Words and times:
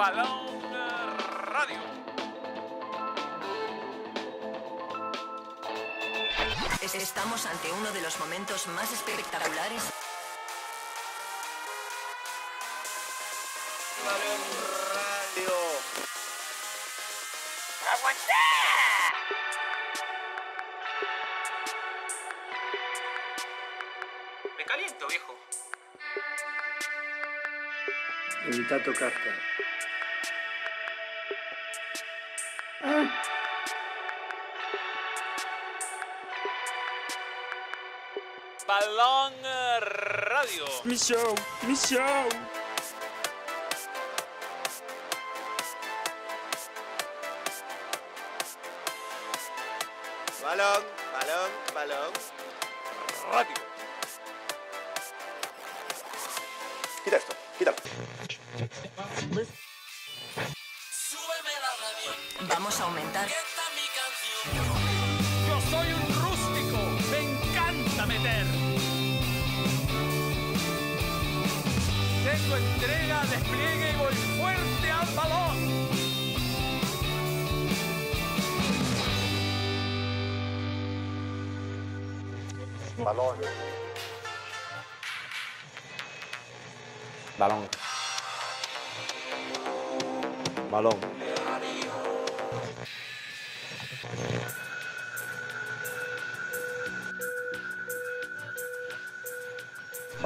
Balón 0.00 0.72
Radio. 1.44 1.78
Estamos 6.94 7.44
ante 7.44 7.70
uno 7.70 7.92
de 7.92 8.00
los 8.00 8.18
momentos 8.18 8.66
más 8.68 8.90
espectaculares. 8.94 9.82
Balón 14.06 14.40
Radio. 14.94 15.52
Me 24.56 24.64
caliento, 24.64 25.06
viejo. 25.08 25.36
Evita 28.46 28.82
tocarte. 28.82 29.49
Radio. 40.40 40.64
Mi 40.84 40.96
show, 40.96 41.34
mi 41.66 41.76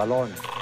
Balón. 0.05 0.54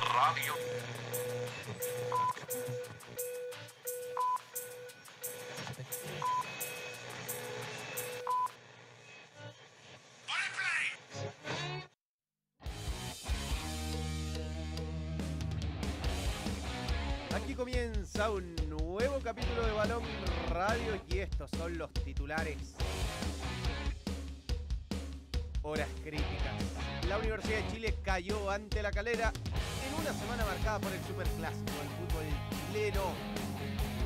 Semana 30.15 30.45
marcada 30.45 30.79
por 30.79 30.93
el 30.93 31.01
superclásico 31.05 31.73
del 31.79 31.91
fútbol 31.97 32.27
chileno. 32.69 33.15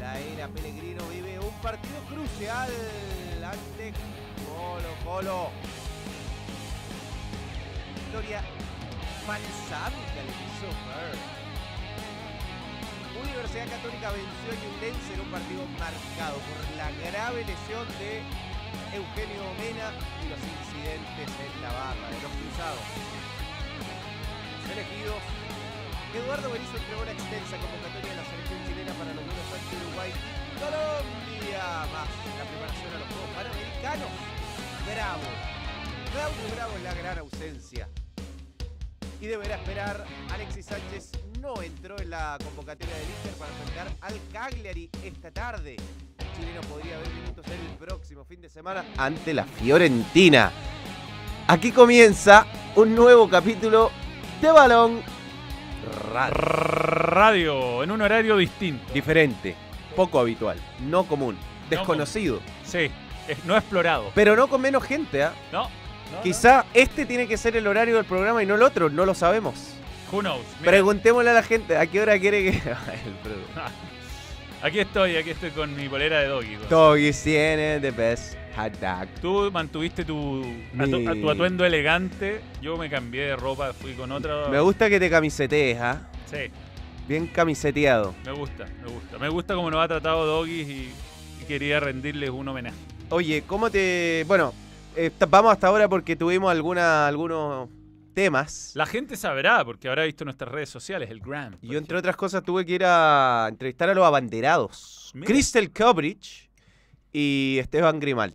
La 0.01 0.19
era 0.19 0.49
Pellegrino 0.49 1.03
vive 1.09 1.39
un 1.39 1.55
partido 1.63 1.99
crucial 2.09 2.71
ante 3.43 3.93
Colo 4.45 4.93
Colo. 5.05 5.51
Victoria 7.95 8.43
malsábica 9.27 10.21
le 10.23 10.33
hizo. 10.33 10.69
Universidad 13.17 13.69
Católica 13.69 14.11
venció 14.13 14.49
a 14.53 14.57
Ñublense 14.61 15.15
en 15.15 15.21
un 15.21 15.31
partido 15.33 15.65
marcado 15.81 16.37
por 16.37 16.61
la 16.77 16.93
grave 17.09 17.41
lesión 17.49 17.89
de 17.99 18.21
Eugenio 18.93 19.43
Mena 19.57 19.89
y 20.21 20.29
los 20.29 20.41
incidentes 20.45 21.29
en 21.33 21.63
la 21.63 21.73
barra 21.73 22.07
de 22.13 22.21
los 22.21 22.33
cruzados. 22.37 22.85
Elegidos, 24.69 25.23
Eduardo 26.17 26.51
Berizzo 26.51 26.77
entregó 26.79 27.05
la 27.05 27.13
extensa 27.13 27.57
convocatoria 27.61 28.11
de 28.11 28.17
la 28.17 28.25
selección 28.25 28.59
chilena 28.65 28.93
para 28.97 29.13
los 29.13 29.25
Buenos 29.27 29.49
Aires 29.53 29.69
Uruguay 29.85 30.11
Colombia, 30.57 31.65
más 31.93 32.09
la 32.09 32.45
preparación 32.49 32.91
a 32.95 32.99
los 33.05 33.09
Juegos 33.13 33.31
Panamericanos. 33.37 34.13
Bravo, 34.89 35.29
Claudio 36.13 36.55
Bravo 36.57 36.73
es 36.77 36.83
la 36.85 36.95
gran 36.95 37.19
ausencia. 37.19 37.89
Y 39.21 39.27
deberá 39.27 39.57
esperar 39.57 40.07
Alexis 40.33 40.65
Sánchez 40.65 41.13
no 41.41 41.61
entró 41.61 41.99
en 42.01 42.09
la 42.09 42.39
convocatoria 42.43 42.97
del 42.97 43.09
Inter 43.09 43.33
para 43.39 43.51
enfrentar 43.53 43.89
al 44.01 44.15
Cagliari 44.33 44.91
esta 45.05 45.31
tarde. 45.31 45.77
El 45.77 46.33
chileno 46.33 46.61
podría 46.63 46.97
ver 46.97 47.11
minutos 47.11 47.45
el 47.47 47.77
próximo 47.77 48.25
fin 48.25 48.41
de 48.41 48.49
semana 48.49 48.87
ante 48.97 49.35
la 49.35 49.45
Fiorentina. 49.45 50.51
Aquí 51.47 51.73
comienza 51.73 52.47
un 52.75 52.95
nuevo 52.95 53.29
capítulo 53.29 53.91
de 54.41 54.51
Balón 54.51 55.16
Radio. 56.13 56.35
Radio, 56.37 57.83
en 57.83 57.91
un 57.91 58.03
horario 58.03 58.37
distinto. 58.37 58.93
Diferente, 58.93 59.55
poco 59.95 60.19
habitual, 60.19 60.59
no 60.81 61.05
común, 61.05 61.37
desconocido, 61.71 62.41
Sí, 62.65 62.91
no 63.45 63.57
explorado. 63.57 64.11
pero 64.15 64.37
no 64.37 64.49
con 64.49 64.61
menos 64.61 64.83
gente. 64.85 65.23
¿ah? 65.23 65.33
No. 65.53 65.65
no, 65.65 66.23
Quizá 66.23 66.65
este 66.75 67.07
tiene 67.07 67.27
que 67.29 67.37
ser 67.37 67.57
el 67.57 67.67
horario 67.67 67.97
del 67.97 68.05
programa 68.05 68.43
y 68.43 68.47
no 68.47 68.57
el 68.57 68.63
otro, 68.63 68.91
no 68.91 69.07
lo 69.07 69.15
sabemos. 69.15 69.73
Who 70.13 70.21
knows? 70.21 70.41
Mira, 70.61 70.71
Preguntémosle 70.71 71.31
a 71.31 71.35
la 71.35 71.43
gente 71.43 71.77
a 71.77 71.87
qué 71.87 72.01
hora 72.01 72.19
quiere 72.19 72.43
que. 72.45 72.51
El 72.59 72.63
aquí 74.63 74.81
estoy, 74.81 75.17
aquí 75.17 75.31
estoy 75.31 75.51
con 75.51 75.75
mi 75.75 75.89
polera 75.89 76.21
de 76.21 76.29
doggy. 76.29 76.57
güey. 76.57 76.69
Doggies 76.69 77.23
tiene 77.23 77.81
the 77.81 77.91
best 77.91 78.35
Tú 79.21 79.51
mantuviste 79.53 80.05
tu, 80.05 80.43
atu- 80.77 81.15
Mi- 81.15 81.21
tu 81.21 81.31
atuendo 81.31 81.65
elegante. 81.65 82.41
Yo 82.63 82.77
me 82.77 82.89
cambié 82.89 83.27
de 83.27 83.37
ropa, 83.37 83.73
fui 83.73 83.93
con 83.93 84.11
otra. 84.13 84.49
Me 84.49 84.61
gusta 84.61 84.89
que 84.89 84.99
te 84.99 85.11
camisetees, 85.11 85.79
¿ah? 85.81 86.09
Sí, 86.27 86.51
Bien 87.07 87.27
camiseteado. 87.29 88.15
me 88.25 88.33
gusta, 88.33 88.67
me 88.83 88.89
gusta. 88.91 89.19
Me 89.19 89.29
gusta 89.29 89.55
como 89.55 89.71
nos 89.71 89.85
ha 89.85 89.89
tratado 89.89 90.25
Doggies 90.27 90.69
y, 90.69 90.91
y 91.43 91.45
quería 91.47 91.79
rendirles 91.81 92.31
un 92.31 92.49
homenaje. 92.49 92.77
Oye, 93.11 93.45
¿cómo 93.47 93.71
te. 93.71 94.25
Bueno, 94.27 94.53
eh, 94.97 95.11
ta- 95.17 95.27
vamos 95.27 95.53
hasta 95.53 95.69
ahora 95.69 95.89
porque 95.89 96.17
tuvimos 96.17 96.51
alguna, 96.51 97.07
algunos 97.07 97.69
temas. 98.15 98.73
La 98.75 98.87
gente 98.87 99.17
sabrá, 99.17 99.65
porque 99.65 99.87
habrá 99.89 100.05
visto 100.05 100.25
nuestras 100.25 100.51
redes 100.51 100.71
sociales, 100.71 101.11
el 101.11 101.21
Gram. 101.21 101.53
por 101.53 101.59
Y 101.63 101.69
yo, 101.69 101.79
entre 101.79 101.79
ejemplo. 101.79 101.99
otras 101.99 102.17
cosas, 102.17 102.43
tuve 102.43 102.65
que 102.65 102.73
ir 102.73 102.83
a 102.85 103.47
entrevistar 103.51 103.91
a 103.91 103.95
los 103.95 104.05
abanderados. 104.05 105.11
Mira. 105.15 105.27
Crystal 105.27 105.71
Coverage 105.71 106.49
y 107.13 107.59
Esteban 107.61 108.01
Grimal. 108.01 108.35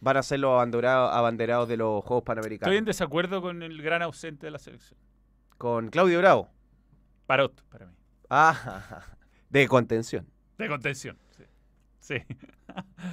Van 0.00 0.16
a 0.16 0.22
ser 0.22 0.40
los 0.40 0.60
abanderados, 0.60 1.68
de 1.68 1.76
los 1.76 2.04
Juegos 2.04 2.24
Panamericanos. 2.24 2.68
Estoy 2.68 2.78
en 2.78 2.84
desacuerdo 2.84 3.42
con 3.42 3.62
el 3.62 3.82
gran 3.82 4.02
ausente 4.02 4.46
de 4.46 4.50
la 4.52 4.58
selección. 4.58 4.98
Con 5.56 5.88
Claudio 5.90 6.18
Bravo. 6.20 6.48
Parot, 7.26 7.62
para 7.68 7.86
mí. 7.86 7.92
Ah, 8.30 9.02
de 9.50 9.66
contención. 9.66 10.26
De 10.56 10.68
contención. 10.68 11.18
Sí. 11.36 11.44
Sí. 12.00 12.14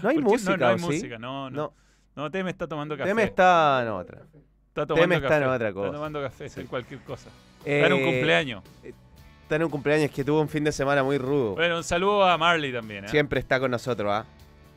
No 0.04 0.10
hay 0.10 0.20
música, 0.20 0.52
No, 0.52 0.58
no 0.58 0.68
hay 0.68 0.76
¿o 0.76 0.78
sí? 0.80 0.86
música, 0.86 1.18
no, 1.18 1.50
no. 1.50 1.56
No. 1.58 1.74
No, 2.16 2.32
Teme 2.32 2.50
está 2.52 2.68
tomando 2.68 2.96
café. 2.96 3.10
Teme 3.10 3.24
está 3.24 3.82
en 3.82 3.90
otra. 3.90 4.22
Está 4.70 4.86
tomando 4.86 5.02
Teme 5.02 5.16
está 5.16 5.38
en 5.38 5.44
otra 5.44 5.74
cosa. 5.74 5.86
Está 5.88 5.98
tomando 5.98 6.22
café, 6.22 6.46
hacer 6.46 6.66
cualquier 6.68 7.00
cosa. 7.02 7.30
Está 7.66 7.88
en 7.88 7.94
un 7.94 8.00
Eh, 8.00 8.06
cumpleaños. 8.06 8.64
Está 9.42 9.56
en 9.58 9.64
un 9.64 9.70
cumpleaños 9.70 10.12
que 10.12 10.24
tuvo 10.24 10.40
un 10.40 10.48
fin 10.48 10.64
de 10.64 10.72
semana 10.72 11.04
muy 11.04 11.18
rudo. 11.18 11.56
Bueno, 11.56 11.78
un 11.78 11.84
saludo 11.84 12.24
a 12.24 12.38
Marley 12.38 12.72
también. 12.72 13.06
¿eh? 13.06 13.08
Siempre 13.10 13.40
está 13.40 13.60
con 13.60 13.70
nosotros, 13.72 14.10
¿ah? 14.14 14.26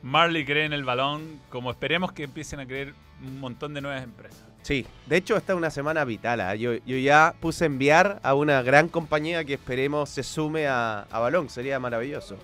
Marley 0.03 0.45
cree 0.45 0.65
en 0.65 0.73
el 0.73 0.85
balón, 0.85 1.41
como 1.51 1.71
esperemos 1.71 2.13
que 2.13 2.25
empiecen 2.25 2.61
a 2.61 2.67
creer 2.67 2.95
un 3.23 3.41
montón 3.41 3.75
de 3.75 3.81
nuevas 3.81 4.03
empresas. 4.03 4.43
Sí, 4.63 4.87
de 5.07 5.17
hecho 5.17 5.37
esta 5.37 5.53
es 5.53 5.57
una 5.57 5.71
semana 5.71 6.05
vital. 6.05 6.41
¿ah? 6.41 6.55
Yo, 6.55 6.75
yo 6.87 6.97
ya 6.99 7.35
puse 7.41 7.65
enviar 7.65 8.21
a 8.23 8.35
una 8.35 8.63
gran 8.63 8.89
compañía 8.89 9.45
que 9.45 9.55
esperemos 9.55 10.11
se 10.11 10.23
sume 10.23 10.67
a, 10.67 11.01
a 11.11 11.19
Balón, 11.19 11.49
sería 11.49 11.79
maravilloso. 11.81 12.37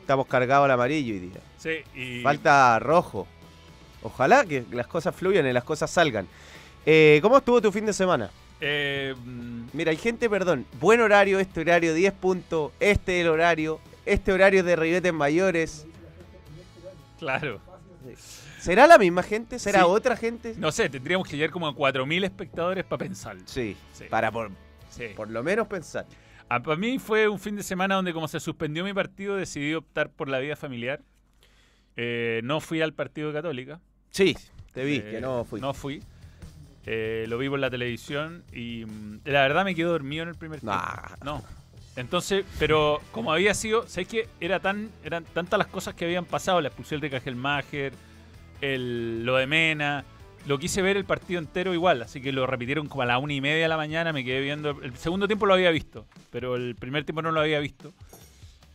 Estamos 0.00 0.26
cargados 0.26 0.66
al 0.66 0.70
amarillo 0.70 1.14
hoy 1.14 1.20
día. 1.20 1.40
Sí, 1.58 1.78
y 1.98 2.22
Falta 2.22 2.78
rojo. 2.78 3.26
Ojalá 4.02 4.44
que 4.44 4.64
las 4.70 4.86
cosas 4.86 5.14
fluyan 5.16 5.46
y 5.46 5.52
las 5.52 5.64
cosas 5.64 5.90
salgan. 5.90 6.28
Eh, 6.84 7.18
¿Cómo 7.22 7.38
estuvo 7.38 7.60
tu 7.60 7.72
fin 7.72 7.86
de 7.86 7.92
semana? 7.92 8.30
eh, 8.60 9.14
Mira, 9.72 9.90
hay 9.90 9.96
gente, 9.96 10.30
perdón, 10.30 10.64
buen 10.80 11.00
horario, 11.00 11.40
este 11.40 11.60
horario, 11.60 11.92
10 11.92 12.12
puntos, 12.14 12.72
este 12.78 13.20
el 13.20 13.28
horario. 13.28 13.80
este 14.06 14.32
horario 14.32 14.62
de 14.62 14.76
ribetes 14.76 15.12
mayores. 15.12 15.86
Claro. 17.18 17.60
¿Será 18.60 18.86
la 18.86 18.98
misma 18.98 19.22
gente? 19.22 19.58
¿Será 19.58 19.80
Sí. 19.80 19.84
otra 19.88 20.16
gente? 20.16 20.54
No 20.58 20.70
sé, 20.70 20.88
tendríamos 20.88 21.26
que 21.28 21.36
llegar 21.36 21.50
como 21.50 21.66
a 21.66 21.74
4.000 21.74 22.24
espectadores 22.24 22.84
para 22.84 22.98
pensar. 22.98 23.36
Sí, 23.46 23.76
Sí. 23.92 24.04
para 24.08 24.30
por, 24.30 24.50
Sí. 24.90 25.06
por 25.16 25.30
lo 25.30 25.42
menos 25.42 25.66
pensar. 25.66 26.06
Ah, 26.48 26.62
para 26.62 26.76
mí 26.76 26.98
fue 26.98 27.26
un 27.28 27.38
fin 27.40 27.56
de 27.56 27.62
semana 27.62 27.96
donde 27.96 28.12
como 28.12 28.28
se 28.28 28.38
suspendió 28.38 28.84
mi 28.84 28.92
partido 28.94 29.34
decidí 29.36 29.74
optar 29.74 30.10
por 30.10 30.28
la 30.28 30.38
vida 30.38 30.54
familiar. 30.56 31.00
Eh, 31.96 32.40
no 32.44 32.60
fui 32.60 32.80
al 32.82 32.92
partido 32.92 33.28
de 33.28 33.34
Católica. 33.34 33.80
Sí, 34.10 34.36
te 34.72 34.84
vi, 34.84 34.96
Eh, 34.96 35.08
que 35.10 35.20
no 35.20 35.44
fui. 35.44 35.60
No 35.60 35.74
fui. 35.74 36.02
Eh, 36.84 37.24
lo 37.28 37.38
vi 37.38 37.48
por 37.48 37.58
la 37.58 37.68
televisión 37.70 38.44
y 38.52 38.84
mm, 38.86 39.20
la 39.24 39.42
verdad 39.42 39.64
me 39.64 39.74
quedé 39.74 39.86
dormido 39.86 40.22
en 40.22 40.28
el 40.28 40.36
primer 40.36 40.60
tiempo. 40.60 40.76
Nah. 40.76 41.16
No. 41.24 41.42
Entonces, 41.96 42.44
pero 42.58 43.00
como 43.10 43.32
había 43.32 43.54
sido, 43.54 43.88
¿sabes 43.88 44.08
qué? 44.08 44.28
Era 44.38 44.60
tan, 44.60 44.90
eran 45.02 45.24
tantas 45.24 45.58
las 45.58 45.66
cosas 45.68 45.94
que 45.94 46.04
habían 46.04 46.26
pasado, 46.26 46.60
la 46.60 46.68
expulsión 46.68 47.00
de 47.00 47.08
Cajelmacher, 47.08 47.92
el, 48.60 49.24
lo 49.24 49.36
de 49.36 49.46
Mena. 49.46 50.04
Lo 50.46 50.58
quise 50.58 50.82
ver 50.82 50.96
el 50.96 51.04
partido 51.04 51.40
entero 51.40 51.74
igual, 51.74 52.02
así 52.02 52.20
que 52.20 52.32
lo 52.32 52.46
repitieron 52.46 52.86
como 52.86 53.02
a 53.02 53.06
la 53.06 53.18
una 53.18 53.32
y 53.32 53.40
media 53.40 53.62
de 53.62 53.68
la 53.68 53.78
mañana, 53.78 54.12
me 54.12 54.24
quedé 54.24 54.40
viendo. 54.42 54.78
El 54.82 54.96
segundo 54.96 55.26
tiempo 55.26 55.46
lo 55.46 55.54
había 55.54 55.70
visto, 55.70 56.06
pero 56.30 56.54
el 56.54 56.76
primer 56.76 57.04
tiempo 57.04 57.22
no 57.22 57.32
lo 57.32 57.40
había 57.40 57.58
visto. 57.58 57.92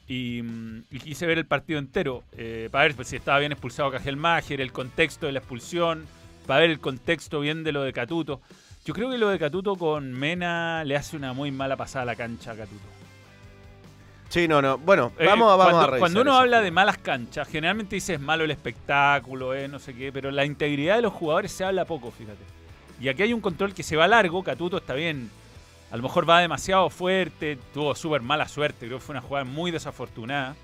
Y, 0.07 0.41
mm, 0.41 0.83
quise 1.01 1.25
ver 1.25 1.38
el 1.38 1.45
partido 1.45 1.79
entero, 1.79 2.23
eh, 2.33 2.68
para 2.71 2.85
ver 2.85 2.95
pues, 2.95 3.07
si 3.07 3.15
estaba 3.15 3.39
bien 3.39 3.53
expulsado 3.53 3.91
Cajelmacher, 3.91 4.59
el 4.59 4.73
contexto 4.73 5.27
de 5.27 5.31
la 5.31 5.39
expulsión, 5.39 6.06
para 6.47 6.62
ver 6.62 6.71
el 6.71 6.79
contexto 6.79 7.39
bien 7.39 7.63
de 7.63 7.71
lo 7.71 7.83
de 7.83 7.94
Catuto. 7.94 8.41
Yo 8.83 8.94
creo 8.94 9.12
que 9.12 9.18
lo 9.19 9.29
de 9.29 9.39
Catuto 9.39 9.75
con 9.75 10.12
Mena 10.12 10.83
le 10.83 10.97
hace 10.97 11.15
una 11.15 11.33
muy 11.33 11.51
mala 11.51 11.77
pasada 11.77 12.03
a 12.03 12.06
la 12.07 12.15
cancha 12.15 12.51
a 12.51 12.56
Catuto. 12.56 13.00
Sí, 14.31 14.48
no, 14.48 14.62
no. 14.62 14.78
Bueno, 14.78 15.12
Eh, 15.19 15.25
vamos, 15.25 15.51
a- 15.51 15.56
vamos 15.57 15.66
cuando, 15.66 15.80
a 15.80 15.86
revisar 15.88 16.00
Cuando 16.00 16.22
uno 16.22 16.38
habla 16.38 16.62
de 16.62 16.72
malas 16.72 16.98
canchas, 16.98 17.48
generalmente 17.50 17.95
dices 17.95 18.19
malo 18.19 18.45
el 18.45 18.51
espectáculo, 18.51 19.54
eh, 19.54 19.68
no 19.68 19.78
sé 19.78 19.94
qué, 19.94 20.12
pero 20.13 20.31
la 20.31 20.45
integridad 20.45 20.95
de 20.95 21.01
los 21.01 21.12
jugadores 21.13 21.51
se 21.51 21.66
habla 21.66 21.83
poco, 21.86 22.12
fíjate. 22.12 22.39
Y 23.01 23.10
aquí 23.10 23.24
hay 23.24 23.33
un 23.33 23.42
control 23.42 23.74
que 23.74 23.83
se 23.83 23.98
va 23.98 24.07
largo, 24.07 24.42
Catuto 24.44 24.78
está 24.78 24.94
bien. 24.94 25.30
A 25.92 25.98
lo 25.98 26.04
mejor 26.04 26.30
va 26.30 26.39
demasiado 26.39 26.89
fuerte, 26.89 27.57
tuvo 27.74 27.94
súper 27.94 28.22
mala 28.22 28.48
suerte, 28.48 28.86
creo 28.88 29.00
que 29.00 29.04
fue 29.06 29.13
una 29.13 29.22
jugada 29.22 29.44
muy 29.44 29.69
desafortunada. 29.72 30.56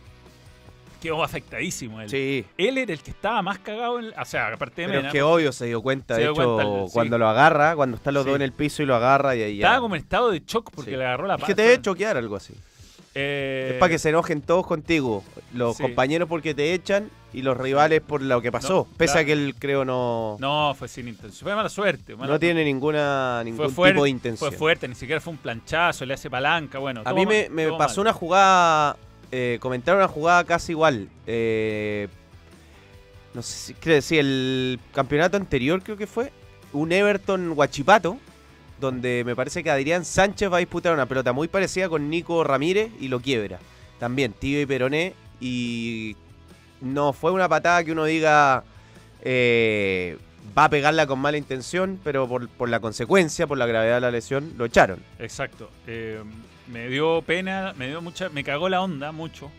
Quedó 1.02 1.22
afectadísimo 1.24 2.02
él. 2.02 2.10
Sí, 2.10 2.46
Él 2.58 2.78
era 2.80 2.92
el 2.94 3.02
que 3.04 3.12
estaba 3.12 3.42
más 3.42 3.60
cagado, 3.60 4.00
en- 4.00 4.14
o 4.20 4.26
sea, 4.26 4.48
aparte 4.48 4.82
de 4.84 4.88
pero 4.88 5.00
Mena. 5.00 5.10
es 5.10 5.14
que 5.14 5.22
obvio 5.22 5.52
se 5.52 5.66
dio 5.66 5.82
cuenta, 5.82 6.16
Se 6.16 6.22
de 6.22 6.28
dio 6.28 6.32
hecho, 6.34 6.56
cuenta, 6.56 6.92
cuando 6.94 7.18
lo 7.20 7.28
agarra, 7.28 7.76
cuando 7.76 7.98
están 7.98 8.14
los 8.14 8.24
Sí. 8.24 8.30
dos 8.30 8.36
en 8.38 8.42
el 8.42 8.54
piso 8.54 8.82
y 8.82 8.86
lo 8.88 8.96
agarra 8.96 9.36
y 9.36 9.44
ahí 9.44 9.58
ya. 9.58 9.68
Estaba 9.68 9.82
como 9.82 9.96
en 9.96 10.02
estado 10.02 10.32
de 10.32 10.42
shock 10.46 10.72
porque 10.74 10.92
Sí. 10.92 10.98
le 10.98 11.06
agarró 11.06 11.28
la 11.28 11.36
Es 11.36 11.42
pata. 11.42 11.48
que 11.52 11.56
te 11.56 11.62
debe 11.64 11.82
choquear 11.82 12.16
algo 12.18 12.36
así. 12.38 12.56
Eh, 13.20 13.70
Es 13.74 13.80
para 13.80 13.90
que 13.90 14.00
se 14.00 14.10
enojen 14.10 14.42
todos 14.42 14.66
contigo. 14.68 15.24
Los 15.54 15.78
Sí. 15.78 15.84
compañeros 15.84 16.30
porque 16.30 16.54
te 16.54 16.74
echan 16.74 17.10
y 17.34 17.42
los 17.42 17.58
rivales 17.58 18.02
por 18.02 18.22
lo 18.22 18.42
que 18.42 18.52
pasó. 18.52 18.88
No, 18.92 18.98
Pese 18.98 19.20
a 19.20 19.26
que 19.26 19.32
él 19.34 19.56
creo 19.58 19.84
no, 19.86 20.38
no, 20.40 20.68
No, 20.70 20.76
fue 20.76 20.88
sin 20.88 21.08
intención. 21.08 21.44
Fue 21.46 21.56
mala 21.56 21.70
suerte. 21.70 22.16
mala- 22.16 22.38
tiene 22.38 22.64
ninguna 22.64 23.42
ningún 23.44 23.58
fue 23.66 23.70
fuerte, 23.70 23.94
tipo 23.96 24.04
de 24.04 24.10
intención. 24.12 24.50
Fue 24.50 24.58
fuerte, 24.58 24.88
ni 24.88 24.96
siquiera 24.96 25.20
fue 25.20 25.32
un 25.34 25.40
planchazo, 25.40 26.06
le 26.06 26.14
hace 26.14 26.30
palanca, 26.30 26.78
bueno. 26.80 27.02
A 27.06 27.14
mí 27.14 27.26
me, 27.26 27.50
me 27.50 27.72
pasó 27.74 28.02
mal. 28.02 28.08
una 28.08 28.14
jugada, 28.14 28.98
eh, 29.32 29.58
comentaron 29.60 30.00
una 30.00 30.08
jugada 30.08 30.44
casi 30.44 30.72
igual. 30.74 31.10
Eh, 31.26 32.08
no 33.34 33.42
sé 33.42 33.58
si, 33.58 33.74
creo, 33.74 34.02
sí, 34.02 34.18
el 34.18 34.80
campeonato 34.94 35.38
anterior 35.38 35.82
creo 35.84 35.98
que 35.98 36.08
fue, 36.08 36.32
un 36.74 36.92
Everton 36.92 37.54
Guachipato, 37.56 38.18
donde 38.80 39.24
me 39.26 39.36
parece 39.36 39.64
que 39.64 39.72
Adrián 39.72 40.06
Sánchez 40.06 40.52
va 40.52 40.58
a 40.58 40.60
disputar 40.60 40.94
una 40.94 41.06
pelota 41.06 41.34
muy 41.34 41.48
parecida 41.48 41.90
con 41.90 42.10
Nico 42.10 42.44
Ramírez 42.44 42.92
y 43.00 43.08
lo 43.08 43.20
quiebra. 43.20 43.60
También, 44.00 44.34
tío 44.34 44.62
y 44.62 44.66
peroné, 44.66 45.14
y 45.40 46.16
no 46.82 47.14
fue 47.14 47.32
una 47.32 47.50
patada 47.50 47.84
que 47.84 47.92
uno 47.92 48.06
diga 48.06 48.64
eh, 49.24 50.18
va 50.58 50.66
a 50.66 50.70
pegarla 50.70 51.08
con 51.08 51.20
mala 51.20 51.38
intención, 51.38 52.00
pero 52.04 52.28
por, 52.28 52.48
por 52.50 52.70
la 52.70 52.80
consecuencia, 52.80 53.48
por 53.48 53.58
la 53.58 53.66
gravedad 53.66 53.96
de 53.96 54.02
la 54.02 54.12
lesión, 54.12 54.54
lo 54.58 54.66
echaron. 54.66 55.00
Exacto. 55.20 55.70
Eh, 55.88 56.22
me 56.68 56.88
dio 56.90 57.22
pena, 57.22 57.74
me 57.78 57.88
dio 57.88 58.02
mucha, 58.02 58.30
me 58.30 58.44
cagó 58.44 58.70
la 58.70 58.82
onda 58.82 59.12
mucho, 59.12 59.52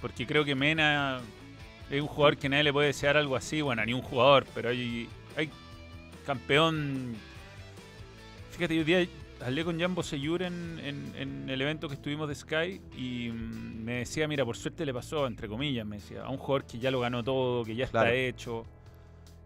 porque 0.00 0.26
creo 0.26 0.44
que 0.44 0.54
Mena 0.54 1.20
es 1.90 2.00
un 2.00 2.08
jugador 2.08 2.36
que 2.36 2.48
nadie 2.48 2.64
le 2.64 2.72
puede 2.72 2.88
desear 2.88 3.16
algo 3.16 3.36
así, 3.36 3.60
bueno, 3.60 3.84
ni 3.84 3.92
un 3.92 4.02
jugador, 4.02 4.46
pero 4.54 4.70
hay, 4.70 5.08
hay 5.36 5.50
campeón. 6.26 7.16
Fíjate, 8.58 8.74
yo 8.76 8.84
día 8.84 9.06
hablé 9.40 9.64
con 9.64 9.78
Jambo 9.78 10.02
Seyur 10.02 10.42
en, 10.42 10.80
en- 10.82 11.12
en 11.16 11.48
el 11.48 11.60
evento 11.62 11.86
que 11.88 11.94
estuvimos 11.94 12.28
de 12.28 12.34
Sky 12.34 12.80
y 12.96 13.30
mm, 13.30 13.84
me 13.84 13.92
decía, 14.00 14.26
mira, 14.26 14.44
por 14.44 14.56
suerte 14.56 14.84
le 14.84 14.92
pasó, 14.92 15.26
entre 15.28 15.46
comillas, 15.48 15.86
me 15.86 15.96
decía, 15.96 16.24
a 16.24 16.28
un 16.28 16.38
jugador 16.38 16.64
que 16.66 16.78
ya 16.80 16.90
lo 16.90 16.98
ganó 17.00 17.22
todo, 17.22 17.64
que 17.64 17.74
ya 17.76 17.84
está 17.84 18.00
Claro. 18.02 18.16
hecho. 18.16 18.66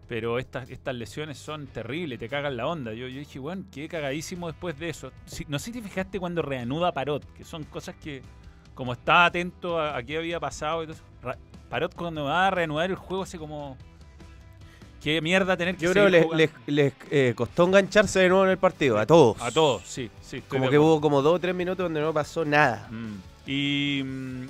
Pero 0.07 0.37
estas, 0.39 0.69
estas 0.69 0.95
lesiones 0.95 1.37
son 1.37 1.67
terribles, 1.67 2.17
te 2.19 2.27
cagan 2.27 2.57
la 2.57 2.67
onda. 2.67 2.91
Yo, 2.93 3.07
yo 3.07 3.19
dije, 3.19 3.37
bueno, 3.39 3.63
quedé 3.71 3.87
cagadísimo 3.87 4.47
después 4.47 4.77
de 4.77 4.89
eso. 4.89 5.11
Si- 5.25 5.45
no 5.47 5.59
sé 5.59 5.65
si 5.65 5.73
te 5.73 5.87
fijaste 5.87 6.19
cuando 6.19 6.41
reanuda 6.41 6.91
Parot, 6.91 7.23
que 7.33 7.43
son 7.43 7.63
cosas 7.63 7.95
que, 7.95 8.21
como 8.73 8.93
estaba 8.93 9.25
atento 9.25 9.79
a, 9.79 9.95
a 9.95 10.03
qué 10.03 10.17
había 10.17 10.39
pasado, 10.39 10.85
Ra- 11.21 11.37
Parot 11.69 11.93
cuando 11.95 12.25
va 12.25 12.47
a 12.47 12.51
reanudar 12.51 12.89
el 12.89 12.95
juego, 12.95 13.23
hace 13.23 13.37
como. 13.37 13.77
Qué 15.03 15.19
mierda 15.21 15.57
tener 15.57 15.75
que 15.75 15.83
Yo 15.85 15.91
creo 15.91 16.05
que 16.05 16.11
les, 16.11 16.25
les- 16.35 16.51
les, 16.67 16.93
eh, 17.11 17.33
costó 17.35 17.65
engancharse 17.65 18.19
de 18.19 18.29
nuevo 18.29 18.45
en 18.45 18.51
el 18.51 18.57
partido, 18.57 18.97
a 18.97 19.05
todos. 19.05 19.41
A 19.41 19.51
todos, 19.51 19.83
sí, 19.85 20.09
sí. 20.21 20.41
Como 20.47 20.69
que 20.69 20.79
hubo 20.79 21.01
como 21.01 21.21
dos 21.21 21.35
o 21.35 21.39
tres 21.39 21.53
minutos 21.53 21.83
donde 21.83 21.99
no 21.99 22.13
pasó 22.13 22.45
nada. 22.45 22.87
Mm. 22.89 23.15
Y, 23.45 24.01
mm, 24.03 24.43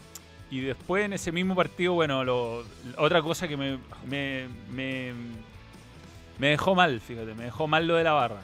y 0.52 0.60
después 0.62 1.06
en 1.06 1.14
ese 1.14 1.32
mismo 1.32 1.56
partido, 1.56 1.94
bueno, 1.94 2.24
lo- 2.24 2.64
otra 2.98 3.22
cosa 3.24 3.48
que 3.48 3.58
me, 3.58 3.80
me, 4.08 4.48
me, 4.72 5.14
me 6.38 6.48
dejó 6.50 6.76
mal, 6.76 7.00
fíjate, 7.02 7.34
me 7.34 7.46
dejó 7.46 7.68
mal 7.68 7.88
lo 7.88 7.96
de 7.96 8.04
la 8.04 8.12
barra. 8.14 8.42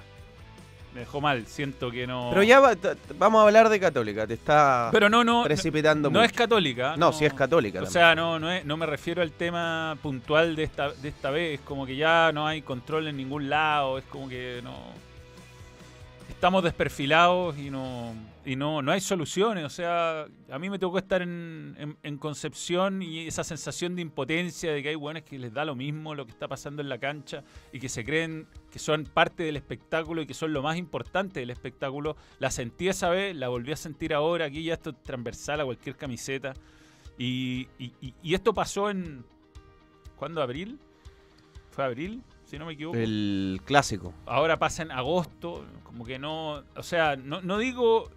Me 0.94 1.02
dejó 1.02 1.22
mal, 1.22 1.46
siento 1.46 1.92
que 1.92 2.08
no... 2.08 2.30
Pero 2.32 2.42
ya 2.42 2.60
va- 2.60 2.76
vamos 3.18 3.40
a 3.40 3.44
hablar 3.44 3.70
de 3.70 3.80
Católica, 3.80 4.26
te 4.26 4.34
está 4.34 4.90
Pero 4.92 5.08
no, 5.08 5.24
no, 5.24 5.44
precipitando 5.44 6.10
no, 6.10 6.18
no 6.20 6.26
es 6.26 6.34
católica. 6.34 6.96
No, 6.98 7.14
sí 7.14 7.26
es 7.26 7.34
católica 7.36 7.80
O 7.80 7.84
también. 7.84 7.94
sea, 7.94 8.16
no, 8.16 8.40
no, 8.40 8.52
es- 8.52 8.66
no 8.66 8.76
me 8.76 8.88
refiero 8.88 9.22
al 9.22 9.32
tema 9.32 9.98
puntual 10.02 10.56
de 10.56 10.64
esta, 10.64 10.92
de 10.92 11.10
esta 11.10 11.30
vez. 11.30 11.60
Como 11.64 11.86
que 11.86 11.96
ya 11.96 12.32
no 12.34 12.48
hay 12.48 12.64
control 12.64 13.08
en 13.08 13.18
ningún 13.18 13.50
lado. 13.50 14.00
Es 14.00 14.04
como 14.06 14.28
que 14.28 14.62
no. 14.64 14.76
Estamos 16.28 16.64
desperfilados 16.64 17.58
y 17.58 17.70
no. 17.70 18.14
Y 18.50 18.56
no, 18.56 18.82
no 18.82 18.92
hay 18.92 19.00
soluciones. 19.00 19.64
O 19.64 19.70
sea, 19.70 20.26
a 20.50 20.58
mí 20.60 20.70
me 20.72 20.80
tocó 20.80 20.98
estar 20.98 21.22
en, 21.22 21.76
en- 21.78 21.98
en 22.02 22.18
Concepción 22.18 23.02
y 23.04 23.28
esa 23.28 23.44
sensación 23.44 23.96
de 23.96 24.02
impotencia 24.02 24.74
de 24.74 24.82
que 24.82 24.90
hay 24.90 24.96
buenos 24.96 25.22
que 25.22 25.38
les 25.38 25.54
da 25.54 25.66
lo 25.66 25.76
mismo 25.76 26.16
lo 26.16 26.26
que 26.26 26.32
está 26.32 26.48
pasando 26.48 26.82
en 26.82 26.90
la 26.90 26.98
cancha 26.98 27.44
y 27.72 27.80
que 27.80 27.90
se 27.90 28.04
creen 28.04 28.48
que 28.72 28.80
son 28.80 29.04
parte 29.04 29.44
del 29.44 29.56
espectáculo 29.56 30.24
y 30.24 30.26
que 30.26 30.34
son 30.34 30.52
lo 30.52 30.64
más 30.64 30.78
importante 30.78 31.42
del 31.42 31.52
espectáculo. 31.52 32.16
La 32.40 32.50
sentí 32.50 32.88
esa 32.88 33.10
vez, 33.10 33.36
la 33.36 33.50
volví 33.50 33.72
a 33.72 33.76
sentir 33.76 34.16
ahora. 34.16 34.46
Aquí 34.46 34.64
ya 34.64 34.74
esto 34.74 34.90
es 34.90 35.04
transversal 35.04 35.62
a 35.62 35.66
cualquier 35.66 35.96
camiseta. 35.96 36.56
Y- 37.20 37.68
y 37.78 38.34
esto 38.34 38.54
pasó 38.54 38.90
en. 38.90 39.26
¿Cuándo? 40.16 40.42
¿Abril? 40.42 40.80
¿Fue 41.72 41.84
abril? 41.84 42.24
Si 42.46 42.58
no 42.58 42.66
me 42.66 42.74
equivoco. 42.74 42.98
El 42.98 43.62
clásico. 43.64 44.14
Ahora 44.26 44.58
pasa 44.58 44.82
en 44.82 44.92
agosto. 44.92 45.66
Como 45.84 46.04
que 46.04 46.18
no. 46.18 46.64
O 46.76 46.82
sea, 46.84 47.16
no, 47.16 47.42
no 47.42 47.58
digo. 47.60 48.10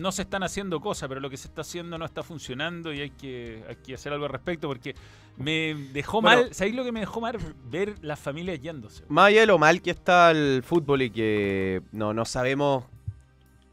No 0.00 0.12
se 0.12 0.22
están 0.22 0.42
haciendo 0.42 0.80
cosas, 0.80 1.08
pero 1.08 1.20
lo 1.20 1.28
que 1.28 1.36
se 1.36 1.46
está 1.48 1.60
haciendo 1.60 1.98
no 1.98 2.04
está 2.06 2.22
funcionando 2.22 2.92
y 2.92 3.02
hay 3.02 3.10
que, 3.10 3.62
hay 3.68 3.76
que 3.76 3.94
hacer 3.94 4.12
algo 4.12 4.24
al 4.24 4.32
respecto 4.32 4.66
porque 4.66 4.94
me 5.36 5.74
dejó 5.92 6.22
Bueno. 6.22 6.42
mal. 6.44 6.54
¿Sabéis 6.54 6.74
lo 6.74 6.84
que 6.84 6.92
me 6.92 7.00
dejó 7.00 7.20
mal? 7.20 7.36
Ver 7.70 7.94
las 8.00 8.18
familias 8.18 8.60
yéndose. 8.60 9.04
Más 9.08 9.26
allá 9.28 9.40
de 9.40 9.46
lo 9.46 9.58
mal 9.58 9.82
que 9.82 9.90
está 9.90 10.30
el 10.30 10.62
fútbol 10.64 11.02
y 11.02 11.10
que 11.10 11.82
no, 11.92 12.14
no 12.14 12.24
sabemos 12.24 12.84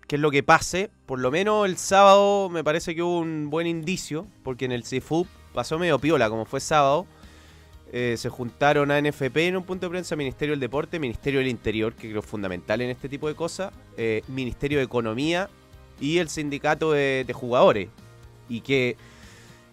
qué 0.07 0.15
es 0.17 0.21
lo 0.21 0.29
que 0.31 0.43
pase, 0.43 0.89
por 1.05 1.19
lo 1.19 1.31
menos 1.31 1.65
el 1.65 1.77
sábado 1.77 2.49
me 2.49 2.63
parece 2.63 2.93
que 2.95 3.03
hubo 3.03 3.19
un 3.19 3.49
buen 3.49 3.67
indicio, 3.67 4.27
porque 4.43 4.65
en 4.65 4.71
el 4.71 4.83
CFUP 4.83 5.27
pasó 5.53 5.79
medio 5.79 5.99
piola, 5.99 6.29
como 6.29 6.45
fue 6.45 6.59
sábado. 6.59 7.07
Eh, 7.93 8.15
se 8.17 8.27
juntaron 8.29 8.91
a 8.91 8.99
NFP 9.01 9.37
en 9.47 9.55
un 9.55 9.63
punto 9.63 9.85
de 9.85 9.91
prensa, 9.91 10.17
Ministerio 10.17 10.51
del 10.51 10.59
Deporte, 10.59 10.99
Ministerio 10.99 11.39
del 11.39 11.47
Interior, 11.47 11.93
que 11.93 12.09
creo 12.09 12.19
es 12.19 12.25
fundamental 12.25 12.81
en 12.81 12.89
este 12.89 13.07
tipo 13.07 13.29
de 13.29 13.35
cosas, 13.35 13.73
eh, 13.95 14.23
Ministerio 14.27 14.79
de 14.79 14.83
Economía 14.83 15.49
y 15.99 16.17
el 16.19 16.29
sindicato 16.29 16.91
de, 16.91 17.23
de 17.25 17.33
jugadores. 17.33 17.89
Y 18.49 18.61
que, 18.61 18.95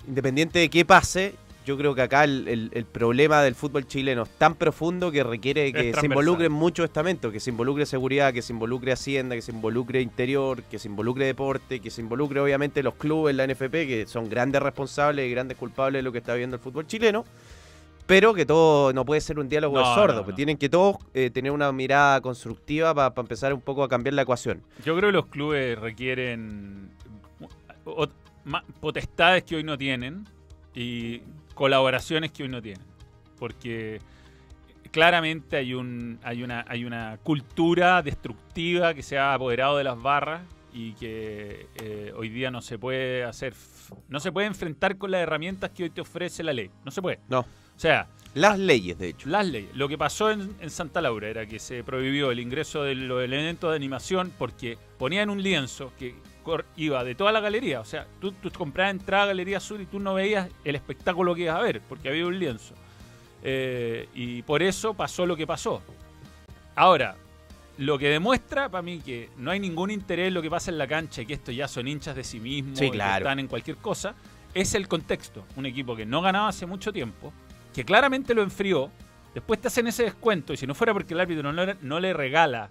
independiente 0.08 0.58
de 0.58 0.68
qué 0.70 0.84
pase, 0.84 1.34
yo 1.66 1.78
creo 1.78 1.94
que 1.94 2.02
acá 2.02 2.24
el, 2.24 2.46
el- 2.46 2.70
el 2.74 2.84
problema 2.84 3.40
del 3.42 3.54
fútbol 3.54 3.86
chileno 3.86 4.24
es 4.24 4.28
tan 4.36 4.54
profundo 4.54 5.10
que 5.10 5.22
requiere 5.24 5.72
que 5.72 5.92
se 5.94 6.06
involucren 6.06 6.52
muchos 6.52 6.84
estamentos, 6.84 7.32
que 7.32 7.40
se 7.40 7.50
involucre 7.50 7.86
seguridad, 7.86 8.34
que 8.34 8.42
se 8.42 8.52
involucre 8.52 8.92
Hacienda, 8.92 9.34
que 9.34 9.40
se 9.42 9.52
involucre 9.52 10.02
Interior, 10.02 10.62
que 10.64 10.78
se 10.78 10.88
involucre 10.88 11.24
Deporte, 11.24 11.80
que 11.80 11.90
se 11.90 12.02
involucre 12.02 12.40
obviamente 12.40 12.82
los 12.82 12.94
clubes, 12.94 13.34
la 13.34 13.46
NFP, 13.46 13.70
que 13.86 14.04
son 14.06 14.28
grandes 14.28 14.60
responsables 14.62 15.26
y 15.26 15.30
grandes 15.30 15.56
culpables 15.56 16.00
de 16.00 16.02
lo 16.02 16.12
que 16.12 16.18
está 16.18 16.34
viendo 16.34 16.56
el 16.56 16.62
fútbol 16.62 16.86
chileno. 16.86 17.24
Pero 18.06 18.34
que 18.34 18.44
todo 18.44 18.92
no 18.92 19.04
puede 19.04 19.20
ser 19.22 19.38
un 19.38 19.48
diálogo 19.48 19.78
de 19.78 19.84
No, 19.84 19.94
sordo, 19.94 20.16
no, 20.16 20.24
pues 20.24 20.32
no. 20.32 20.36
tienen 20.36 20.56
que 20.58 20.68
todos 20.68 20.96
eh, 21.14 21.30
tener 21.30 21.50
una 21.52 21.72
mirada 21.72 22.20
constructiva 22.20 22.94
para 22.94 23.12
empezar 23.16 23.54
un 23.54 23.60
poco 23.62 23.82
a 23.82 23.88
cambiar 23.88 24.12
la 24.14 24.22
ecuación. 24.22 24.62
Yo 24.84 24.94
creo 24.96 25.08
que 25.08 25.12
los 25.16 25.26
clubes 25.26 25.78
requieren. 25.78 26.90
o- 27.86 28.06
ma- 28.44 28.64
potestades 28.80 29.42
que 29.44 29.56
hoy 29.56 29.64
no 29.64 29.78
tienen 29.78 30.26
y 30.74 31.22
colaboraciones 31.54 32.30
que 32.30 32.42
hoy 32.42 32.48
no 32.50 32.60
tienen. 32.60 32.84
Porque 33.38 34.00
claramente 34.90 35.56
hay, 35.56 35.74
un, 35.74 36.18
hay, 36.22 36.42
una, 36.42 36.64
hay 36.68 36.84
una 36.84 37.18
cultura 37.22 38.02
destructiva 38.02 38.94
que 38.94 39.02
se 39.02 39.18
ha 39.18 39.34
apoderado 39.34 39.78
de 39.78 39.84
las 39.84 40.00
barras 40.00 40.42
y 40.72 40.92
que 40.92 41.66
eh, 41.76 42.12
hoy 42.16 42.28
día 42.28 42.50
no 42.50 42.60
se 42.60 42.78
puede 42.78 43.24
hacer, 43.24 43.54
no 44.08 44.20
se 44.20 44.30
puede 44.32 44.46
enfrentar 44.46 44.98
con 44.98 45.10
las 45.10 45.20
herramientas 45.22 45.70
que 45.70 45.84
hoy 45.84 45.90
te 45.90 46.00
ofrece 46.00 46.42
la 46.42 46.52
ley. 46.52 46.70
No 46.84 46.90
se 46.90 47.00
puede. 47.02 47.20
No. 47.28 47.44
O 47.76 47.80
sea, 47.80 48.06
Las 48.34 48.58
leyes, 48.58 48.98
de 48.98 49.08
hecho. 49.08 49.28
las 49.28 49.46
leyes. 49.46 49.74
Lo 49.74 49.88
que 49.88 49.96
pasó 49.98 50.30
en, 50.30 50.54
en 50.60 50.70
Santa 50.70 51.00
Laura 51.00 51.28
era 51.28 51.46
que 51.46 51.58
se 51.58 51.84
prohibió 51.84 52.30
el 52.30 52.40
ingreso 52.40 52.82
de 52.82 52.94
los 52.94 53.22
elementos 53.22 53.70
de 53.70 53.76
animación 53.76 54.32
porque 54.38 54.78
ponían 54.98 55.30
un 55.30 55.42
lienzo 55.42 55.92
que 55.98 56.14
iba 56.76 57.02
de 57.04 57.14
toda 57.14 57.32
la 57.32 57.40
galería. 57.40 57.80
O 57.80 57.84
sea, 57.84 58.06
tú, 58.20 58.32
tú 58.32 58.50
comprabas 58.50 58.92
entrada 58.92 59.24
a 59.24 59.26
Galería 59.28 59.60
Sur 59.60 59.80
y 59.80 59.86
tú 59.86 59.98
no 59.98 60.14
veías 60.14 60.48
el 60.64 60.74
espectáculo 60.74 61.34
que 61.34 61.42
ibas 61.42 61.56
a 61.56 61.62
ver 61.62 61.80
porque 61.88 62.08
había 62.08 62.26
un 62.26 62.38
lienzo. 62.38 62.74
Eh, 63.42 64.08
y 64.14 64.42
por 64.42 64.62
eso 64.62 64.94
pasó 64.94 65.26
lo 65.26 65.36
que 65.36 65.46
pasó. 65.46 65.80
Ahora, 66.76 67.16
lo 67.78 67.98
que 67.98 68.08
demuestra 68.08 68.68
para 68.68 68.82
mí 68.82 69.00
que 69.00 69.30
no 69.36 69.50
hay 69.50 69.60
ningún 69.60 69.90
interés 69.90 70.28
en 70.28 70.34
lo 70.34 70.42
que 70.42 70.50
pasa 70.50 70.70
en 70.70 70.78
la 70.78 70.86
cancha 70.86 71.22
y 71.22 71.26
que 71.26 71.34
estos 71.34 71.54
ya 71.54 71.66
son 71.68 71.88
hinchas 71.88 72.14
de 72.16 72.24
sí 72.24 72.40
mismos 72.40 72.78
Sí, 72.78 72.90
que 72.90 72.98
están 72.98 73.38
en 73.38 73.46
cualquier 73.48 73.76
cosa, 73.78 74.14
es 74.54 74.74
el 74.74 74.86
contexto. 74.88 75.44
Un 75.56 75.66
equipo 75.66 75.96
que 75.96 76.04
no 76.06 76.20
ganaba 76.20 76.48
hace 76.48 76.66
mucho 76.66 76.92
tiempo, 76.92 77.32
que 77.74 77.84
claramente 77.84 78.34
lo 78.34 78.42
enfrió, 78.42 78.90
después 79.34 79.60
te 79.60 79.68
hacen 79.68 79.86
ese 79.86 80.04
descuento 80.04 80.52
y 80.54 80.56
si 80.56 80.66
no 80.66 80.74
fuera 80.74 80.92
porque 80.94 81.12
el 81.12 81.20
árbitro 81.20 81.52
no 81.52 81.66
le, 81.66 81.76
no 81.82 82.00
le 82.00 82.12
regala 82.14 82.70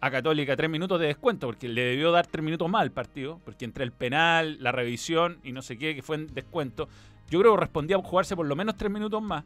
a 0.00 0.10
Católica 0.10 0.54
tres 0.56 0.68
minutos 0.68 1.00
de 1.00 1.06
descuento, 1.06 1.46
porque 1.46 1.68
le 1.68 1.82
debió 1.82 2.10
dar 2.12 2.26
tres 2.26 2.44
minutos 2.44 2.68
más 2.68 2.82
al 2.82 2.90
partido, 2.90 3.40
porque 3.44 3.64
entre 3.64 3.84
el 3.84 3.92
penal, 3.92 4.58
la 4.60 4.72
revisión 4.72 5.38
y 5.42 5.52
no 5.52 5.62
sé 5.62 5.78
qué, 5.78 5.94
que 5.94 6.02
fue 6.02 6.16
en 6.16 6.26
descuento, 6.34 6.88
yo 7.30 7.40
creo 7.40 7.54
que 7.54 7.60
respondía 7.60 7.96
a 7.96 8.02
jugarse 8.02 8.36
por 8.36 8.46
lo 8.46 8.54
menos 8.56 8.76
tres 8.76 8.90
minutos 8.90 9.22
más. 9.22 9.44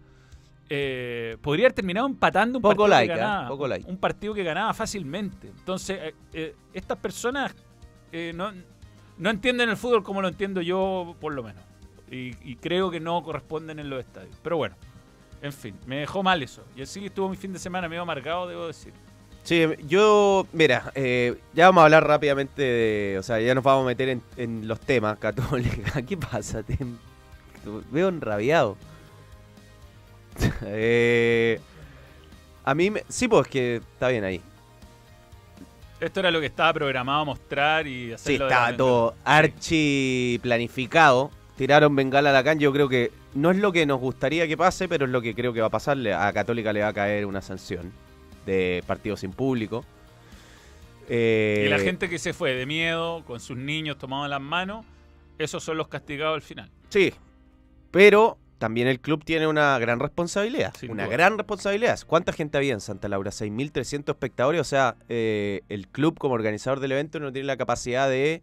eh, 0.69 1.37
podría 1.43 1.67
haber 1.67 1.75
terminado 1.75 2.07
empatando 2.07 2.59
un 2.59 2.63
Poco 2.63 2.75
partido 2.75 2.89
laica, 2.89 3.15
que 3.15 3.21
ganaba. 3.21 3.45
¿eh? 3.45 3.49
Poco 3.49 3.69
laica. 3.69 3.89
Un 3.89 3.99
partido 3.99 4.35
que 4.35 4.43
ganaba 4.43 4.75
fácilmente. 4.75 5.49
Entonces, 5.49 5.99
eh, 6.03 6.15
eh, 6.33 6.57
estas 6.73 6.99
personas 6.99 7.55
eh, 8.11 8.33
no, 8.35 8.53
no 9.19 9.31
entienden 9.31 9.69
el 9.69 9.77
fútbol 9.77 10.03
como 10.03 10.23
lo 10.23 10.29
entiendo 10.29 10.61
yo, 10.63 11.15
por 11.21 11.33
lo 11.35 11.43
menos. 11.43 11.63
Y, 12.11 12.35
y 12.51 12.57
creo 12.57 12.91
que 12.91 12.99
no 13.01 13.23
corresponden 13.23 13.79
en 13.79 13.91
los 13.91 14.01
estadios. 14.01 14.37
Pero 14.43 14.57
bueno, 14.57 14.75
en 15.43 15.52
fin, 15.52 15.75
me 15.87 15.97
dejó 15.99 16.23
mal 16.23 16.43
eso. 16.43 16.62
Y 16.76 16.83
así 16.83 17.07
estuvo 17.07 17.28
mi 17.28 17.37
fin 17.37 17.52
de 17.52 17.59
semana 17.59 17.88
medio 17.88 18.05
marcado, 18.07 18.47
debo 18.49 18.66
decir. 18.66 18.93
Sí, 19.45 19.64
yo, 19.87 20.45
mira, 20.52 20.90
eh, 20.97 21.37
ya 21.55 21.66
vamos 21.66 21.83
a 21.83 21.85
hablar 21.85 22.05
rápidamente 22.07 22.62
de, 22.62 23.16
o 23.19 23.23
sea, 23.23 23.38
ya 23.40 23.55
nos 23.55 23.62
vamos 23.62 23.85
a 23.85 23.87
meter 23.87 24.09
en, 24.09 24.23
en 24.37 24.66
los 24.66 24.81
temas, 24.81 25.19
Católica. 25.21 26.02
¿Qué 26.02 26.16
pasa? 26.16 26.62
Te, 26.64 26.76
te 26.76 26.85
veo 27.90 28.09
enrabiado. 28.09 28.76
Eh, 30.64 31.61
a 32.64 32.75
mí, 32.75 32.90
me- 32.90 33.05
sí, 33.09 33.28
pues 33.28 33.47
que 33.49 33.76
está 33.76 34.09
bien 34.09 34.25
ahí. 34.25 34.40
Esto 36.00 36.21
era 36.21 36.31
lo 36.31 36.40
que 36.40 36.47
estaba 36.47 36.73
programado 36.75 37.21
a 37.23 37.25
mostrar 37.25 37.87
y 37.87 38.09
Sí, 38.09 38.12
hacerlo 38.12 38.47
de 38.47 38.52
estaba 38.52 38.76
todo 38.76 39.14
archi 39.25 40.38
planificado. 40.43 41.31
Tiraron 41.57 41.97
bengala 41.97 42.31
a 42.31 42.33
la 42.35 42.45
cancha. 42.45 42.62
Yo 42.64 42.73
creo 42.73 42.88
que 42.88 43.11
no 43.37 43.50
es 43.50 43.59
lo 43.59 43.73
que 43.73 43.87
nos 43.87 44.00
gustaría 44.00 44.49
que 44.49 44.57
pase, 44.57 44.88
pero 44.88 45.05
es 45.05 45.11
lo 45.11 45.23
que 45.23 45.35
creo 45.35 45.52
que 45.52 45.61
va 45.61 45.66
a 45.69 45.71
pasar. 45.71 45.97
A 46.09 46.33
Católica 46.33 46.73
le 46.73 46.81
va 46.81 46.88
a 46.88 46.93
caer 46.93 47.26
una 47.26 47.43
sanción 47.43 47.93
de 48.45 48.83
partido 48.87 49.16
sin 49.16 49.33
público. 49.33 49.85
Eh, 51.09 51.64
Y 51.66 51.69
la 51.69 51.78
gente 51.78 52.09
que 52.09 52.19
se 52.19 52.33
fue 52.33 52.55
de 52.55 52.66
miedo, 52.66 53.23
con 53.26 53.38
sus 53.40 53.57
niños 53.57 53.99
tomados 53.99 54.26
en 54.26 54.31
las 54.31 54.40
manos, 54.40 54.85
esos 55.38 55.62
son 55.62 55.76
los 55.76 55.88
castigados 55.88 56.35
al 56.35 56.43
final. 56.43 56.71
Sí, 56.88 57.12
pero 57.90 58.38
también 58.59 58.88
el 58.88 59.00
club 59.00 59.23
tiene 59.25 59.47
una 59.47 59.78
gran 59.78 60.00
responsabilidad. 60.00 60.75
Sin 60.78 60.90
una 60.90 61.05
duda. 61.05 61.12
gran 61.12 61.37
responsabilidad. 61.37 62.00
¿Cuánta 62.07 62.33
gente 62.33 62.57
había 62.57 62.73
en 62.73 62.81
Santa 62.81 63.09
Laura? 63.09 63.31
6.300 63.31 64.09
espectadores. 64.11 64.61
O 64.61 64.64
sea, 64.64 64.97
eh, 65.09 65.61
el 65.69 65.88
club 65.88 66.19
como 66.19 66.35
organizador 66.35 66.81
del 66.81 66.93
evento 66.93 67.21
no 67.21 67.33
tiene 67.33 67.47
la 67.47 67.57
capacidad 67.57 68.09
de 68.09 68.43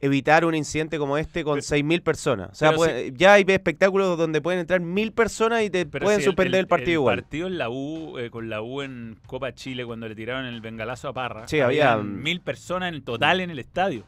evitar 0.00 0.44
un 0.44 0.54
incidente 0.54 0.98
como 0.98 1.16
este 1.18 1.42
con 1.42 1.54
Pero- 1.60 1.66
6.000 1.66 2.02
personas. 2.02 2.50
O 2.50 2.54
sea, 2.54 2.72
ya 3.14 3.34
hay 3.34 3.44
espectáculos 3.48 4.18
donde 4.18 4.40
pueden 4.42 4.60
entrar 4.60 4.80
1.000 4.80 5.12
personas 5.12 5.62
y 5.62 5.70
te 5.70 5.86
pueden 5.86 6.18
si 6.20 6.26
suspender 6.26 6.60
el, 6.60 6.66
partido 6.66 6.92
igual. 6.92 7.16
partido 7.22 7.46
en 7.46 7.58
la 7.58 7.70
U, 7.70 8.18
eh, 8.18 8.30
con 8.30 8.50
la 8.50 8.60
U 8.62 8.82
en 8.82 9.18
Copa 9.26 9.52
Chile, 9.54 9.86
cuando 9.86 10.06
le 10.08 10.14
tiraron 10.14 10.44
el 10.44 10.60
bengalazo 10.60 11.08
a 11.08 11.12
Parra, 11.12 11.48
Sí, 11.48 11.60
había- 11.60 11.92
habían 11.94 12.22
mil 12.22 12.40
personas 12.40 12.92
en 12.92 13.02
total 13.02 13.40
en 13.40 13.50
el 13.50 13.58
estadio. 13.58 14.04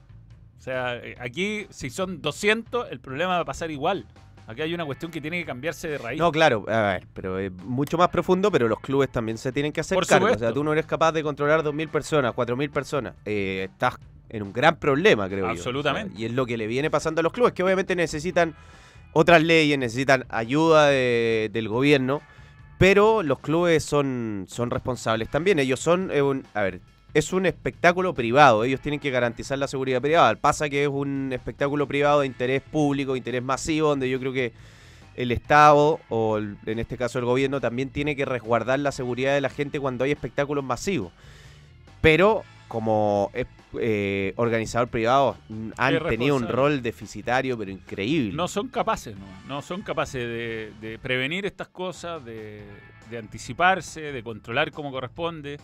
O 0.58 0.60
sea, 0.60 0.96
eh, 0.96 1.14
aquí, 1.20 1.66
si 1.70 1.88
son 1.88 2.20
200, 2.20 2.90
el 2.90 3.00
problema 3.00 3.34
va 3.36 3.40
a 3.40 3.44
pasar 3.44 3.70
igual. 3.70 4.04
Aquí 4.46 4.62
hay 4.62 4.72
una 4.74 4.84
cuestión 4.86 5.10
que 5.12 5.20
tiene 5.20 5.38
que 5.40 5.44
cambiarse 5.46 5.88
de 5.88 5.98
raíz. 5.98 6.18
No, 6.18 6.32
claro, 6.32 6.64
a 6.68 6.94
ver, 6.94 7.06
pero 7.14 7.38
es 7.38 7.52
mucho 7.52 7.96
más 7.98 8.08
profundo, 8.08 8.50
pero 8.50 8.66
los 8.66 8.80
clubes 8.80 9.10
también 9.10 9.36
se 9.38 9.52
tienen 9.52 9.72
que 9.72 9.80
hacer 9.80 9.94
Por 9.94 10.06
cargo. 10.06 10.26
O 10.26 10.38
sea, 10.38 10.52
tú 10.52 10.64
no 10.64 10.72
eres 10.72 10.86
capaz 10.86 11.12
de 11.12 11.22
controlar 11.22 11.62
2.000 11.62 11.88
personas, 11.88 12.32
4.000 12.34 12.70
personas. 12.70 13.14
Eh, 13.26 13.68
estás 13.70 13.98
en 14.30 14.42
un 14.42 14.52
gran 14.52 14.76
problema, 14.76 15.28
creo 15.28 15.46
yo. 15.46 15.50
Absolutamente. 15.50 16.14
O 16.14 16.16
sea, 16.16 16.22
y 16.22 16.26
es 16.26 16.32
lo 16.32 16.46
que 16.46 16.56
le 16.56 16.66
viene 16.66 16.90
pasando 16.90 17.20
a 17.20 17.22
los 17.22 17.32
clubes, 17.32 17.52
que 17.52 17.62
obviamente 17.62 17.96
necesitan 17.96 18.54
otras 19.12 19.42
leyes, 19.42 19.78
necesitan 19.78 20.26
ayuda 20.28 20.88
de- 20.88 21.50
del 21.52 21.68
gobierno, 21.68 22.20
pero 22.78 23.22
los 23.22 23.38
clubes 23.40 23.82
son, 23.84 24.44
son 24.48 24.70
responsables 24.70 25.28
también. 25.30 25.58
Ellos 25.58 25.80
son, 25.80 26.10
eh, 26.12 26.22
un- 26.22 26.44
a 26.54 26.62
ver, 26.62 26.80
es 27.14 27.32
un 27.32 27.46
espectáculo 27.46 28.12
privado, 28.14 28.64
ellos 28.64 28.80
tienen 28.80 29.00
que 29.00 29.10
garantizar 29.10 29.58
la 29.58 29.66
seguridad 29.66 30.00
privada. 30.02 30.34
Pasa 30.36 30.68
que 30.68 30.82
es 30.82 30.88
un 30.88 31.30
espectáculo 31.32 31.88
privado 31.88 32.20
de 32.20 32.26
interés 32.26 32.60
público, 32.62 33.16
interés 33.16 33.42
masivo, 33.42 33.88
donde 33.88 34.10
yo 34.10 34.20
creo 34.20 34.32
que 34.32 34.52
el 35.16 35.32
Estado, 35.32 35.98
o 36.10 36.36
el- 36.36 36.58
en 36.66 36.78
este 36.78 36.96
caso 36.96 37.18
el 37.18 37.24
gobierno, 37.24 37.60
también 37.60 37.88
tiene 37.88 38.14
que 38.14 38.24
resguardar 38.26 38.78
la 38.78 38.92
seguridad 38.92 39.34
de 39.34 39.40
la 39.40 39.48
gente 39.48 39.80
cuando 39.80 40.04
hay 40.04 40.12
espectáculos 40.12 40.62
masivos. 40.62 41.12
Pero 42.00 42.44
como 42.68 43.30
eh, 43.34 43.46
eh, 43.80 44.32
organizador 44.36 44.88
privado 44.88 45.36
mm, 45.48 45.70
han 45.76 45.98
tenido 46.08 46.36
un 46.36 46.48
rol 46.48 46.82
deficitario, 46.82 47.56
pero 47.58 47.70
increíble. 47.70 48.32
No 48.34 48.48
son 48.48 48.68
capaces, 48.68 49.16
no, 49.16 49.26
no 49.46 49.62
son 49.62 49.82
capaces 49.82 50.22
de, 50.22 50.72
de 50.80 50.98
prevenir 50.98 51.46
estas 51.46 51.68
cosas, 51.68 52.24
de, 52.24 52.62
de 53.10 53.18
anticiparse, 53.18 54.00
de 54.12 54.22
controlar 54.22 54.70
como 54.72 54.90
corresponde. 54.90 55.58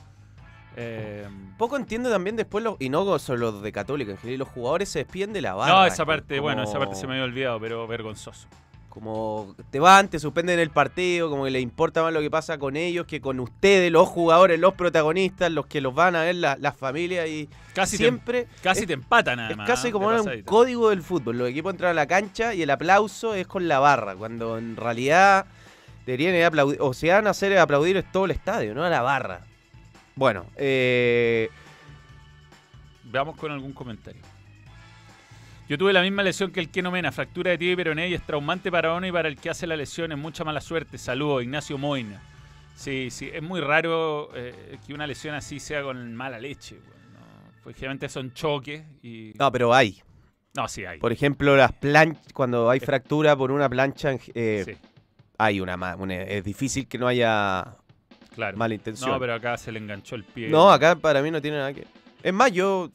Eh, 0.77 1.27
Poco 1.57 1.77
entiendo 1.77 2.11
también 2.11 2.37
después, 2.37 2.65
los, 2.65 2.77
y 2.81 2.89
no 2.89 3.19
solo 3.19 3.53
los 3.53 3.63
de 3.63 3.73
Católica 3.73 4.11
en 4.11 4.19
general, 4.19 4.41
los 4.41 4.49
jugadores 4.49 4.89
se 4.89 5.01
despiden 5.01 5.33
de 5.33 5.41
la 5.41 5.55
barra. 5.55 5.73
no, 5.73 5.87
esa 5.87 6.05
parte, 6.05 6.41
bueno, 6.41 6.65
esa 6.65 6.79
parte 6.79 6.97
se 6.97 7.07
me 7.07 7.15
había 7.15 7.25
olvidado, 7.25 7.61
pero 7.61 7.87
vergonzoso. 7.87 8.49
Como 8.95 9.57
te 9.73 9.81
van, 9.81 10.09
te 10.09 10.21
suspenden 10.21 10.61
el 10.61 10.71
partido, 10.71 11.29
como 11.29 11.45
que 11.45 11.51
le 11.51 11.59
importa 11.61 12.01
más 12.03 12.13
lo 12.13 12.21
que 12.21 12.31
pasa 12.31 12.59
con 12.59 12.77
ellos 12.77 13.07
que 13.07 13.21
con 13.21 13.41
ustedes, 13.41 13.91
los 13.91 14.07
jugadores, 14.09 14.61
los 14.61 14.75
protagonistas, 14.75 15.51
los 15.51 15.67
que 15.67 15.81
los 15.81 15.93
van 15.93 16.15
a 16.15 16.23
ver, 16.23 16.37
la- 16.37 16.57
las 16.61 16.77
familias 16.77 17.29
y 17.29 17.49
Casi, 17.75 17.97
te, 17.99 18.05
siempre 18.05 18.47
casi 18.63 18.83
es- 18.83 18.87
te 18.87 18.93
empatan, 18.93 19.41
es 19.41 19.47
además. 19.47 19.67
casi 19.67 19.89
¿eh? 19.89 19.91
como 19.91 20.07
un 20.07 20.43
código 20.45 20.91
del 20.91 21.03
fútbol. 21.03 21.39
Los 21.39 21.49
equipos 21.49 21.73
entran 21.73 21.91
a 21.91 21.95
la 21.95 22.07
cancha 22.07 22.55
y 22.55 22.63
el 22.63 22.71
aplauso 22.71 23.35
es 23.35 23.49
con 23.49 23.67
la 23.67 23.81
barra, 23.81 24.15
cuando 24.15 24.59
en 24.59 24.77
realidad 24.77 25.47
deberían 26.07 26.37
ir 26.37 26.45
a 26.45 26.47
aplaudir, 26.47 26.79
o 26.81 26.95
se 26.95 27.09
van 27.11 27.27
a 27.27 27.31
hacer 27.31 27.59
aplaudir 27.59 27.97
es 27.97 28.13
todo 28.13 28.27
el 28.27 28.31
estadio, 28.31 28.75
no 28.77 28.85
a 28.85 28.91
la 28.91 29.03
barra. 29.03 29.41
Bueno, 30.15 30.47
eh, 30.55 31.49
Veamos 33.05 33.37
con 33.37 33.51
algún 33.53 33.73
comentario. 33.73 34.23
Yo 35.69 35.79
tuve 35.79 35.93
la 35.95 36.03
misma 36.03 36.23
lesión 36.23 36.51
que 36.51 36.61
el 36.61 36.69
Keno 36.71 36.91
Mena, 36.91 37.11
fractura 37.11 37.51
de 37.53 37.59
tibia 37.59 37.73
y 37.73 37.77
peroné 37.77 38.09
y 38.09 38.15
es 38.15 38.23
traumante 38.23 38.71
para 38.71 38.93
uno 38.95 39.07
y 39.07 39.13
para 39.13 39.29
el 39.29 39.37
que 39.37 39.49
hace 39.49 39.67
la 39.67 39.77
lesión. 39.77 40.13
Es 40.13 40.19
mucha 40.19 40.45
mala 40.45 40.61
suerte. 40.61 40.99
Saludos, 40.99 41.43
Ignacio 41.43 41.79
Moina. 41.79 42.21
Sí, 42.75 43.09
sí, 43.11 43.31
es 43.33 43.43
muy 43.43 43.61
raro 43.61 44.31
eh, 44.35 44.77
que 44.87 44.93
una 44.93 45.07
lesión 45.07 45.35
así 45.35 45.61
sea 45.61 45.83
con 45.83 46.15
mala 46.15 46.39
leche. 46.39 46.75
weón, 46.77 47.13
¿no? 47.15 47.53
Pues 47.63 47.77
generalmente 47.77 48.09
son 48.11 48.35
choques 48.35 48.83
y... 49.03 49.33
no, 49.39 49.51
pero 49.51 49.73
hay. 49.73 50.03
No, 50.55 50.69
sí 50.69 50.85
hay. 50.85 50.99
Por 50.99 51.13
ejemplo, 51.13 51.57
las 51.57 51.73
planchas, 51.73 52.33
cuando 52.35 52.69
hay 52.69 52.81
fractura 52.81 53.35
por 53.37 53.51
una 53.51 53.69
plancha, 53.69 54.13
eh, 54.35 54.65
Sí, 54.67 54.73
hay 55.39 55.61
una, 55.61 55.77
una- 55.97 56.15
Es 56.23 56.45
difícil 56.45 56.87
que 56.87 56.99
no 56.99 57.07
haya 57.09 57.65
claro. 58.35 58.57
mala 58.59 58.75
intención. 58.75 59.11
No, 59.11 59.19
pero 59.19 59.35
acá 59.35 59.57
se 59.57 59.73
le 59.73 59.79
enganchó 59.79 60.15
el 60.17 60.25
pie. 60.25 60.49
No, 60.49 60.71
acá 60.71 60.95
para 60.95 61.23
mí 61.23 61.31
no 61.31 61.41
tiene 61.41 61.57
nada 61.57 61.73
que. 61.73 61.87
Es 62.23 62.33
más, 62.35 62.53
yo 62.53 62.91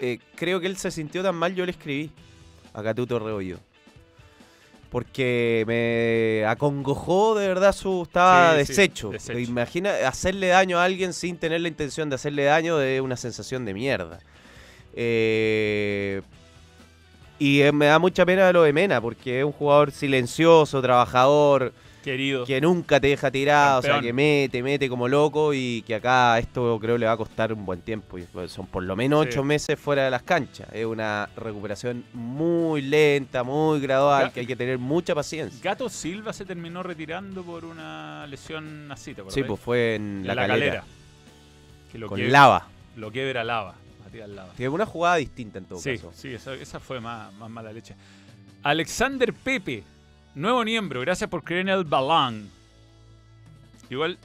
eh, 0.00 0.18
creo 0.36 0.60
que 0.60 0.66
él 0.66 0.76
se 0.76 0.90
sintió 0.90 1.22
tan 1.22 1.34
mal, 1.34 1.54
yo 1.54 1.64
le 1.64 1.72
escribí 1.72 2.10
a 2.74 2.82
Catuto 2.82 3.18
Rebollo. 3.18 3.58
Porque 4.90 5.64
me 5.66 6.46
acongojó 6.46 7.34
de 7.38 7.46
verdad 7.46 7.74
su. 7.74 8.04
Estaba 8.04 8.52
Sí, 8.58 8.64
sí, 8.64 8.72
deshecho. 8.72 9.10
deshecho. 9.10 9.38
Imagina 9.38 9.92
hacerle 10.08 10.46
daño 10.48 10.78
a 10.78 10.84
alguien 10.84 11.12
sin 11.12 11.36
tener 11.36 11.60
la 11.60 11.68
intención 11.68 12.08
de 12.08 12.14
hacerle 12.14 12.44
daño 12.44 12.78
de 12.78 13.00
una 13.02 13.16
sensación 13.18 13.66
de 13.66 13.74
mierda. 13.74 14.18
Eh, 14.94 16.22
y 17.38 17.60
eh, 17.60 17.70
me 17.70 17.86
da 17.86 17.98
mucha 17.98 18.24
pena 18.24 18.50
lo 18.50 18.62
de 18.62 18.72
Mena, 18.72 19.00
porque 19.00 19.40
es 19.40 19.44
un 19.44 19.52
jugador 19.52 19.92
silencioso, 19.92 20.80
trabajador. 20.80 21.72
Querido. 22.02 22.44
que 22.46 22.60
nunca 22.60 22.98
te 23.00 23.08
deja 23.08 23.30
tirado, 23.30 23.80
o 23.80 23.82
sea, 23.82 24.00
que 24.00 24.12
mete, 24.12 24.62
mete 24.62 24.88
como 24.88 25.08
loco 25.08 25.52
y 25.52 25.82
que 25.82 25.94
acá 25.96 26.38
esto 26.38 26.78
creo 26.80 26.96
le 26.98 27.06
va 27.06 27.12
a 27.12 27.16
costar 27.16 27.52
un 27.52 27.66
buen 27.66 27.80
tiempo. 27.80 28.16
Son 28.48 28.66
por 28.66 28.82
lo 28.82 28.96
menos 28.96 29.22
Sí. 29.24 29.28
ocho 29.30 29.44
meses 29.44 29.78
fuera 29.78 30.04
de 30.04 30.10
las 30.10 30.22
canchas. 30.22 30.68
Es 30.72 30.84
una 30.86 31.28
recuperación 31.36 32.04
muy 32.12 32.82
lenta, 32.82 33.42
muy 33.42 33.80
gradual, 33.80 34.32
que 34.32 34.40
hay 34.40 34.46
que 34.46 34.56
tener 34.56 34.78
mucha 34.78 35.14
paciencia. 35.14 35.58
Gato 35.62 35.88
Silva 35.88 36.32
se 36.32 36.44
terminó 36.44 36.82
retirando 36.82 37.42
por 37.42 37.64
una 37.64 38.26
lesión 38.26 38.90
así, 38.90 39.14
¿te 39.14 39.22
Sí, 39.28 39.42
pues 39.42 39.60
fue 39.60 39.96
en, 39.96 40.20
En 40.20 40.26
la, 40.26 40.34
calera, 40.46 40.84
Que 41.92 41.98
lo 41.98 42.08
con 42.08 42.18
que- 42.18 42.28
lava. 42.28 42.68
Lo 42.96 43.10
lava. 43.10 43.74
Matías 44.04 44.28
Lava. 44.30 44.54
Que 44.56 44.68
una 44.68 44.86
jugada 44.86 45.16
distinta 45.16 45.58
en 45.58 45.66
todo 45.66 45.78
Sí, 45.78 45.96
caso. 45.96 46.10
sí, 46.14 46.32
esa, 46.32 46.54
esa 46.54 46.80
fue 46.80 46.98
más, 46.98 47.30
más 47.34 47.50
mala 47.50 47.70
leche. 47.72 47.94
Alexander 48.62 49.32
Pepe, 49.34 49.84
nuevo 50.40 50.64
miembro, 50.64 51.00
gracias 51.00 51.28
por 51.28 51.42
creer 51.44 51.62
en 51.62 51.68
el 51.70 51.84
balón. 51.84 52.48
Igual, 53.90 54.18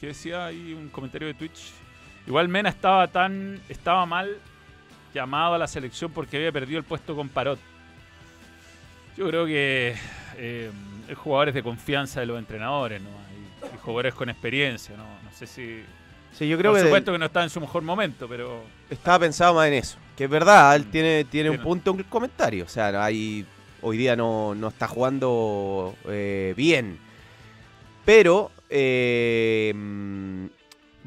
que 0.00 0.08
decía 0.08 0.46
ahí 0.46 0.72
un 0.74 0.88
comentario 0.88 1.28
de 1.28 1.34
Twitch. 1.34 1.70
Igual 2.26 2.48
Mena 2.48 2.68
estaba 2.68 3.08
tan. 3.08 3.60
estaba 3.68 4.06
mal 4.06 4.36
llamado 5.14 5.54
a 5.54 5.58
la 5.58 5.66
selección 5.66 6.10
porque 6.12 6.36
había 6.36 6.52
perdido 6.52 6.78
el 6.78 6.84
puesto 6.84 7.14
con 7.16 7.28
Parot. 7.28 7.58
Yo 9.16 9.28
creo 9.28 9.44
que 9.46 9.94
eh, 10.36 10.70
hay 11.08 11.14
jugadores 11.14 11.54
de 11.54 11.62
confianza 11.62 12.20
de 12.20 12.26
los 12.26 12.38
entrenadores, 12.38 13.00
¿no? 13.02 13.08
Y, 13.10 13.74
y 13.74 13.78
jugadores 13.78 14.14
con 14.14 14.28
experiencia, 14.30 14.96
¿no? 14.96 15.04
No 15.04 15.32
sé 15.36 15.46
si. 15.46 15.82
Sí, 16.32 16.48
yo 16.48 16.56
creo 16.56 16.70
por 16.72 16.80
que 16.80 16.86
supuesto 16.86 17.12
que 17.12 17.18
no 17.18 17.26
está 17.26 17.42
en 17.42 17.50
su 17.50 17.60
mejor 17.60 17.82
momento, 17.82 18.26
pero. 18.28 18.62
estaba 18.88 19.18
pensado 19.20 19.54
más 19.54 19.68
en 19.68 19.74
eso. 19.74 19.98
Que 20.16 20.24
es 20.24 20.30
verdad, 20.30 20.76
él 20.76 20.86
Mm. 20.86 20.90
tiene, 20.90 21.24
tiene 21.24 21.50
un 21.50 21.56
Tiene. 21.56 21.64
punto 21.64 21.94
el 21.94 22.04
comentario. 22.06 22.64
O 22.64 22.68
sea, 22.68 22.90
no 22.92 23.02
hay, 23.02 23.44
hoy 23.82 23.96
día 23.98 24.16
no, 24.16 24.54
no 24.54 24.68
está 24.68 24.88
jugando 24.88 25.94
eh, 26.08 26.54
bien. 26.56 26.98
Pero 28.04 28.50
eh, 28.70 29.72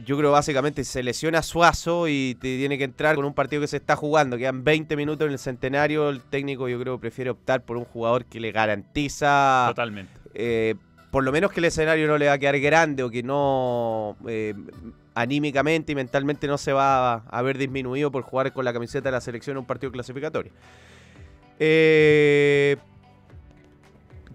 yo 0.06 0.18
creo 0.18 0.32
básicamente 0.32 0.84
se 0.84 1.04
lesiona 1.04 1.42
Suazo 1.42 2.08
y 2.08 2.36
te 2.36 2.58
tiene 2.58 2.78
que 2.78 2.84
entrar 2.84 3.16
con 3.16 3.26
un 3.26 3.34
partido 3.34 3.62
que 3.62 3.68
se 3.68 3.78
está 3.78 3.96
jugando. 3.96 4.38
Quedan 4.38 4.64
20 4.64 4.96
minutos 4.96 5.26
en 5.26 5.34
el 5.34 5.40
centenario. 5.40 6.10
El 6.10 6.22
técnico 6.22 6.68
yo 6.68 6.80
creo 6.80 7.00
prefiere 7.00 7.30
optar 7.30 7.64
por 7.64 7.78
un 7.78 7.86
jugador 7.86 8.26
que 8.26 8.40
le 8.40 8.52
garantiza 8.52 9.66
Totalmente. 9.70 10.12
eh, 10.34 10.76
por 11.16 11.24
lo 11.24 11.32
menos 11.32 11.52
que 11.52 11.62
el 11.62 11.66
escenario 11.66 12.08
no 12.08 12.18
le 12.18 12.28
va 12.28 12.34
a 12.34 12.38
quedar 12.38 12.60
grande 12.60 13.02
o 13.02 13.10
que 13.10 13.24
no 13.24 14.18
eh, 14.28 14.54
anímicamente 15.14 15.94
y 15.94 15.96
mentalmente 15.96 16.46
no 16.46 16.58
se 16.58 16.74
va 16.74 17.14
a, 17.14 17.42
ver 17.42 17.58
disminuido 17.58 18.12
por 18.12 18.24
jugar 18.24 18.52
con 18.52 18.66
la 18.66 18.74
camiseta 18.74 19.08
de 19.08 19.14
la 19.14 19.22
selección 19.22 19.54
en 19.54 19.60
un 19.60 19.66
partido 19.66 19.94
clasificatorio. 19.94 20.52
Eh, 21.60 22.78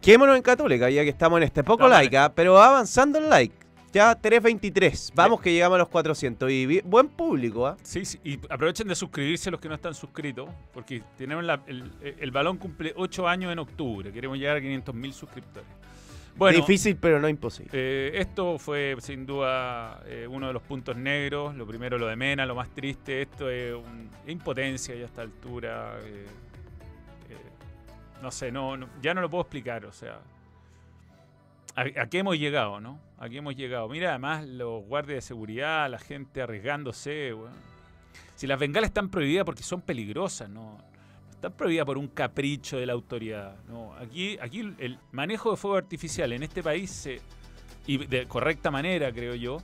quedémonos 0.00 0.36
en 0.36 0.42
Católica, 0.42 0.88
ya 0.90 1.02
que 1.02 1.10
estamos 1.10 1.36
en 1.38 1.44
este 1.44 1.62
poco 1.64 1.84
Dale. 1.88 2.04
like, 2.04 2.16
¿ah? 2.18 2.32
pero 2.34 2.54
va 2.54 2.68
avanzando 2.68 3.18
el 3.18 3.28
like. 3.28 3.54
Ya 3.92 4.16
3.23. 4.16 5.10
Vamos 5.16 5.40
que 5.40 5.52
llegamos 5.52 5.74
a 5.74 5.78
los 5.80 5.88
400. 5.88 6.48
Y 6.50 6.80
buen 6.82 7.08
público, 7.08 7.66
¿ah? 7.66 7.76
Sí, 7.82 8.04
sí, 8.04 8.20
y 8.22 8.38
aprovechen 8.48 8.86
de 8.86 8.94
suscribirse 8.94 9.50
los 9.50 9.58
que 9.60 9.68
no 9.68 9.74
están 9.74 9.94
suscritos, 9.94 10.48
porque 10.72 11.02
tenemos 11.18 11.42
la- 11.44 11.60
el, 11.66 11.90
el 12.00 12.30
balón 12.30 12.56
cumple 12.56 12.92
8 12.96 13.26
años 13.26 13.52
en 13.52 13.58
octubre, 13.58 14.12
queremos 14.12 14.38
llegar 14.38 14.58
a 14.58 14.60
500 14.60 14.94
mil 14.94 15.12
suscriptores. 15.12 15.68
Bueno, 16.36 16.58
Difícil, 16.58 16.96
pero 16.96 17.18
no 17.18 17.28
imposible. 17.28 17.70
eh, 17.72 18.12
esto 18.14 18.58
fue 18.60 18.94
sin 19.00 19.26
duda 19.26 20.00
eh, 20.06 20.28
uno 20.30 20.46
de 20.46 20.52
los 20.52 20.62
puntos 20.62 20.96
negros, 20.96 21.56
lo 21.56 21.66
primero 21.66 21.98
lo 21.98 22.06
de 22.06 22.14
Mena, 22.14 22.46
lo 22.46 22.54
más 22.54 22.68
triste, 22.70 23.22
esto 23.22 23.50
es 23.50 23.74
un- 23.74 24.08
impotencia 24.28 24.94
ya 24.94 25.02
a 25.02 25.06
esta 25.06 25.22
altura, 25.22 25.98
eh, 26.04 26.26
no 28.22 28.30
sé, 28.30 28.50
no, 28.52 28.76
no- 28.76 28.88
ya 29.02 29.14
no 29.14 29.20
lo 29.20 29.30
puedo 29.30 29.42
explicar, 29.42 29.84
o 29.86 29.92
sea, 29.92 30.20
¿a, 31.76 32.06
qué 32.06 32.18
hemos 32.18 32.38
llegado, 32.38 32.80
no? 32.80 32.98
¿A 33.18 33.28
qué 33.28 33.38
hemos 33.38 33.54
llegado? 33.56 33.88
Mira, 33.88 34.10
además 34.10 34.46
los 34.46 34.84
guardias 34.84 35.16
de 35.16 35.22
seguridad, 35.22 35.90
la 35.90 35.98
gente 35.98 36.42
arriesgándose, 36.42 37.34
weón. 37.34 37.52
Si 38.34 38.46
las 38.46 38.58
bengalas 38.58 38.88
están 38.88 39.10
prohibidas 39.10 39.44
porque 39.44 39.62
son 39.62 39.82
peligrosas, 39.82 40.48
no, 40.48 40.78
no 40.78 41.30
están 41.30 41.52
prohibidas 41.52 41.84
por 41.86 41.98
un 41.98 42.08
capricho 42.08 42.78
de 42.78 42.86
la 42.86 42.94
autoridad. 42.94 43.56
No, 43.68 43.94
aquí, 43.94 44.38
aquí 44.40 44.60
el 44.78 44.98
manejo 45.12 45.50
de 45.50 45.56
fuego 45.58 45.76
artificial 45.76 46.32
en 46.32 46.42
este 46.42 46.62
país 46.62 46.90
se- 46.90 47.20
y 47.86 47.98
de 48.06 48.26
correcta 48.26 48.70
manera, 48.70 49.12
creo 49.12 49.34
yo, 49.34 49.58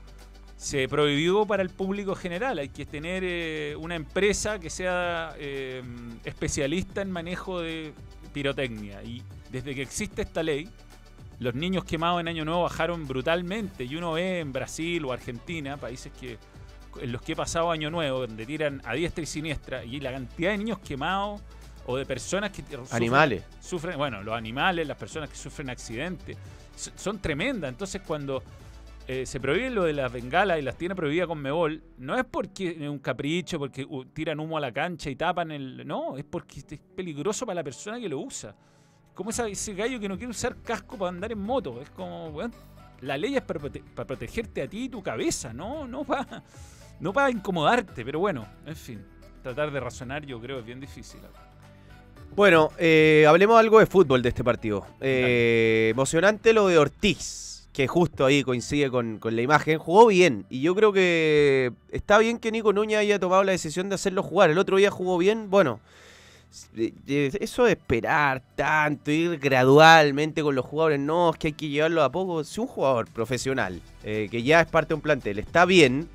se 0.56 0.88
prohibió 0.88 1.46
para 1.46 1.62
el 1.62 1.70
público 1.70 2.14
general. 2.14 2.58
Hay 2.58 2.68
que 2.70 2.84
tener 2.86 3.22
eh, 3.24 3.76
una 3.78 3.94
empresa 3.94 4.58
que 4.58 4.68
sea 4.70 5.34
eh, 5.38 5.82
especialista 6.24 7.00
en 7.02 7.10
manejo 7.10 7.60
de 7.60 7.92
pirotecnia. 8.40 9.02
Y 9.02 9.22
desde 9.50 9.74
que 9.74 9.80
existe 9.80 10.20
esta 10.20 10.42
ley, 10.42 10.68
los 11.38 11.54
niños 11.54 11.84
quemados 11.84 12.20
en 12.20 12.28
Año 12.28 12.44
Nuevo 12.44 12.64
bajaron 12.64 13.08
brutalmente. 13.08 13.84
Y 13.84 13.96
uno 13.96 14.12
ve 14.12 14.40
en 14.40 14.52
Brasil 14.52 15.02
o 15.06 15.12
Argentina, 15.12 15.78
países 15.78 16.12
que 16.20 16.36
en 17.00 17.12
los 17.12 17.22
que 17.22 17.32
he 17.32 17.36
pasado 17.36 17.70
Año 17.70 17.90
Nuevo, 17.90 18.26
donde 18.26 18.44
tiran 18.44 18.82
a 18.84 18.92
diestra 18.92 19.22
y 19.22 19.26
siniestra, 19.26 19.84
y 19.84 20.00
la 20.00 20.12
cantidad 20.12 20.50
de 20.50 20.58
niños 20.58 20.78
quemados 20.80 21.40
o 21.86 21.96
de 21.96 22.04
personas 22.04 22.50
que 22.50 22.62
sufren- 22.62 22.92
Animales. 22.94 23.42
sufren, 23.60 23.96
bueno, 23.96 24.22
los 24.22 24.34
animales, 24.34 24.86
las 24.86 24.98
personas 24.98 25.30
que 25.30 25.36
sufren 25.36 25.70
accidentes, 25.70 26.36
son 26.94 27.18
tremendas. 27.20 27.70
Entonces, 27.70 28.02
cuando 28.06 28.42
eh, 29.08 29.24
se 29.26 29.38
prohíbe 29.40 29.70
lo 29.70 29.84
de 29.84 29.92
las 29.92 30.12
bengalas 30.12 30.58
y 30.58 30.62
las 30.62 30.76
tiene 30.76 30.94
prohibida 30.94 31.26
con 31.26 31.38
Mebol, 31.38 31.82
no 31.98 32.16
es 32.18 32.24
porque 32.24 32.70
es 32.70 32.88
un 32.88 32.98
capricho, 32.98 33.58
porque 33.58 33.84
uh, 33.88 34.04
tiran 34.06 34.40
humo 34.40 34.56
a 34.56 34.60
la 34.60 34.72
cancha 34.72 35.08
y 35.10 35.16
tapan 35.16 35.50
el. 35.52 35.86
No, 35.86 36.16
es 36.16 36.24
porque 36.24 36.58
es 36.60 36.80
peligroso 36.94 37.46
para 37.46 37.56
la 37.56 37.64
persona 37.64 38.00
que 38.00 38.08
lo 38.08 38.18
usa. 38.18 38.54
Como 39.14 39.30
esa- 39.30 39.48
ese 39.48 39.74
gallo 39.74 39.98
que 40.00 40.08
no 40.08 40.16
quiere 40.16 40.30
usar 40.30 40.56
casco 40.62 40.98
para 40.98 41.08
andar 41.10 41.32
en 41.32 41.38
moto. 41.38 41.80
Es 41.80 41.88
como, 41.90 42.28
weón, 42.28 42.52
la 43.00 43.16
ley 43.16 43.36
es 43.36 43.42
para, 43.42 43.60
prote- 43.60 43.82
para 43.94 44.06
protegerte 44.06 44.62
a 44.62 44.68
ti 44.68 44.84
y 44.84 44.88
tu 44.88 45.02
cabeza, 45.02 45.52
no, 45.52 45.86
no 45.86 46.04
para 46.04 46.42
no 47.00 47.12
para 47.12 47.30
incomodarte. 47.30 48.04
Pero 48.04 48.18
bueno, 48.18 48.46
en 48.66 48.76
fin, 48.76 49.04
tratar 49.42 49.70
de 49.70 49.80
razonar 49.80 50.26
yo 50.26 50.40
creo 50.40 50.58
es 50.58 50.66
bien 50.66 50.80
difícil. 50.80 51.20
Bueno, 52.34 52.70
eh, 52.76 53.24
hablemos 53.28 53.58
algo 53.58 53.78
de 53.78 53.86
fútbol 53.86 54.20
de 54.20 54.28
este 54.30 54.44
partido. 54.44 54.84
Eh, 55.00 55.88
emocionante 55.92 56.52
lo 56.52 56.66
de 56.68 56.76
Ortiz, 56.76 57.55
que 57.76 57.86
justo 57.88 58.24
ahí 58.24 58.42
coincide 58.42 58.90
con, 58.90 59.18
con 59.18 59.36
la 59.36 59.42
imagen. 59.42 59.78
Jugó 59.78 60.06
bien 60.06 60.46
y 60.48 60.62
yo 60.62 60.74
creo 60.74 60.94
que 60.94 61.72
está 61.90 62.16
bien 62.16 62.38
que 62.38 62.50
Nico 62.50 62.72
Núñez 62.72 63.00
haya 63.00 63.18
tomado 63.18 63.44
la 63.44 63.52
decisión 63.52 63.90
de 63.90 63.96
hacerlo 63.96 64.22
jugar. 64.22 64.48
El 64.48 64.56
otro 64.56 64.78
día 64.78 64.90
jugó 64.90 65.18
bien, 65.18 65.50
bueno. 65.50 65.78
Eso 67.06 67.64
de 67.64 67.72
esperar 67.72 68.42
tanto, 68.54 69.10
ir 69.10 69.38
gradualmente 69.38 70.42
con 70.42 70.54
los 70.54 70.64
jugadores, 70.64 70.98
no, 70.98 71.28
es 71.28 71.36
que 71.36 71.48
hay 71.48 71.52
que 71.52 71.68
llevarlo 71.68 72.02
a 72.02 72.10
poco. 72.10 72.44
Si 72.44 72.58
un 72.62 72.66
jugador 72.66 73.10
profesional, 73.10 73.82
eh, 74.02 74.28
que 74.30 74.42
ya 74.42 74.62
es 74.62 74.68
parte 74.68 74.88
de 74.88 74.94
un 74.94 75.02
plantel, 75.02 75.38
está 75.38 75.66
bien, 75.66 76.08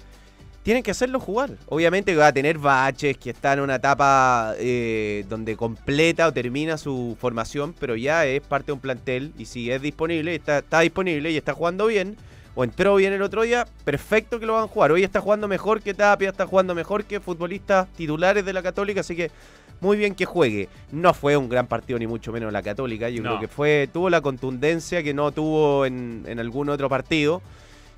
tienen 0.63 0.83
que 0.83 0.91
hacerlo 0.91 1.19
jugar. 1.19 1.51
Obviamente 1.67 2.15
va 2.15 2.27
a 2.27 2.33
tener 2.33 2.57
baches, 2.57 3.17
que 3.17 3.31
está 3.31 3.53
en 3.53 3.61
una 3.61 3.75
etapa 3.75 4.53
eh, 4.59 5.25
donde 5.27 5.55
completa 5.55 6.27
o 6.27 6.33
termina 6.33 6.77
su 6.77 7.17
formación, 7.19 7.73
pero 7.79 7.95
ya 7.95 8.25
es 8.25 8.41
parte 8.41 8.67
de 8.67 8.73
un 8.73 8.79
plantel 8.79 9.33
y 9.37 9.45
si 9.45 9.71
es 9.71 9.81
disponible, 9.81 10.35
está, 10.35 10.59
está 10.59 10.81
disponible 10.81 11.31
y 11.31 11.37
está 11.37 11.53
jugando 11.53 11.87
bien, 11.87 12.15
o 12.53 12.63
entró 12.63 12.95
bien 12.95 13.13
el 13.13 13.21
otro 13.21 13.41
día, 13.43 13.65
perfecto 13.85 14.39
que 14.39 14.45
lo 14.45 14.53
van 14.53 14.65
a 14.65 14.67
jugar. 14.67 14.91
Hoy 14.91 15.03
está 15.03 15.19
jugando 15.21 15.47
mejor 15.47 15.81
que 15.81 15.93
Tapia, 15.93 16.29
está 16.29 16.45
jugando 16.45 16.75
mejor 16.75 17.05
que 17.05 17.19
futbolistas 17.19 17.87
titulares 17.93 18.45
de 18.45 18.53
la 18.53 18.61
Católica, 18.61 18.99
así 19.01 19.15
que 19.15 19.31
muy 19.79 19.97
bien 19.97 20.13
que 20.13 20.25
juegue. 20.25 20.69
No 20.91 21.13
fue 21.15 21.35
un 21.37 21.49
gran 21.49 21.65
partido 21.65 21.97
ni 21.97 22.05
mucho 22.05 22.31
menos 22.31 22.53
la 22.53 22.61
Católica, 22.61 23.09
yo 23.09 23.23
No. 23.23 23.29
creo 23.29 23.39
que 23.39 23.47
fue 23.47 23.89
tuvo 23.91 24.11
la 24.11 24.21
contundencia 24.21 25.01
que 25.01 25.13
no 25.13 25.31
tuvo 25.31 25.87
en, 25.87 26.23
en 26.27 26.39
algún 26.39 26.69
otro 26.69 26.87
partido. 26.87 27.41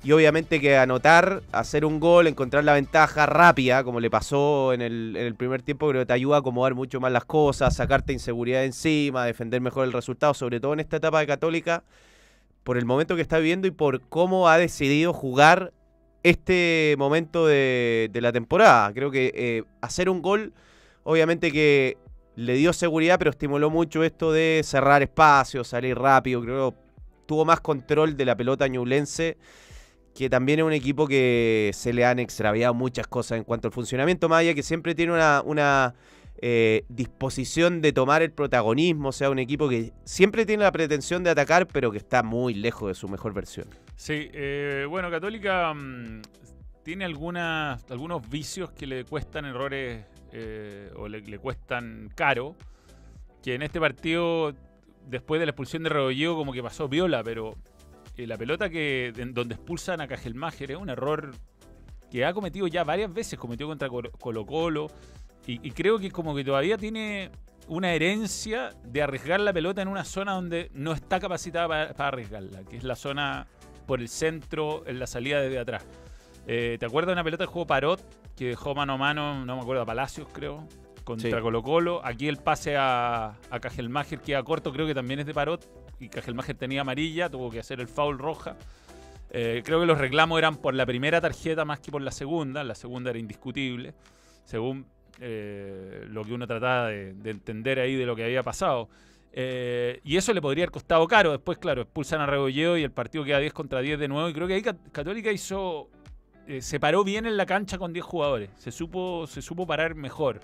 Y 0.04 0.12
obviamente 0.12 0.60
que 0.60 0.76
anotar, 0.76 1.42
hacer 1.50 1.86
un 1.86 1.98
gol, 1.98 2.26
encontrar 2.26 2.62
la 2.62 2.74
ventaja 2.74 3.24
rápida, 3.24 3.82
como 3.84 4.00
le 4.00 4.10
pasó 4.10 4.74
en 4.74 4.82
el, 4.82 5.16
en 5.16 5.24
el 5.26 5.34
primer 5.34 5.62
tiempo, 5.62 5.88
creo 5.88 6.02
que 6.02 6.06
te 6.06 6.12
ayuda 6.12 6.36
a 6.36 6.38
acomodar 6.40 6.74
mucho 6.74 7.00
más 7.00 7.10
las 7.10 7.24
cosas, 7.24 7.74
sacarte 7.74 8.12
inseguridad 8.12 8.64
encima, 8.64 9.24
defender 9.24 9.62
mejor 9.62 9.86
el 9.86 9.94
resultado, 9.94 10.34
sobre 10.34 10.60
todo 10.60 10.74
en 10.74 10.80
esta 10.80 10.98
etapa 10.98 11.20
de 11.20 11.26
Católica, 11.26 11.84
por 12.64 12.76
el 12.76 12.84
momento 12.84 13.16
que 13.16 13.22
está 13.22 13.38
viviendo 13.38 13.66
y 13.66 13.70
por 13.70 14.02
cómo 14.02 14.46
ha 14.46 14.58
decidido 14.58 15.14
jugar 15.14 15.72
este 16.22 16.96
momento 16.98 17.46
de, 17.46 18.10
de 18.12 18.20
la 18.20 18.30
temporada. 18.30 18.92
Creo 18.92 19.10
que 19.10 19.32
eh, 19.34 19.62
hacer 19.80 20.10
un 20.10 20.20
gol, 20.20 20.52
obviamente 21.04 21.50
que 21.50 21.96
le 22.36 22.52
dio 22.56 22.74
seguridad, 22.74 23.18
pero 23.18 23.30
estimuló 23.30 23.70
mucho 23.70 24.04
esto 24.04 24.32
de 24.32 24.60
cerrar 24.64 25.00
espacios, 25.02 25.68
salir 25.68 25.96
rápido. 25.96 26.42
Creo 26.42 26.72
que 26.72 26.76
tuvo 27.24 27.46
más 27.46 27.60
control 27.60 28.18
de 28.18 28.26
la 28.26 28.36
pelota 28.36 28.68
ñublense 28.68 29.38
que 30.14 30.30
también 30.30 30.60
es 30.60 30.64
un 30.64 30.72
equipo 30.72 31.08
que 31.08 31.72
se 31.74 31.92
le 31.92 32.04
han 32.04 32.18
extraviado 32.20 32.72
muchas 32.72 33.06
cosas 33.06 33.38
en 33.38 33.44
cuanto 33.44 33.68
al 33.68 33.72
funcionamiento, 33.72 34.28
más 34.28 34.40
allá 34.40 34.54
que 34.54 34.62
siempre 34.62 34.94
tiene 34.94 35.12
una, 35.12 35.42
una 35.44 35.94
eh, 36.38 36.84
disposición 36.88 37.80
de 37.80 37.92
tomar 37.92 38.22
el 38.22 38.30
protagonismo, 38.30 39.08
o 39.08 39.12
sea, 39.12 39.30
un 39.30 39.40
equipo 39.40 39.68
que 39.68 39.92
siempre 40.04 40.46
tiene 40.46 40.62
la 40.62 40.72
pretensión 40.72 41.24
de 41.24 41.30
atacar, 41.30 41.66
pero 41.66 41.90
que 41.90 41.98
está 41.98 42.22
muy 42.22 42.54
lejos 42.54 42.88
de 42.88 42.94
su 42.94 43.08
mejor 43.08 43.34
versión. 43.34 43.66
Sí, 43.96 44.30
eh, 44.32 44.86
bueno, 44.88 45.10
Católica 45.10 45.74
mm, 45.74 46.22
tiene 46.84 47.04
algunos 47.04 48.28
vicios 48.30 48.70
que 48.70 48.86
le 48.86 49.04
cuestan 49.04 49.46
errores 49.46 50.04
eh, 50.32 50.90
o 50.96 51.08
le, 51.08 51.22
le 51.22 51.38
cuestan 51.38 52.10
caro. 52.14 52.54
Que 53.42 53.54
en 53.54 53.62
este 53.62 53.78
partido, 53.78 54.54
después 55.06 55.38
de 55.38 55.46
la 55.46 55.50
expulsión 55.50 55.82
de 55.82 55.90
Rebolledo, 55.90 56.36
como 56.36 56.52
que 56.52 56.62
pasó 56.62 56.88
viola, 56.88 57.22
pero 57.22 57.56
eh, 58.16 58.26
la 58.26 58.36
pelota 58.36 58.68
que 58.70 59.12
en 59.16 59.34
donde 59.34 59.54
expulsan 59.54 60.00
a 60.00 60.08
Cajelmacher 60.08 60.72
es 60.72 60.76
un 60.76 60.88
error 60.90 61.32
que 62.10 62.24
ha 62.24 62.32
cometido 62.32 62.66
ya 62.66 62.84
varias 62.84 63.12
veces, 63.12 63.38
cometió 63.38 63.66
contra 63.66 63.88
Colo 63.88 64.46
Colo, 64.46 64.88
y, 65.46 65.66
y 65.66 65.72
creo 65.72 65.98
que 65.98 66.10
como 66.10 66.34
que 66.34 66.44
todavía 66.44 66.78
tiene 66.78 67.30
una 67.66 67.92
herencia 67.92 68.70
de 68.84 69.02
arriesgar 69.02 69.40
la 69.40 69.52
pelota 69.52 69.82
en 69.82 69.88
una 69.88 70.04
zona 70.04 70.32
donde 70.32 70.70
no 70.74 70.92
está 70.92 71.18
capacitada 71.18 71.66
para, 71.66 71.94
para 71.94 72.08
arriesgarla, 72.08 72.62
que 72.64 72.76
es 72.76 72.84
la 72.84 72.94
zona 72.94 73.46
por 73.86 74.00
el 74.00 74.08
centro, 74.08 74.84
en 74.86 74.98
la 74.98 75.06
salida 75.06 75.40
desde 75.40 75.58
atrás. 75.58 75.86
Eh, 76.46 76.76
¿Te 76.78 76.86
acuerdas 76.86 77.08
de 77.08 77.12
una 77.14 77.24
pelota 77.24 77.44
que 77.44 77.52
jugó 77.52 77.66
Parot, 77.66 78.00
que 78.36 78.48
dejó 78.48 78.74
mano 78.74 78.94
a 78.94 78.96
mano, 78.96 79.44
no 79.44 79.56
me 79.56 79.62
acuerdo, 79.62 79.82
a 79.82 79.86
Palacios, 79.86 80.28
creo, 80.32 80.68
contra 81.04 81.30
Sí. 81.30 81.42
Colo 81.42 81.62
Colo? 81.62 82.00
Aquí 82.04 82.28
el 82.28 82.36
pase 82.36 82.76
a, 82.76 83.34
a 83.50 83.60
Cajelmacher 83.60 84.20
queda 84.20 84.42
corto, 84.42 84.72
creo 84.72 84.86
que 84.86 84.94
también 84.94 85.20
es 85.20 85.26
de 85.26 85.34
Parot, 85.34 85.66
y 86.00 86.08
Cajelmacher 86.08 86.56
tenía 86.56 86.80
amarilla, 86.82 87.28
tuvo 87.28 87.50
que 87.50 87.60
hacer 87.60 87.80
el 87.80 87.88
foul 87.88 88.18
roja. 88.18 88.56
Eh, 89.30 89.62
creo 89.64 89.80
que 89.80 89.86
los 89.86 89.98
reclamos 89.98 90.38
eran 90.38 90.56
por 90.56 90.74
la 90.74 90.86
primera 90.86 91.20
tarjeta 91.20 91.64
más 91.64 91.80
que 91.80 91.90
por 91.90 92.02
la 92.02 92.12
segunda, 92.12 92.62
la 92.62 92.74
segunda 92.74 93.10
era 93.10 93.18
indiscutible, 93.18 93.94
según 94.44 94.86
eh, 95.20 96.04
lo 96.08 96.24
que 96.24 96.32
uno 96.34 96.46
trataba 96.46 96.88
de, 96.88 97.14
de 97.14 97.30
entender 97.30 97.80
ahí 97.80 97.96
de 97.96 98.06
lo 98.06 98.14
que 98.14 98.24
había 98.24 98.42
pasado. 98.42 98.88
Eh, 99.36 100.00
y 100.04 100.16
eso 100.16 100.32
le 100.32 100.40
podría 100.40 100.62
haber 100.64 100.70
costado 100.70 101.08
caro. 101.08 101.32
Después, 101.32 101.58
claro, 101.58 101.82
expulsan 101.82 102.20
a 102.20 102.26
Rebolledo 102.26 102.78
y 102.78 102.84
el 102.84 102.92
partido 102.92 103.24
queda 103.24 103.40
10 103.40 103.52
contra 103.52 103.80
10 103.80 103.98
de 103.98 104.06
nuevo. 104.06 104.28
Y 104.28 104.32
creo 104.32 104.46
que 104.46 104.54
ahí 104.54 104.62
Cat- 104.62 104.90
Católica 104.92 105.32
hizo. 105.32 105.88
se 106.60 106.78
paró 106.78 107.02
bien 107.02 107.26
en 107.26 107.36
la 107.36 107.44
cancha 107.46 107.76
con 107.76 107.92
10 107.92 108.04
jugadores. 108.04 108.50
Se 108.58 108.70
supo, 108.70 109.26
se 109.26 109.42
supo 109.42 109.66
parar 109.66 109.96
mejor. 109.96 110.38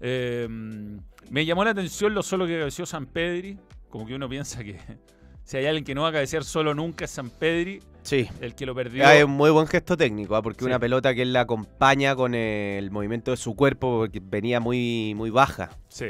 Me 0.00 1.44
llamó 1.44 1.64
la 1.64 1.70
atención 1.70 2.14
lo 2.14 2.22
solo 2.22 2.46
que 2.46 2.58
cabeceó 2.58 2.86
San 2.86 3.06
Pedri. 3.06 3.58
Como 3.88 4.06
que 4.06 4.14
uno 4.14 4.28
piensa 4.28 4.62
que 4.64 4.78
si 5.44 5.56
hay 5.56 5.66
alguien 5.66 5.84
que 5.84 5.94
no 5.94 6.02
va 6.02 6.08
a 6.08 6.12
cabecear 6.12 6.44
solo 6.44 6.74
nunca 6.74 7.04
es 7.04 7.10
San 7.10 7.30
Pedri, 7.30 7.80
Sí. 8.02 8.28
el 8.40 8.54
que 8.54 8.66
lo 8.66 8.74
perdió. 8.74 9.04
Ah, 9.06 9.16
es 9.16 9.24
un 9.24 9.32
muy 9.32 9.50
buen 9.50 9.66
gesto 9.66 9.96
técnico, 9.96 10.36
¿ah? 10.36 10.42
porque 10.42 10.60
Sí. 10.60 10.66
una 10.66 10.78
pelota 10.78 11.14
que 11.14 11.22
él 11.22 11.32
la 11.32 11.40
acompaña 11.40 12.14
con 12.14 12.34
el 12.34 12.90
movimiento 12.90 13.30
de 13.32 13.36
su 13.36 13.54
cuerpo, 13.56 13.98
porque 13.98 14.20
venía 14.22 14.60
muy, 14.60 15.14
muy 15.16 15.30
baja. 15.30 15.70
Sí. 15.88 16.06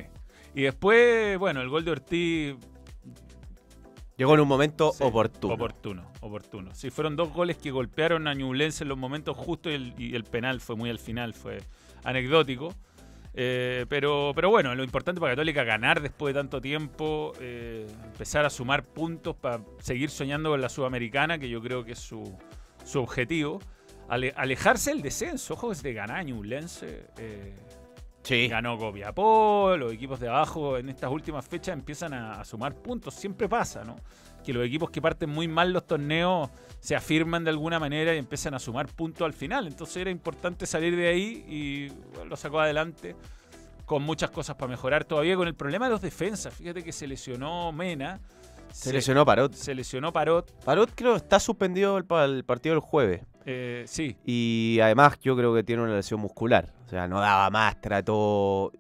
Y 0.54 0.62
después, 0.62 1.38
bueno, 1.38 1.60
el 1.62 1.68
gol 1.68 1.84
de 1.84 1.90
Ortiz 1.92 2.56
Llegó 4.18 4.32
en 4.32 4.40
un 4.40 4.48
momento 4.48 4.92
Sí, 4.92 5.04
oportuno. 5.04 5.52
Oportuno, 5.52 6.10
oportuno. 6.22 6.74
Sí, 6.74 6.88
fueron 6.88 7.16
dos 7.16 7.34
goles 7.34 7.58
que 7.58 7.70
golpearon 7.70 8.26
a 8.28 8.32
Ñublense 8.32 8.84
en 8.84 8.88
los 8.88 8.96
momentos 8.96 9.36
justos 9.36 9.72
y 9.72 9.74
el, 9.74 9.94
y 9.98 10.14
el 10.14 10.24
penal 10.24 10.60
fue 10.62 10.74
muy 10.74 10.88
al 10.88 10.98
final, 10.98 11.34
fue 11.34 11.58
anecdótico. 12.02 12.74
Eh, 13.38 13.84
pero, 13.90 14.32
pero 14.34 14.48
bueno, 14.48 14.74
lo 14.74 14.82
importante 14.82 15.20
para 15.20 15.32
Católica 15.32 15.62
ganar 15.62 16.00
después 16.00 16.34
de 16.34 16.40
tanto 16.40 16.60
tiempo, 16.60 17.34
eh, 17.38 17.86
empezar 18.04 18.46
a 18.46 18.50
sumar 18.50 18.82
puntos 18.82 19.36
para 19.36 19.60
seguir 19.78 20.08
soñando 20.08 20.50
con 20.50 20.60
la 20.62 20.70
Sudamericana, 20.70 21.38
que 21.38 21.48
yo 21.50 21.60
creo 21.60 21.84
que 21.84 21.92
es 21.92 21.98
su, 21.98 22.36
su 22.84 23.00
objetivo. 23.00 23.60
Ale- 24.08 24.32
alejarse 24.36 24.90
del 24.90 25.02
descenso, 25.02 25.54
ojo 25.54 25.68
que 25.68 25.74
se 25.74 25.82
te 25.82 25.92
gana 25.92 26.22
Ñublense. 26.22 27.08
eh, 27.18 27.54
Sí. 28.22 28.48
Ganó 28.48 28.76
Copiapó, 28.76 29.76
los 29.78 29.92
equipos 29.92 30.18
de 30.18 30.26
abajo 30.28 30.76
en 30.78 30.88
estas 30.88 31.12
últimas 31.12 31.46
fechas 31.46 31.74
empiezan 31.74 32.12
a, 32.12 32.40
a 32.40 32.44
sumar 32.44 32.74
puntos. 32.74 33.14
Siempre 33.14 33.48
pasa, 33.48 33.84
¿no? 33.84 33.94
Que 34.46 34.52
los 34.52 34.64
equipos 34.64 34.90
que 34.90 35.02
parten 35.02 35.28
muy 35.28 35.48
mal 35.48 35.72
los 35.72 35.86
torneos 35.86 36.48
se 36.80 36.94
afirman 36.94 37.42
de 37.44 37.50
alguna 37.50 37.78
manera 37.80 38.14
y 38.14 38.18
empiezan 38.18 38.54
a 38.54 38.58
sumar 38.60 38.86
puntos 38.86 39.26
al 39.26 39.32
final. 39.32 39.66
Entonces 39.66 39.96
era 39.96 40.10
importante 40.10 40.66
salir 40.66 40.94
de 40.96 41.08
ahí 41.08 41.44
y 41.48 41.88
bueno, 42.14 42.26
lo 42.30 42.36
sacó 42.36 42.60
adelante 42.60 43.16
con 43.84 44.02
muchas 44.02 44.30
cosas 44.30 44.54
para 44.56 44.68
mejorar 44.70 45.04
todavía 45.04 45.34
con 45.36 45.48
el 45.48 45.54
problema 45.54 45.86
de 45.86 45.92
los 45.92 46.00
defensas. 46.00 46.54
Fíjate 46.54 46.82
que 46.84 46.92
se 46.92 47.06
lesionó 47.06 47.72
Mena. 47.72 48.20
Se 48.72 48.92
lesionó 48.92 49.24
Parot. 49.24 49.52
Se 49.54 49.74
lesionó 49.74 50.12
Parot. 50.12 50.52
Parot 50.64 50.90
creo 50.94 51.12
que 51.12 51.18
está 51.18 51.40
suspendido 51.40 51.96
el, 51.98 52.04
pa- 52.04 52.24
el 52.24 52.44
partido 52.44 52.74
del 52.74 52.80
jueves. 52.80 53.22
eh, 53.46 53.84
sí, 53.86 54.16
Y 54.24 54.78
además 54.82 55.18
yo 55.22 55.36
creo 55.36 55.54
que 55.54 55.62
tiene 55.64 55.82
una 55.82 55.94
lesión 55.96 56.20
muscular. 56.20 56.72
O 56.86 56.88
sea, 56.88 57.08
no 57.08 57.20
daba 57.20 57.48
más, 57.50 57.80
trató 57.80 58.70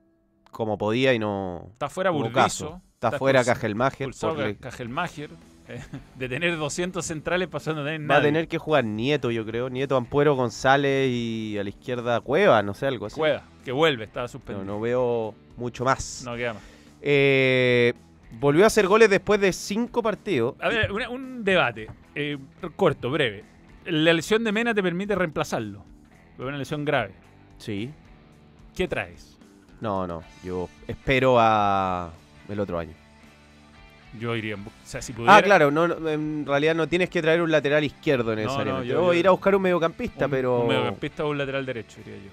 como 0.50 0.76
podía 0.78 1.12
y 1.14 1.18
no... 1.18 1.68
está 1.72 1.88
fuera 1.88 2.10
Burdizo. 2.10 2.32
caso. 2.34 2.82
Está 2.94 3.12
fuera 3.18 3.44
Cajelmacher. 3.44 4.10
Cajelmacher. 4.58 5.30
de 6.16 6.28
tener 6.28 6.56
200 6.56 7.04
centrales 7.04 7.48
pasando 7.48 7.82
a 7.82 7.84
tener 7.84 8.10
Va 8.10 8.16
a 8.18 8.22
tener 8.22 8.48
que 8.48 8.58
jugar 8.58 8.84
Nieto, 8.84 9.30
yo 9.30 9.44
creo. 9.44 9.68
Nieto, 9.68 9.96
Ampuero, 9.96 10.34
González 10.34 11.08
y 11.10 11.56
a 11.58 11.64
la 11.64 11.68
izquierda 11.70 12.20
Cueva, 12.20 12.62
no 12.62 12.74
sé, 12.74 12.86
algo 12.86 13.06
así. 13.06 13.16
Cueva, 13.16 13.42
que 13.64 13.72
vuelve, 13.72 14.04
estaba 14.04 14.24
No, 14.24 14.28
suspendido. 14.28 14.64
no 14.64 14.80
veo 14.80 15.34
mucho 15.56 15.84
más. 15.84 16.22
No 16.24 16.36
queda 16.36 16.54
más. 16.54 16.62
Eh, 17.02 17.92
volvió 18.40 18.64
a 18.64 18.66
hacer 18.68 18.86
goles 18.86 19.10
después 19.10 19.40
de 19.40 19.52
cinco 19.52 20.02
partidos. 20.02 20.54
A 20.60 20.68
ver, 20.68 20.92
una- 20.92 21.08
un 21.10 21.44
debate. 21.44 21.88
eh, 22.14 22.38
corto, 22.76 23.10
breve. 23.10 23.44
La 23.84 24.12
lesión 24.12 24.42
de 24.42 24.50
Mena 24.50 24.74
te 24.74 24.82
permite 24.82 25.14
reemplazarlo. 25.14 25.84
Es 26.34 26.40
una 26.40 26.56
lesión 26.56 26.84
grave. 26.84 27.12
Sí. 27.58 27.90
¿Qué 28.74 28.88
traes? 28.88 29.38
No, 29.80 30.06
no. 30.06 30.22
Yo 30.42 30.68
espero 30.88 31.36
a 31.38 32.10
el 32.48 32.58
otro 32.60 32.78
año. 32.78 32.94
Yo 34.18 34.34
iría 34.36 34.54
en 34.54 34.60
O 34.60 34.70
sea, 34.84 35.02
si 35.02 35.12
pudiera. 35.12 35.36
Ah, 35.36 35.42
claro. 35.42 35.70
No, 35.70 35.86
no, 35.88 36.08
en 36.08 36.44
realidad 36.46 36.74
no 36.74 36.88
tienes 36.88 37.10
que 37.10 37.20
traer 37.22 37.42
un 37.42 37.50
lateral 37.50 37.84
izquierdo 37.84 38.34
necesariamente. 38.34 38.88
yo- 38.88 39.02
O 39.04 39.12
yo- 39.12 39.18
ir 39.18 39.26
a 39.26 39.30
buscar 39.30 39.54
un 39.54 39.62
mediocampista, 39.62 40.24
un, 40.26 40.30
pero. 40.30 40.60
Un 40.60 40.68
mediocampista 40.68 41.24
o 41.24 41.30
un 41.30 41.38
lateral 41.38 41.66
derecho, 41.66 41.98
diría 42.04 42.18
yo. 42.22 42.30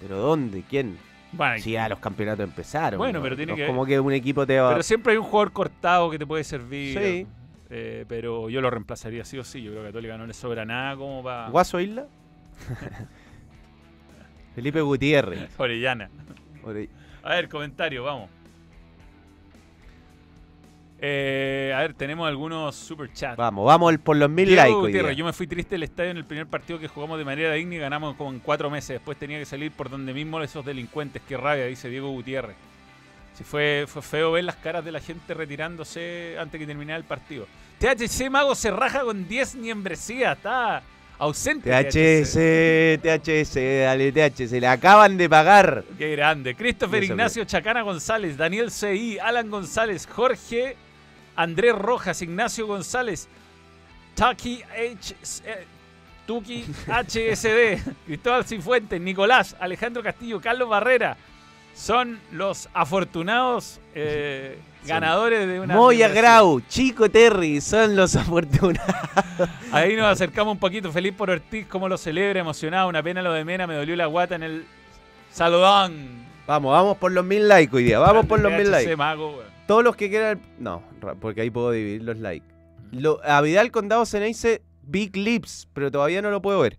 ¿Pero 0.00 0.16
dónde? 0.18 0.62
¿Quién? 0.68 0.96
Bueno, 1.32 1.58
Si 1.62 1.72
ya 1.72 1.88
los 1.88 1.98
campeonatos 1.98 2.44
empezaron. 2.44 2.98
Bueno, 2.98 3.18
¿no? 3.20 3.22
pero 3.22 3.36
tiene 3.36 3.52
No 3.52 3.56
que- 3.56 3.66
como 3.66 3.86
que 3.86 3.98
un 3.98 4.12
equipo 4.12 4.46
te 4.46 4.60
va. 4.60 4.70
pero 4.70 4.82
siempre 4.82 5.12
hay 5.12 5.18
un 5.18 5.24
jugador 5.24 5.52
cortado 5.52 6.10
que 6.10 6.18
te 6.18 6.26
puede 6.26 6.44
servir. 6.44 6.98
Sí. 6.98 7.26
eh, 7.74 8.04
pero 8.06 8.50
yo 8.50 8.60
lo 8.60 8.68
reemplazaría 8.68 9.24
sí 9.24 9.38
o 9.38 9.44
sí. 9.44 9.62
Yo 9.62 9.70
creo 9.70 9.82
que 9.82 9.88
a 9.88 9.90
Católica 9.92 10.18
no 10.18 10.26
le 10.26 10.34
sobra 10.34 10.66
nada 10.66 10.94
como 10.96 11.22
para. 11.22 11.48
¿Guaso 11.48 11.80
Isla? 11.80 12.04
Felipe 14.54 14.80
Gutiérrez. 14.82 15.48
Orellana. 15.58 16.10
Ore- 16.64 16.88
A 17.22 17.30
ver, 17.36 17.48
comentario, 17.48 18.04
vamos. 18.04 18.28
Eh, 21.04 21.72
a 21.74 21.80
ver, 21.80 21.94
tenemos 21.94 22.28
algunos 22.28 22.76
super 22.76 23.12
chats. 23.12 23.36
Vamos, 23.36 23.66
vamos 23.66 23.98
por 23.98 24.16
los 24.16 24.30
mil 24.30 24.46
Diego 24.46 24.62
likes. 24.62 24.74
hoy 24.76 24.82
Gutiérrez, 24.82 25.10
día. 25.10 25.18
yo 25.18 25.24
me 25.24 25.32
fui 25.32 25.48
triste 25.48 25.74
del 25.74 25.82
estadio 25.82 26.12
en 26.12 26.16
el 26.16 26.24
primer 26.24 26.46
partido 26.46 26.78
que 26.78 26.86
jugamos 26.86 27.18
de 27.18 27.24
manera 27.24 27.52
digna 27.54 27.74
y 27.74 27.78
ganamos 27.78 28.14
como 28.14 28.30
en 28.30 28.38
cuatro 28.38 28.70
meses. 28.70 28.90
Después 28.90 29.18
tenía 29.18 29.36
que 29.40 29.44
salir 29.44 29.72
por 29.72 29.90
donde 29.90 30.14
mismo 30.14 30.40
esos 30.40 30.64
delincuentes. 30.64 31.20
Qué 31.28 31.36
rabia, 31.36 31.66
dice 31.66 31.88
Diego 31.88 32.08
Gutiérrez. 32.10 32.54
Si 33.34 33.42
fue, 33.42 33.86
fue 33.88 34.00
feo 34.00 34.30
ver 34.30 34.44
las 34.44 34.54
caras 34.54 34.84
de 34.84 34.92
la 34.92 35.00
gente 35.00 35.34
retirándose 35.34 36.36
antes 36.38 36.60
que 36.60 36.66
terminara 36.66 36.98
el 36.98 37.04
partido. 37.04 37.48
THC 37.80 38.30
Mago 38.30 38.54
se 38.54 38.70
raja 38.70 39.00
con 39.00 39.26
10 39.26 39.56
niembresía. 39.56 40.32
Está 40.32 40.84
ausente. 41.18 41.68
THC, 41.68 43.02
THC, 43.02 43.82
dale 43.86 44.12
THC, 44.12 44.60
le 44.60 44.68
acaban 44.68 45.16
de 45.16 45.28
pagar. 45.28 45.82
Qué 45.98 46.12
grande. 46.12 46.54
Christopher 46.54 47.02
Ignacio 47.02 47.44
Chacana 47.44 47.82
González, 47.82 48.36
Daniel 48.36 48.70
CI, 48.70 49.18
Alan 49.18 49.50
González, 49.50 50.06
Jorge 50.06 50.76
Andrés 51.36 51.74
Rojas, 51.74 52.22
Ignacio 52.22 52.66
González, 52.66 53.28
Tucky 54.14 54.62
H. 54.62 55.14
eh, 55.44 55.66
Tuki 56.26 56.64
HSD, 56.86 57.80
Cristóbal 58.06 58.44
Cifuentes, 58.44 59.00
Nicolás, 59.00 59.56
Alejandro 59.58 60.02
Castillo, 60.02 60.40
Carlos 60.40 60.68
Barrera. 60.68 61.16
Son 61.74 62.20
los 62.32 62.68
afortunados 62.74 63.80
eh, 63.94 64.58
ganadores 64.84 65.48
de 65.48 65.58
una. 65.60 65.74
Moya. 65.74 66.08
Grau, 66.08 66.60
Chico 66.68 67.10
Terry, 67.10 67.60
son 67.62 67.96
los 67.96 68.14
afortunados. 68.14 68.94
Ahí 69.72 69.96
nos 69.96 70.06
acercamos 70.06 70.52
un 70.52 70.58
poquito. 70.58 70.92
Feliz 70.92 71.14
por 71.14 71.30
Ortiz, 71.30 71.66
cómo 71.66 71.88
lo 71.88 71.96
celebra, 71.96 72.40
emocionado. 72.40 72.88
Una 72.88 73.02
pena 73.02 73.22
lo 73.22 73.32
de 73.32 73.44
Mena, 73.44 73.66
me 73.66 73.74
dolió 73.74 73.96
la 73.96 74.06
guata 74.06 74.34
en 74.34 74.42
el 74.42 74.66
saludón. 75.32 76.26
Vamos, 76.46 76.72
vamos 76.72 76.98
por 76.98 77.10
los 77.10 77.24
mil 77.24 77.48
likes 77.48 77.74
hoy 77.74 77.84
día, 77.84 77.98
vamos 77.98 78.26
por 78.26 78.38
los 78.40 78.52
mil 78.52 78.70
likes. 78.70 78.94
Mago. 78.96 79.42
Todos 79.72 79.84
los 79.84 79.96
que 79.96 80.10
quieran. 80.10 80.42
No, 80.58 80.82
porque 81.18 81.40
ahí 81.40 81.48
puedo 81.48 81.70
dividir 81.70 82.02
los 82.02 82.18
likes. 82.18 82.44
Lo, 82.90 83.24
a 83.24 83.40
Vidal 83.40 83.70
Condado 83.70 84.04
se 84.04 84.20
le 84.20 84.26
dice 84.26 84.60
Big 84.82 85.16
Lips, 85.16 85.66
pero 85.72 85.90
todavía 85.90 86.20
no 86.20 86.30
lo 86.30 86.42
puedo 86.42 86.60
ver. 86.60 86.76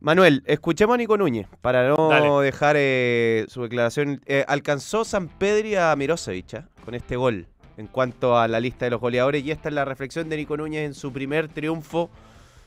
Manuel, 0.00 0.42
escuchemos 0.44 0.92
a 0.92 0.98
Nico 0.98 1.16
Núñez 1.16 1.46
para 1.62 1.88
no 1.88 2.10
Dale. 2.10 2.28
dejar 2.44 2.76
eh, 2.78 3.46
su 3.48 3.62
declaración. 3.62 4.20
Eh, 4.26 4.44
alcanzó 4.46 5.06
San 5.06 5.28
Pedri 5.28 5.76
a 5.76 5.96
Mirosevic 5.96 6.52
¿ah? 6.52 6.68
con 6.84 6.94
este 6.94 7.16
gol 7.16 7.46
en 7.78 7.86
cuanto 7.86 8.36
a 8.38 8.46
la 8.46 8.60
lista 8.60 8.84
de 8.84 8.90
los 8.90 9.00
goleadores 9.00 9.42
y 9.42 9.50
esta 9.50 9.70
es 9.70 9.74
la 9.74 9.86
reflexión 9.86 10.28
de 10.28 10.36
Nico 10.36 10.58
Núñez 10.58 10.84
en 10.84 10.92
su 10.92 11.14
primer 11.14 11.48
triunfo 11.48 12.10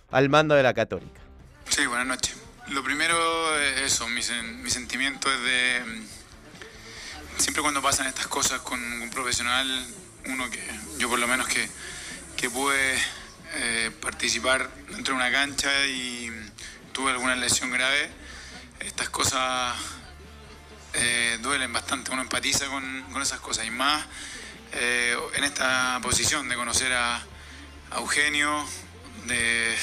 al 0.09 0.27
mando 0.29 0.55
de 0.55 0.63
la 0.63 0.73
Católica. 0.73 1.21
Sí, 1.69 1.85
buenas 1.85 2.07
noches. 2.07 2.35
Lo 2.69 2.83
primero 2.83 3.13
es 3.59 3.93
eso, 3.93 4.07
mi, 4.07 4.21
sen- 4.21 4.55
mi 4.63 4.71
sentimiento 4.71 5.29
es 5.31 5.39
de... 5.43 6.26
Siempre 7.37 7.61
cuando 7.61 7.81
pasan 7.81 8.07
estas 8.07 8.27
cosas 8.27 8.61
con 8.61 8.81
un 8.81 9.09
profesional, 9.09 9.85
uno 10.25 10.49
que 10.49 10.61
yo 10.97 11.09
por 11.09 11.19
lo 11.19 11.27
menos 11.27 11.47
que, 11.47 11.69
que 12.35 12.49
pude 12.49 12.97
eh, 13.53 13.91
participar 14.01 14.69
dentro 14.89 15.13
de 15.15 15.21
una 15.21 15.31
cancha 15.31 15.69
y 15.85 16.31
tuve 16.93 17.11
alguna 17.11 17.35
lesión 17.35 17.71
grave, 17.71 18.09
estas 18.79 19.09
cosas 19.09 19.75
eh, 20.93 21.37
duelen 21.41 21.71
bastante, 21.71 22.11
uno 22.11 22.21
empatiza 22.23 22.65
con, 22.67 23.03
con 23.13 23.21
esas 23.21 23.39
cosas 23.39 23.65
y 23.65 23.71
más 23.71 24.05
eh, 24.73 25.15
en 25.35 25.43
esta 25.43 25.99
posición 26.01 26.49
de 26.49 26.55
conocer 26.55 26.91
a, 26.93 27.23
Eugenio, 27.95 28.65
de, 29.27 29.77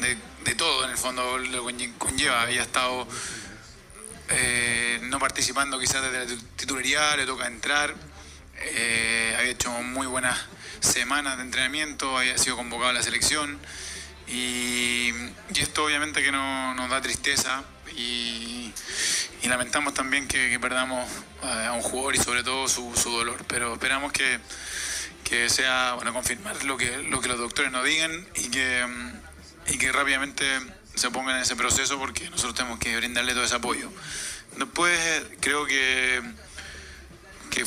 de- 0.00 0.18
de 0.44 0.54
todo 0.54 0.84
en 0.84 0.90
el 0.90 0.96
fondo 0.96 1.36
lo 1.38 1.64
conlle- 1.68 1.92
conlleva. 1.98 2.40
Había 2.42 2.62
estado 2.62 3.06
eh, 4.30 5.00
no 5.04 5.18
participando 5.18 5.78
quizás 5.78 6.02
desde 6.02 6.18
la 6.18 6.26
tu- 6.26 6.46
titularidad, 6.56 7.16
le 7.16 7.26
toca 7.26 7.46
entrar. 7.46 7.94
Eh, 8.60 9.34
había 9.38 9.52
hecho 9.52 9.70
muy 9.70 10.06
buenas 10.06 10.38
semanas 10.80 11.36
de 11.36 11.44
entrenamiento, 11.44 12.18
había 12.18 12.36
sido 12.38 12.56
convocado 12.56 12.90
a 12.90 12.92
la 12.92 13.02
selección. 13.02 13.58
Y, 14.26 15.12
esto 15.56 15.84
obviamente 15.84 16.22
que 16.22 16.30
no, 16.30 16.74
nos 16.74 16.90
da 16.90 17.00
tristeza 17.00 17.64
y, 17.96 18.72
lamentamos 19.44 19.94
también 19.94 20.28
que, 20.28 20.58
perdamos 20.60 21.10
a 21.42 21.72
un 21.72 21.80
jugador 21.80 22.14
y 22.14 22.18
sobre 22.18 22.44
todo 22.44 22.68
su, 22.68 22.94
su 22.94 23.10
dolor. 23.10 23.42
Pero 23.48 23.72
esperamos 23.72 24.12
que, 24.12 24.38
que 25.24 25.48
sea, 25.48 25.94
bueno, 25.94 26.12
confirmar 26.12 26.62
lo 26.64 26.76
que, 26.76 26.98
lo 26.98 27.20
que 27.20 27.28
los 27.28 27.38
doctores 27.38 27.72
nos 27.72 27.84
digan 27.84 28.28
y 28.34 28.50
que, 28.50 28.86
y 29.68 29.78
que 29.78 29.90
rápidamente 29.90 30.44
se 30.98 31.10
pongan 31.10 31.36
en 31.36 31.42
ese 31.42 31.56
proceso 31.56 31.98
porque 31.98 32.28
nosotros 32.30 32.54
tenemos 32.54 32.78
que 32.78 32.96
brindarle 32.96 33.32
todo 33.32 33.44
ese 33.44 33.56
apoyo. 33.56 33.90
Después 34.56 34.98
creo 35.40 35.66
que, 35.66 36.20
que, 37.50 37.64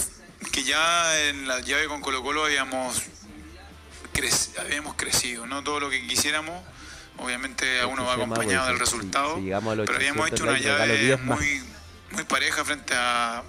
que 0.52 0.64
ya 0.64 1.20
en 1.28 1.48
la 1.48 1.60
llave 1.62 1.88
con 1.88 2.02
Colo 2.02 2.22
Colo 2.24 2.46
habíamos, 2.46 3.04
habíamos 4.60 4.96
crecido, 4.96 5.46
no 5.48 5.64
todo 5.64 5.80
lo 5.80 5.90
que 5.90 6.06
quisiéramos. 6.08 6.62
Obviamente 7.18 7.82
a 7.82 7.88
uno 7.88 8.04
va 8.04 8.14
llama, 8.14 8.24
acompañado 8.24 8.66
pues, 8.66 8.72
del 8.72 8.80
resultado, 8.80 9.36
si 9.36 9.42
pero 9.42 9.96
habíamos 9.96 10.26
800 10.26 10.32
hecho 10.32 10.44
una 10.44 10.58
llave 10.58 10.98
10 10.98 11.20
más. 11.20 11.40
muy, 11.40 11.64
muy 12.12 12.24
pareja 12.24 12.66
frente 12.66 12.96
a, 12.96 13.44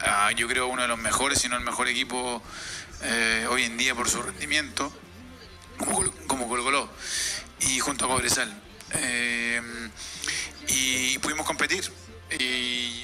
a, 0.00 0.32
yo 0.32 0.46
creo, 0.46 0.66
uno 0.66 0.82
de 0.82 0.88
los 0.88 0.98
mejores, 0.98 1.38
si 1.38 1.48
no 1.48 1.56
el 1.56 1.64
mejor 1.64 1.88
equipo 1.88 2.42
eh, 3.02 3.46
hoy 3.48 3.62
en 3.62 3.78
día 3.78 3.94
por 3.94 4.10
su 4.10 4.20
rendimiento, 4.20 4.92
como 6.26 6.48
Colo 6.48 6.64
Colo, 6.64 6.90
y 7.60 7.78
junto 7.78 8.04
a 8.04 8.08
Cobresal. 8.08 8.67
Eh, 8.94 9.60
y 10.68 11.18
pudimos 11.18 11.46
competir. 11.46 11.84
Y 12.38 13.02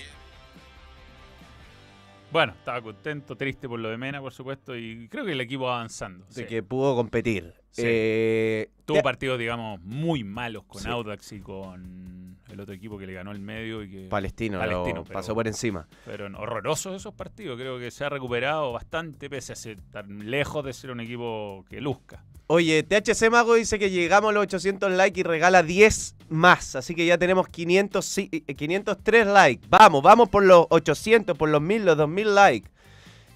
Bueno, 2.31 2.53
estaba 2.53 2.83
contento, 2.83 3.37
triste 3.37 3.69
por 3.69 3.79
lo 3.79 3.89
de 3.91 3.97
Mena, 3.97 4.21
por 4.21 4.33
supuesto, 4.33 4.77
y 4.77 5.09
creo 5.09 5.25
que 5.25 5.33
el 5.33 5.41
equipo 5.41 5.65
va 5.65 5.77
avanzando. 5.77 6.27
De 6.27 6.35
sí. 6.43 6.47
que 6.47 6.63
pudo 6.65 6.97
competir. 6.97 7.55
Sí. 7.71 7.83
Eh, 7.85 8.71
Tuvo 8.85 8.99
te- 8.99 9.03
partidos, 9.05 9.39
digamos, 9.39 9.81
muy 9.83 10.25
malos 10.25 10.65
con 10.65 10.83
Sí. 10.83 10.89
Audax 10.89 11.33
y 11.33 11.41
con 11.41 12.37
el 12.49 12.61
otro 12.61 12.75
equipo 12.75 12.99
que 12.99 13.07
le 13.07 13.13
ganó 13.13 13.31
el 13.33 13.39
medio 13.41 13.83
y 13.83 13.91
que 13.91 14.09
Palestino, 14.09 14.59
lo 14.59 14.65
Palestino, 14.65 15.03
pero- 15.05 15.15
pasó 15.15 15.35
por 15.35 15.47
encima. 15.47 15.87
fueron 16.05 16.35
horrorosos 16.35 16.97
esos 16.97 17.15
partidos. 17.15 17.57
Creo 17.59 17.79
que 17.79 17.91
se 17.93 18.05
ha 18.05 18.09
recuperado 18.09 18.73
bastante, 18.73 19.31
pese 19.31 19.53
a 19.53 19.57
ser 19.57 19.81
tan 19.93 20.29
lejos 20.31 20.65
de 20.65 20.73
ser 20.73 20.91
un 20.91 21.01
equipo 21.01 21.65
que 21.69 21.81
luzca. 21.81 22.25
Oye, 22.55 22.85
THC 22.85 23.31
Mago 23.31 23.55
dice 23.55 23.81
que 23.81 23.91
llegamos 23.91 24.31
a 24.31 24.33
los 24.33 24.43
800 24.45 24.93
likes 24.93 25.19
y 25.19 25.23
regala 25.25 25.65
10 25.65 26.15
más. 26.29 26.77
Así 26.77 26.95
que 26.95 27.05
ya 27.05 27.19
tenemos 27.19 27.49
500, 27.49 28.05
sí- 28.05 28.29
eh, 28.47 28.55
503 28.55 29.27
likes. 29.27 29.67
Vamos, 29.69 30.03
vamos 30.05 30.29
por 30.29 30.45
los 30.45 30.67
800, 30.71 31.37
por 31.37 31.49
los 31.49 31.61
1000, 31.61 31.85
los 31.85 31.97
2000 31.97 32.33
likes. 32.35 32.71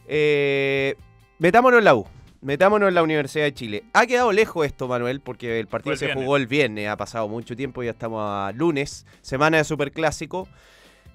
Eh, 0.07 0.95
metámonos 1.41 1.79
en 1.79 1.85
la 1.85 1.95
U. 1.97 2.07
Metámonos 2.43 2.89
en 2.89 2.95
la 2.95 3.03
Universidad 3.03 3.45
de 3.47 3.55
Chile. 3.55 3.85
Ha 3.93 4.07
quedado 4.07 4.31
lejos 4.31 4.65
esto, 4.65 4.87
Manuel, 4.87 5.21
porque 5.21 5.59
el 5.59 5.67
partido 5.67 5.95
el 5.95 5.99
se 5.99 6.05
viernes. 6.07 6.25
jugó 6.25 6.37
el 6.37 6.47
viernes. 6.47 6.89
Ha 6.89 6.97
pasado 6.97 7.27
mucho 7.27 7.57
tiempo, 7.57 7.83
ya 7.83 7.91
estamos 7.91 8.21
a 8.23 8.53
lunes, 8.55 9.05
semana 9.23 9.57
de 9.57 9.65
Superclásico. 9.65 10.47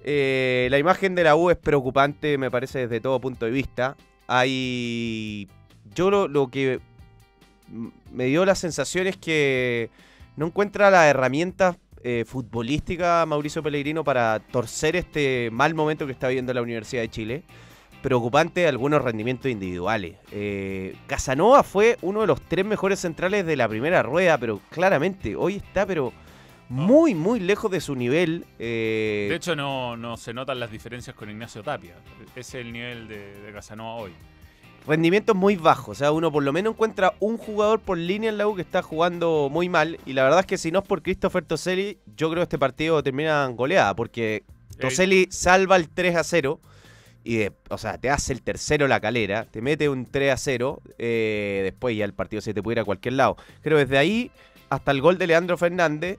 Eh, 0.04 0.68
la 0.70 0.78
imagen 0.78 1.14
de 1.14 1.24
la 1.24 1.36
U 1.36 1.48
es 1.48 1.56
preocupante, 1.56 2.36
me 2.36 2.50
parece, 2.50 2.80
desde 2.80 3.00
todo 3.00 3.18
punto 3.20 3.46
de 3.46 3.52
vista. 3.52 3.96
Hay. 4.26 5.48
Yo 5.94 6.10
lo, 6.10 6.28
lo 6.28 6.48
que 6.48 6.80
me 8.12 8.24
dio 8.24 8.44
la 8.44 8.54
sensación 8.54 9.06
es 9.06 9.16
que 9.16 9.90
no 10.36 10.46
encuentra 10.46 10.90
las 10.90 11.06
herramientas 11.06 11.76
eh, 12.02 12.24
futbolísticas 12.26 13.26
Mauricio 13.26 13.62
Pellegrino 13.62 14.04
para 14.04 14.38
torcer 14.38 14.96
este 14.96 15.48
mal 15.50 15.74
momento 15.74 16.06
que 16.06 16.12
está 16.12 16.28
viviendo 16.28 16.52
la 16.52 16.62
Universidad 16.62 17.02
de 17.02 17.08
Chile. 17.08 17.42
Preocupante 18.02 18.68
algunos 18.68 19.02
rendimientos 19.02 19.50
individuales. 19.50 20.16
Eh, 20.30 20.94
Casanova 21.06 21.62
fue 21.62 21.96
uno 22.02 22.20
de 22.20 22.26
los 22.26 22.42
tres 22.42 22.66
mejores 22.66 23.00
centrales 23.00 23.46
de 23.46 23.56
la 23.56 23.66
primera 23.66 24.02
rueda, 24.02 24.36
pero 24.36 24.60
claramente 24.70 25.34
hoy 25.34 25.56
está, 25.56 25.86
pero 25.86 26.12
muy, 26.68 27.14
muy 27.14 27.40
lejos 27.40 27.70
de 27.70 27.80
su 27.80 27.96
nivel. 27.96 28.44
eh, 28.58 29.28
De 29.30 29.36
hecho, 29.36 29.56
no, 29.56 29.96
no 29.96 30.18
se 30.18 30.34
notan 30.34 30.60
las 30.60 30.70
diferencias 30.70 31.16
con 31.16 31.30
Ignacio 31.30 31.62
Tapia. 31.62 31.94
Ese 32.36 32.40
es 32.40 32.66
el 32.66 32.72
nivel 32.74 33.08
de 33.08 33.50
Casanova 33.54 33.94
hoy. 33.94 34.12
Rendimientos 34.86 35.34
muy 35.36 35.56
bajos. 35.56 35.96
O 35.96 35.98
sea, 35.98 36.12
uno 36.12 36.30
por 36.32 36.42
lo 36.42 36.52
menos 36.52 36.74
encuentra 36.74 37.14
un 37.20 37.36
jugador 37.38 37.80
por 37.80 37.96
línea 37.98 38.30
en 38.30 38.38
la 38.38 38.46
U 38.46 38.54
que 38.54 38.62
está 38.62 38.82
jugando 38.82 39.48
muy 39.50 39.68
mal. 39.68 39.98
Y 40.06 40.12
la 40.12 40.24
verdad 40.24 40.40
es 40.40 40.46
que 40.46 40.58
si 40.58 40.70
no 40.70 40.80
es 40.80 40.84
por 40.86 41.02
Christopher 41.02 41.44
Toselli, 41.44 41.98
yo 42.16 42.28
creo 42.30 42.40
que 42.40 42.44
este 42.44 42.58
partido 42.58 43.02
termina 43.02 43.44
en 43.44 43.56
goleada. 43.56 43.94
Porque 43.96 44.44
Toselli 44.78 45.26
salva 45.30 45.76
el 45.76 45.88
3 45.88 46.16
a 46.16 46.24
0. 46.24 46.60
Y, 47.26 47.36
de- 47.36 47.52
o 47.70 47.78
sea, 47.78 47.96
te 47.96 48.10
hace 48.10 48.32
el 48.34 48.42
tercero 48.42 48.86
la 48.86 49.00
calera. 49.00 49.46
Te 49.50 49.62
mete 49.62 49.88
un 49.88 50.04
3 50.06 50.32
a 50.32 50.36
0. 50.36 50.82
eh, 50.98 51.60
después 51.64 51.96
ya 51.96 52.04
el 52.04 52.12
partido 52.12 52.42
se 52.42 52.52
te 52.52 52.62
puede 52.62 52.74
ir 52.76 52.80
a 52.80 52.84
cualquier 52.84 53.14
lado. 53.14 53.36
Creo 53.62 53.78
desde 53.78 53.96
ahí 53.98 54.30
hasta 54.68 54.90
el 54.90 55.00
gol 55.00 55.16
de 55.18 55.26
Leandro 55.26 55.56
Fernández. 55.56 56.18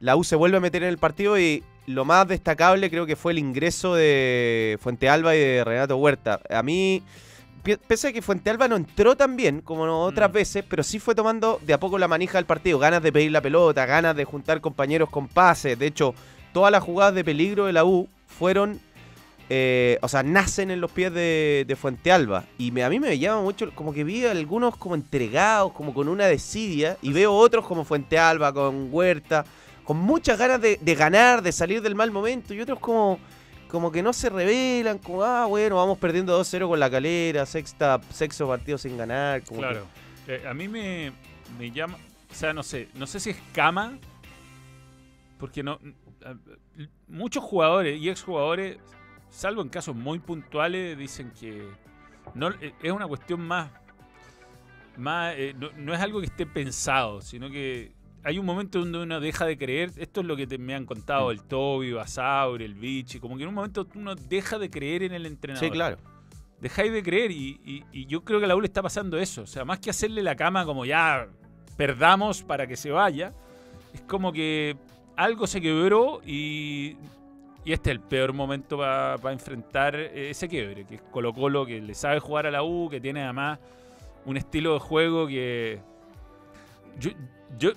La 0.00 0.16
U 0.16 0.24
se 0.24 0.34
vuelve 0.34 0.56
a 0.56 0.60
meter 0.60 0.82
en 0.82 0.88
el 0.88 0.98
partido 0.98 1.38
y 1.38 1.62
lo 1.86 2.04
más 2.04 2.26
destacable 2.26 2.90
creo 2.90 3.06
que 3.06 3.14
fue 3.14 3.30
el 3.32 3.38
ingreso 3.38 3.94
de 3.94 4.76
Fuente 4.80 5.08
Alba 5.08 5.36
y 5.36 5.38
de 5.38 5.62
Renato 5.64 5.96
Huerta. 5.96 6.40
A 6.50 6.62
mí, 6.64 7.02
pese 7.86 8.08
a 8.08 8.12
que 8.12 8.22
Fuente 8.22 8.50
Alba 8.50 8.68
no 8.68 8.76
entró 8.76 9.16
tan 9.16 9.36
bien 9.36 9.60
como 9.60 9.84
otras 10.04 10.30
Mm. 10.30 10.32
veces, 10.32 10.64
pero 10.68 10.82
sí 10.82 10.98
fue 10.98 11.14
tomando 11.14 11.60
de 11.64 11.72
a 11.74 11.80
poco 11.80 11.98
la 11.98 12.08
manija 12.08 12.38
del 12.38 12.44
partido. 12.46 12.78
Ganas 12.78 13.02
de 13.02 13.12
pedir 13.12 13.30
la 13.32 13.40
pelota, 13.40 13.86
ganas 13.86 14.16
de 14.16 14.24
juntar 14.24 14.60
compañeros 14.60 15.08
con 15.10 15.28
pases. 15.28 15.78
De 15.78 15.86
hecho, 15.86 16.14
todas 16.52 16.72
las 16.72 16.82
jugadas 16.82 17.14
de 17.14 17.24
peligro 17.24 17.66
de 17.66 17.72
la 17.72 17.84
U 17.84 18.08
fueron, 18.26 18.80
eh, 19.48 19.98
o 20.02 20.08
sea, 20.08 20.22
nacen 20.22 20.70
en 20.70 20.80
los 20.80 20.90
pies 20.90 21.12
de, 21.12 21.64
de 21.66 21.76
Fuente 21.76 22.10
Alba. 22.10 22.44
Y 22.58 22.70
me- 22.70 22.84
a 22.84 22.88
mí 22.90 22.98
me 22.98 23.18
llama 23.18 23.42
mucho, 23.42 23.70
como 23.74 23.92
que 23.92 24.04
vi 24.04 24.24
algunos 24.24 24.76
como 24.76 24.94
entregados, 24.94 25.72
como 25.72 25.92
con 25.94 26.08
una 26.08 26.26
desidia, 26.26 26.96
y 27.02 27.12
veo 27.12 27.32
otros 27.32 27.66
como 27.66 27.84
Fuente 27.84 28.18
Alba, 28.18 28.52
con 28.52 28.88
Huerta, 28.90 29.44
con 29.84 29.96
muchas 29.98 30.38
ganas 30.38 30.60
de, 30.60 30.78
de 30.80 30.94
ganar, 30.94 31.42
de 31.42 31.52
salir 31.52 31.82
del 31.82 31.94
mal 31.94 32.10
momento, 32.10 32.54
y 32.54 32.60
otros 32.60 32.78
como, 32.78 33.18
como 33.72 33.90
que 33.90 34.02
no 34.02 34.12
se 34.12 34.28
revelan, 34.28 34.98
como, 34.98 35.24
ah, 35.24 35.46
bueno, 35.46 35.76
vamos 35.76 35.96
perdiendo 35.96 36.38
2-0 36.38 36.68
con 36.68 36.78
la 36.78 36.90
calera, 36.90 37.46
sexta, 37.46 37.98
sexto 38.10 38.46
partido 38.46 38.76
sin 38.76 38.98
ganar. 38.98 39.40
Claro. 39.44 39.86
Eh, 40.28 40.44
a 40.46 40.52
mí 40.52 40.68
me, 40.68 41.10
me 41.58 41.70
llama, 41.70 41.96
o 42.30 42.34
sea, 42.34 42.52
no 42.52 42.62
sé, 42.62 42.90
no 42.94 43.06
sé 43.06 43.18
si 43.18 43.30
es 43.30 43.38
cama, 43.54 43.98
porque 45.38 45.62
no, 45.62 45.80
a- 46.22 46.34
muchos 47.08 47.42
jugadores 47.42 47.98
y 47.98 48.10
exjugadores, 48.10 48.76
salvo 49.30 49.62
en 49.62 49.70
casos 49.70 49.96
muy 49.96 50.18
puntuales, 50.18 50.98
dicen 50.98 51.32
que 51.40 51.66
no 52.34 52.50
eh, 52.50 52.74
es 52.82 52.92
una 52.92 53.08
cuestión 53.08 53.40
más, 53.40 53.70
más 54.98 55.32
eh, 55.38 55.54
no 55.78 55.94
es 55.94 56.00
algo 56.00 56.20
que 56.20 56.26
esté 56.26 56.44
pensado, 56.44 57.22
sino 57.22 57.48
que 57.50 57.92
hay 58.24 58.38
un 58.38 58.46
momento 58.46 58.78
donde 58.78 58.98
uno 59.02 59.20
deja 59.20 59.46
de 59.46 59.58
creer, 59.58 59.90
esto 59.96 60.20
es 60.20 60.26
lo 60.26 60.36
que 60.36 60.46
te- 60.46 60.58
me 60.58 60.74
han 60.74 60.86
contado 60.86 61.30
el 61.30 61.42
Toby, 61.42 61.92
Basauri, 61.92 62.64
el 62.64 62.74
Vichy, 62.74 63.18
como 63.18 63.36
que 63.36 63.42
en 63.42 63.48
un 63.48 63.54
momento 63.54 63.86
uno 63.94 64.14
deja 64.14 64.58
de 64.58 64.70
creer 64.70 65.02
en 65.02 65.12
el 65.12 65.26
entrenador 65.26 65.64
Sí, 65.66 65.70
claro. 65.72 65.96
dejáis 66.60 66.92
de 66.92 67.02
creer 67.02 67.30
y, 67.32 67.60
y- 67.64 67.84
y 67.92 68.06
yo 68.06 68.22
creo 68.22 68.38
que 68.38 68.44
a 68.44 68.48
la 68.48 68.54
U 68.56 68.60
le 68.60 68.66
está 68.66 68.82
pasando 68.82 69.18
eso. 69.18 69.42
O 69.42 69.46
sea, 69.46 69.64
más 69.64 69.80
que 69.80 69.90
hacerle 69.90 70.22
la 70.22 70.36
cama 70.36 70.64
como 70.64 70.84
ya 70.84 71.26
perdamos 71.76 72.42
para 72.42 72.66
que 72.66 72.76
se 72.76 72.90
vaya, 72.92 73.32
es 73.92 74.00
como 74.02 74.32
que 74.32 74.76
algo 75.16 75.46
se 75.48 75.60
quebró 75.60 76.20
y, 76.24 76.96
y 77.64 77.72
este 77.72 77.90
es 77.90 77.96
el 77.96 78.00
peor 78.00 78.32
momento 78.32 78.78
para 78.78 79.32
enfrentar 79.32 79.96
ese 79.96 80.48
quiebre, 80.48 80.84
que 80.86 80.94
es 80.96 81.02
Colo 81.10 81.32
Colo, 81.34 81.66
que 81.66 81.80
le 81.80 81.94
sabe 81.94 82.20
jugar 82.20 82.46
a 82.46 82.50
la 82.52 82.62
U, 82.62 82.88
que 82.88 83.00
tiene 83.00 83.22
además 83.24 83.58
un 84.24 84.36
estilo 84.36 84.74
de 84.74 84.78
juego 84.80 85.26
que... 85.26 85.80
Yo, 87.00 87.10
yo 87.58 87.72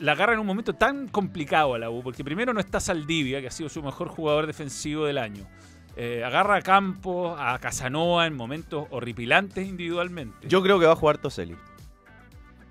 la 0.00 0.12
agarra 0.12 0.34
en 0.34 0.38
un 0.40 0.46
momento 0.46 0.74
tan 0.74 1.08
complicado 1.08 1.74
a 1.74 1.78
la 1.78 1.90
U, 1.90 2.02
porque 2.02 2.22
primero 2.24 2.52
no 2.52 2.60
está 2.60 2.78
Saldivia, 2.80 3.40
que 3.40 3.46
ha 3.48 3.50
sido 3.50 3.68
su 3.68 3.82
mejor 3.82 4.08
jugador 4.08 4.46
defensivo 4.46 5.06
del 5.06 5.18
año. 5.18 5.46
Eh, 5.96 6.22
agarra 6.24 6.56
a 6.56 6.62
Campos, 6.62 7.36
a 7.38 7.58
Casanova 7.58 8.26
en 8.26 8.34
momentos 8.34 8.86
horripilantes 8.90 9.66
individualmente. 9.66 10.46
Yo 10.48 10.62
creo 10.62 10.78
que 10.78 10.86
va 10.86 10.92
a 10.92 10.96
jugar 10.96 11.18
Toselli. 11.18 11.56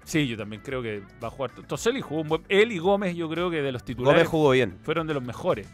Sí, 0.06 0.28
yo 0.28 0.38
también 0.38 0.62
creo 0.64 0.82
que 0.82 1.04
va 1.24 1.28
a 1.28 1.32
jugar. 1.32 1.52
Toselli 1.52 2.02
jugó 2.02 2.22
un 2.22 2.30
buen. 2.30 2.42
Él 2.50 2.72
y 2.72 2.78
Gómez, 2.80 3.16
yo 3.16 3.30
creo 3.30 3.52
que 3.52 3.62
de 3.62 3.72
los 3.72 3.84
titulares 3.84 4.18
Gómez 4.22 4.28
jugó 4.30 4.52
bien. 4.52 4.78
fueron 4.84 5.06
de 5.06 5.14
los 5.14 5.24
mejores. 5.24 5.68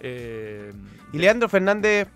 Eh, 0.00 0.72
Y 1.12 1.18
Leandro 1.18 1.48
Fernández, 1.48 2.08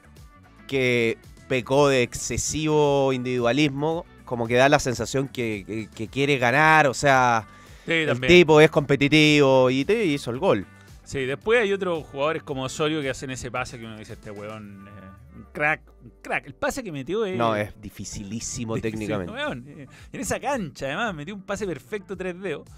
que 0.67 1.19
pecó 1.49 1.89
de 1.89 2.03
excesivo 2.03 3.13
individualismo, 3.13 4.07
como 4.25 4.49
que 4.49 4.55
da 4.55 4.69
la 4.69 4.79
sensación 4.79 5.29
que, 5.29 5.65
que- 5.67 5.89
que 5.95 6.09
quiere 6.09 6.39
ganar, 6.39 6.87
o 6.87 6.95
sea, 6.95 7.47
sí, 7.87 7.93
el 7.93 8.21
tipo 8.21 8.61
es 8.61 8.71
competitivo 8.71 9.71
y 9.71 9.85
te 9.85 10.05
hizo 10.05 10.31
el 10.31 10.39
gol. 10.39 10.67
Sí, 11.05 11.27
después 11.27 11.61
hay 11.61 11.73
otros 11.73 12.05
jugadores 12.07 12.43
como 12.43 12.63
Osorio 12.65 13.03
que 13.03 13.11
hacen 13.11 13.31
ese 13.31 13.51
pase 13.51 13.79
que 13.79 13.85
uno 13.85 13.99
dice, 13.99 14.15
este 14.15 14.31
weón, 14.31 14.89
eh, 14.89 15.43
crack, 15.53 15.83
un 16.03 16.13
crack. 16.23 16.47
El 16.47 16.55
pase 16.55 16.83
que 16.83 16.91
metió 16.91 17.27
es. 17.27 17.37
No, 17.37 17.55
es 17.55 17.79
dificilísimo 17.81 18.79
técnicamente. 18.79 19.33
Weón, 19.33 19.65
eh, 19.69 19.87
en 20.13 20.21
esa 20.21 20.41
cancha, 20.41 20.87
además, 20.87 21.15
metió 21.15 21.35
un 21.35 21.43
pase 21.43 21.67
perfecto 21.67 22.17
3 22.17 22.41
dedos. 22.41 22.69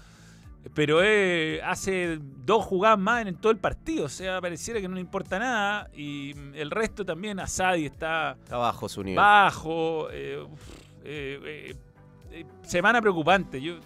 Pero 0.73 1.01
eh, 1.01 1.61
hace 1.63 2.19
dos 2.19 2.65
jugadas 2.65 2.99
más 2.99 3.25
en, 3.25 3.35
todo 3.37 3.53
el 3.53 3.57
partido. 3.57 4.05
O 4.05 4.09
sea, 4.09 4.41
pareciera 4.41 4.81
que 4.81 4.89
no 4.89 4.95
le 4.95 5.01
importa 5.01 5.39
nada. 5.39 5.89
Y 5.95 6.35
el 6.53 6.69
resto 6.69 7.05
también, 7.05 7.39
Asadi 7.39 7.85
está 7.85 8.35
Está 8.43 8.57
bajo 8.57 8.89
su 8.89 9.01
nivel. 9.01 9.15
bajo. 9.15 10.09
semana 12.63 13.01
preocupante. 13.01 13.61
Yo, 13.61 13.79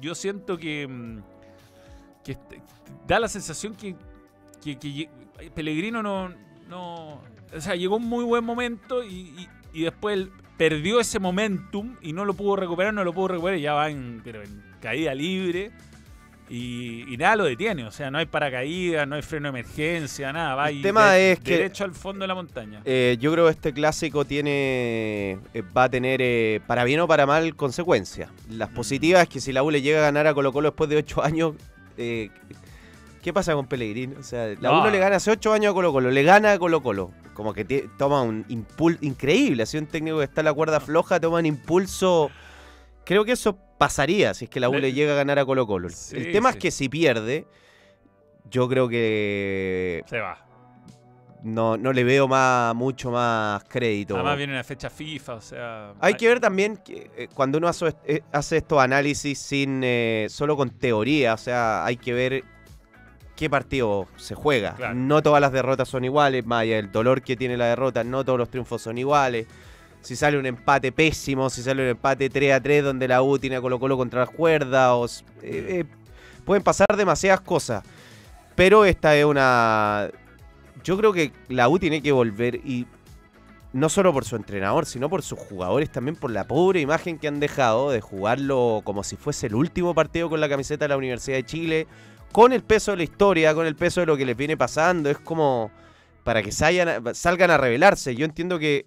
yo 0.00 0.14
siento 0.14 0.56
que, 0.58 0.86
mm, 0.88 1.18
que 2.24 2.32
este- 2.32 2.62
da 3.06 3.18
la 3.20 3.28
sensación 3.28 3.74
que, 3.74 3.94
que- 4.62 4.78
que 4.78 4.88
lle- 4.88 5.10
Pellegrino 5.54 6.02
no, 6.02 6.28
no. 6.68 7.20
O 7.54 7.60
sea, 7.60 7.74
llegó 7.74 7.96
un 7.96 8.06
muy 8.06 8.24
buen 8.24 8.44
momento 8.44 9.02
y, 9.02 9.08
y- 9.38 9.48
y 9.72 9.82
después 9.84 10.14
él 10.18 10.30
perdió 10.58 11.00
ese 11.00 11.18
momentum 11.18 11.96
y 12.02 12.12
no 12.12 12.24
lo 12.24 12.34
pudo 12.34 12.56
recuperar, 12.56 12.92
no 12.92 13.02
lo 13.04 13.12
pudo 13.14 13.28
recuperar 13.28 13.58
y 13.58 13.62
ya 13.62 13.72
va 13.72 13.88
en, 13.90 14.20
pero 14.22 14.42
en 14.42 14.62
caída 14.80 15.14
libre. 15.14 15.70
Y, 16.52 17.04
y 17.08 17.16
nada 17.16 17.36
lo 17.36 17.44
detiene, 17.44 17.84
o 17.84 17.92
sea, 17.92 18.10
no 18.10 18.18
hay 18.18 18.26
paracaídas, 18.26 19.06
no 19.06 19.14
hay 19.14 19.22
freno 19.22 19.44
de 19.52 19.60
emergencia, 19.60 20.32
nada, 20.32 20.56
va 20.56 20.68
El 20.70 20.82
tema 20.82 21.12
de- 21.12 21.32
es 21.32 21.38
que- 21.40 21.52
derecho 21.58 21.84
al 21.84 21.92
fondo 21.94 22.24
de 22.24 22.26
la 22.26 22.34
montaña. 22.34 22.80
Eh, 22.84 23.16
yo 23.20 23.30
creo 23.32 23.44
que 23.44 23.52
este 23.52 23.72
clásico 23.72 24.24
tiene 24.24 25.38
eh, 25.54 25.62
va 25.76 25.84
a 25.84 25.88
tener, 25.88 26.20
eh, 26.20 26.60
para 26.66 26.82
bien 26.82 26.98
o 26.98 27.06
para 27.06 27.24
mal, 27.24 27.54
consecuencias. 27.54 28.30
Las 28.50 28.70
Mm. 28.72 28.74
positivas 28.74 29.22
es 29.22 29.28
que 29.28 29.40
si 29.40 29.52
la 29.52 29.62
U 29.62 29.70
le 29.70 29.80
llega 29.80 29.98
a 30.00 30.02
ganar 30.02 30.26
a 30.26 30.34
Colo 30.34 30.52
Colo 30.52 30.70
después 30.70 30.90
de 30.90 30.96
ocho 30.96 31.22
años, 31.22 31.54
eh, 31.96 32.30
¿qué 33.22 33.32
pasa 33.32 33.54
con 33.54 33.66
Pellegrini? 33.68 34.16
O 34.16 34.22
sea, 34.24 34.48
la 34.48 34.70
No. 34.70 34.80
U 34.80 34.84
no 34.84 34.90
le 34.90 34.98
gana 34.98 35.16
hace 35.16 35.30
ocho 35.30 35.52
años 35.52 35.70
a 35.70 35.74
Colo 35.74 35.92
Colo, 35.92 36.10
le 36.10 36.22
gana 36.24 36.50
a 36.52 36.58
Colo 36.58 36.82
Colo. 36.82 37.12
Como 37.34 37.54
que 37.54 37.64
te- 37.64 37.88
toma 37.96 38.22
un 38.22 38.44
impulso 38.48 38.98
increíble. 39.02 39.64
Si 39.66 39.78
un 39.78 39.86
técnico 39.86 40.18
que 40.18 40.24
está 40.24 40.40
en 40.40 40.46
la 40.46 40.52
cuerda 40.52 40.80
floja 40.80 41.20
toma 41.20 41.38
un 41.38 41.46
impulso. 41.46 42.28
Creo 43.04 43.24
que 43.24 43.32
eso 43.32 43.56
pasaría 43.80 44.34
si 44.34 44.44
es 44.44 44.50
que 44.50 44.60
la 44.60 44.68
U 44.68 44.74
Le- 44.74 44.80
le 44.82 44.92
llega 44.92 45.14
a 45.14 45.16
ganar 45.16 45.38
a 45.38 45.44
Colo 45.46 45.66
Colo. 45.66 45.88
Sí, 45.88 46.14
El 46.18 46.32
tema 46.32 46.52
sí. 46.52 46.58
es 46.58 46.62
que 46.62 46.70
si 46.70 46.90
pierde, 46.90 47.46
yo 48.50 48.68
creo 48.68 48.88
que 48.90 50.02
Se 50.06 50.18
va. 50.20 50.36
no, 51.42 51.78
no 51.78 51.92
le 51.94 52.04
veo 52.04 52.28
más, 52.28 52.74
mucho 52.74 53.10
más 53.10 53.64
crédito. 53.64 54.14
Además 54.16 54.36
viene 54.36 54.52
una 54.52 54.64
fecha 54.64 54.90
FIFA, 54.90 55.34
o 55.34 55.40
sea. 55.40 55.94
Hay 55.98 56.12
que 56.14 56.28
ver 56.28 56.40
también 56.40 56.76
que, 56.76 57.10
eh, 57.16 57.28
cuando 57.34 57.56
uno 57.56 57.68
hace, 57.68 57.94
eh, 58.04 58.20
hace 58.32 58.58
estos 58.58 58.78
análisis 58.80 59.38
sin 59.38 59.80
eh, 59.82 60.26
solo 60.28 60.56
con 60.58 60.68
teoría, 60.70 61.32
o 61.32 61.38
sea, 61.38 61.82
hay 61.86 61.96
que 61.96 62.12
ver 62.12 62.44
qué 63.34 63.48
partido 63.48 64.06
se 64.16 64.34
juega. 64.34 64.74
Claro. 64.74 64.94
No 64.94 65.22
todas 65.22 65.40
las 65.40 65.52
derrotas 65.52 65.88
son 65.88 66.04
iguales, 66.04 66.44
más 66.44 66.60
allá 66.62 66.76
del 66.76 66.92
dolor 66.92 67.22
que 67.22 67.34
tiene 67.34 67.56
la 67.56 67.68
derrota, 67.68 68.04
no 68.04 68.22
todos 68.26 68.38
los 68.38 68.50
triunfos 68.50 68.82
son 68.82 68.98
iguales. 68.98 69.46
Si 70.00 70.16
sale 70.16 70.38
un 70.38 70.46
empate 70.46 70.92
pésimo, 70.92 71.50
si 71.50 71.62
sale 71.62 71.82
un 71.82 71.88
empate 71.88 72.30
3 72.30 72.52
a 72.54 72.60
3 72.60 72.84
donde 72.84 73.06
la 73.06 73.22
U 73.22 73.38
tiene 73.38 73.56
a 73.56 73.60
Colo 73.60 73.78
Colo 73.78 73.96
contra 73.96 74.20
las 74.20 74.30
cuerdas, 74.30 75.24
eh, 75.42 75.66
eh, 75.68 75.84
pueden 76.44 76.62
pasar 76.62 76.86
demasiadas 76.96 77.40
cosas. 77.40 77.84
Pero 78.54 78.84
esta 78.84 79.16
es 79.16 79.24
una... 79.24 80.10
Yo 80.82 80.96
creo 80.96 81.12
que 81.12 81.32
la 81.48 81.68
U 81.68 81.78
tiene 81.78 82.02
que 82.02 82.12
volver 82.12 82.56
y 82.56 82.86
no 83.72 83.88
solo 83.88 84.12
por 84.12 84.24
su 84.24 84.36
entrenador, 84.36 84.86
sino 84.86 85.08
por 85.08 85.22
sus 85.22 85.38
jugadores, 85.38 85.90
también 85.92 86.16
por 86.16 86.30
la 86.30 86.46
pobre 86.46 86.80
imagen 86.80 87.18
que 87.18 87.28
han 87.28 87.38
dejado 87.38 87.90
de 87.90 88.00
jugarlo 88.00 88.80
como 88.84 89.04
si 89.04 89.16
fuese 89.16 89.46
el 89.46 89.54
último 89.54 89.94
partido 89.94 90.28
con 90.28 90.40
la 90.40 90.48
camiseta 90.48 90.86
de 90.86 90.88
la 90.88 90.96
Universidad 90.96 91.36
de 91.36 91.44
Chile, 91.44 91.86
con 92.32 92.52
el 92.52 92.62
peso 92.62 92.92
de 92.92 92.98
la 92.98 93.02
historia, 93.04 93.54
con 93.54 93.66
el 93.66 93.76
peso 93.76 94.00
de 94.00 94.06
lo 94.06 94.16
que 94.16 94.24
les 94.24 94.36
viene 94.36 94.56
pasando. 94.56 95.10
Es 95.10 95.18
como 95.18 95.70
para 96.24 96.42
que 96.42 96.52
salgan 96.52 97.50
a 97.50 97.58
revelarse. 97.58 98.14
Yo 98.14 98.24
entiendo 98.24 98.58
que 98.58 98.86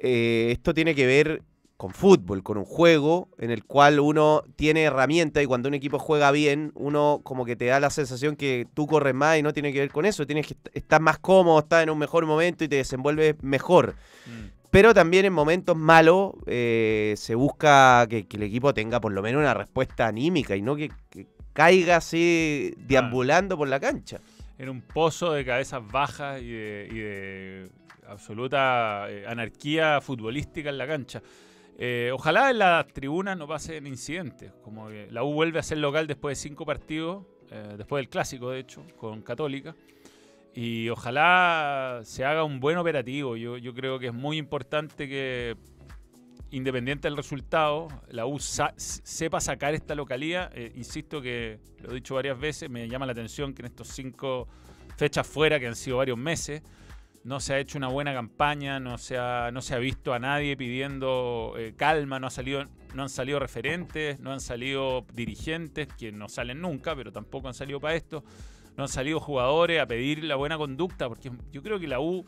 eh, 0.00 0.48
esto 0.52 0.74
tiene 0.74 0.94
que 0.94 1.06
ver 1.06 1.42
con 1.76 1.92
fútbol, 1.92 2.42
con 2.42 2.56
un 2.56 2.64
juego 2.64 3.28
en 3.36 3.50
el 3.50 3.64
cual 3.64 3.98
uno 3.98 4.42
tiene 4.56 4.84
herramientas 4.84 5.42
y 5.42 5.46
cuando 5.46 5.68
un 5.68 5.74
equipo 5.74 5.98
juega 5.98 6.30
bien, 6.30 6.70
uno 6.76 7.20
como 7.24 7.44
que 7.44 7.56
te 7.56 7.66
da 7.66 7.80
la 7.80 7.90
sensación 7.90 8.36
que 8.36 8.66
tú 8.74 8.86
corres 8.86 9.12
más 9.14 9.38
y 9.38 9.42
no 9.42 9.52
tiene 9.52 9.72
que 9.72 9.80
ver 9.80 9.90
con 9.90 10.06
eso, 10.06 10.24
tienes 10.26 10.46
que 10.46 10.54
est- 10.54 10.68
estar 10.76 11.00
más 11.00 11.18
cómodo, 11.18 11.58
estar 11.58 11.82
en 11.82 11.90
un 11.90 11.98
mejor 11.98 12.26
momento 12.26 12.62
y 12.64 12.68
te 12.68 12.76
desenvuelves 12.76 13.34
mejor. 13.42 13.96
Mm. 14.26 14.50
Pero 14.70 14.94
también 14.94 15.24
en 15.24 15.32
momentos 15.32 15.76
malos 15.76 16.32
eh, 16.46 17.14
se 17.16 17.34
busca 17.34 18.06
que, 18.08 18.26
que 18.26 18.36
el 18.36 18.44
equipo 18.44 18.72
tenga 18.72 19.00
por 19.00 19.12
lo 19.12 19.20
menos 19.20 19.40
una 19.40 19.54
respuesta 19.54 20.06
anímica 20.06 20.56
y 20.56 20.62
no 20.62 20.76
que, 20.76 20.90
que 21.10 21.26
caiga 21.52 21.96
así 21.96 22.72
deambulando 22.78 23.56
por 23.56 23.68
la 23.68 23.78
cancha. 23.80 24.20
En 24.58 24.68
un 24.68 24.80
pozo 24.80 25.32
de 25.32 25.44
cabezas 25.44 25.82
bajas 25.90 26.40
y 26.40 26.50
de, 26.50 26.88
y 26.90 26.98
de 26.98 27.68
absoluta 28.08 29.06
eh, 29.08 29.26
anarquía 29.26 30.00
futbolística 30.00 30.70
en 30.70 30.78
la 30.78 30.86
cancha. 30.86 31.22
Eh, 31.76 32.10
ojalá 32.12 32.50
en 32.50 32.58
las 32.58 32.86
tribunas 32.88 33.36
no 33.36 33.48
pasen 33.48 33.86
incidentes, 33.86 34.52
como 34.62 34.90
la 34.90 35.24
U 35.24 35.32
vuelve 35.32 35.58
a 35.58 35.62
ser 35.62 35.78
local 35.78 36.06
después 36.06 36.38
de 36.38 36.48
cinco 36.48 36.64
partidos, 36.64 37.24
eh, 37.50 37.74
después 37.76 38.00
del 38.00 38.08
clásico 38.08 38.50
de 38.50 38.60
hecho, 38.60 38.84
con 38.96 39.22
Católica. 39.22 39.74
Y 40.54 40.88
ojalá 40.88 42.00
se 42.04 42.24
haga 42.24 42.44
un 42.44 42.60
buen 42.60 42.78
operativo. 42.78 43.36
Yo, 43.36 43.74
creo 43.74 43.98
que 43.98 44.06
es 44.06 44.14
muy 44.14 44.38
importante 44.38 45.08
que, 45.08 45.56
independiente 46.52 47.08
del 47.08 47.16
resultado, 47.16 47.88
la 48.08 48.24
U 48.24 48.38
sepa 48.38 49.40
sacar 49.40 49.74
esta 49.74 49.96
localía. 49.96 50.52
Insisto 50.76 51.20
que 51.20 51.58
lo 51.82 51.90
he 51.90 51.94
dicho 51.94 52.14
varias 52.14 52.38
veces, 52.38 52.70
me 52.70 52.88
llama 52.88 53.04
la 53.04 53.12
atención 53.12 53.52
que 53.52 53.62
en 53.62 53.66
estos 53.66 53.88
cinco 53.88 54.46
fechas 54.96 55.26
fuera, 55.26 55.58
que 55.58 55.66
han 55.66 55.74
sido 55.74 55.96
varios 55.96 56.18
meses, 56.18 56.62
no 57.24 57.40
se 57.40 57.54
ha 57.54 57.58
hecho 57.58 57.78
una 57.78 57.88
buena 57.88 58.12
campaña, 58.12 58.78
no 58.78 58.98
se 58.98 59.16
ha, 59.16 59.50
no 59.50 59.62
se 59.62 59.74
ha 59.74 59.78
visto 59.78 60.12
a 60.12 60.18
nadie 60.18 60.56
pidiendo 60.56 61.54
eh, 61.58 61.72
calma, 61.74 62.20
no, 62.20 62.26
ha 62.26 62.30
salido, 62.30 62.64
no 62.94 63.02
han 63.02 63.08
salido 63.08 63.38
referentes, 63.38 64.20
no 64.20 64.32
han 64.32 64.40
salido 64.40 65.06
dirigentes, 65.14 65.88
que 65.98 66.12
no 66.12 66.28
salen 66.28 66.60
nunca, 66.60 66.94
pero 66.94 67.12
tampoco 67.12 67.48
han 67.48 67.54
salido 67.54 67.80
para 67.80 67.94
esto, 67.94 68.22
no 68.76 68.84
han 68.84 68.90
salido 68.90 69.20
jugadores 69.20 69.80
a 69.80 69.86
pedir 69.86 70.22
la 70.22 70.36
buena 70.36 70.58
conducta, 70.58 71.08
porque 71.08 71.32
yo 71.50 71.62
creo 71.62 71.80
que 71.80 71.88
la 71.88 71.98
U 71.98 72.26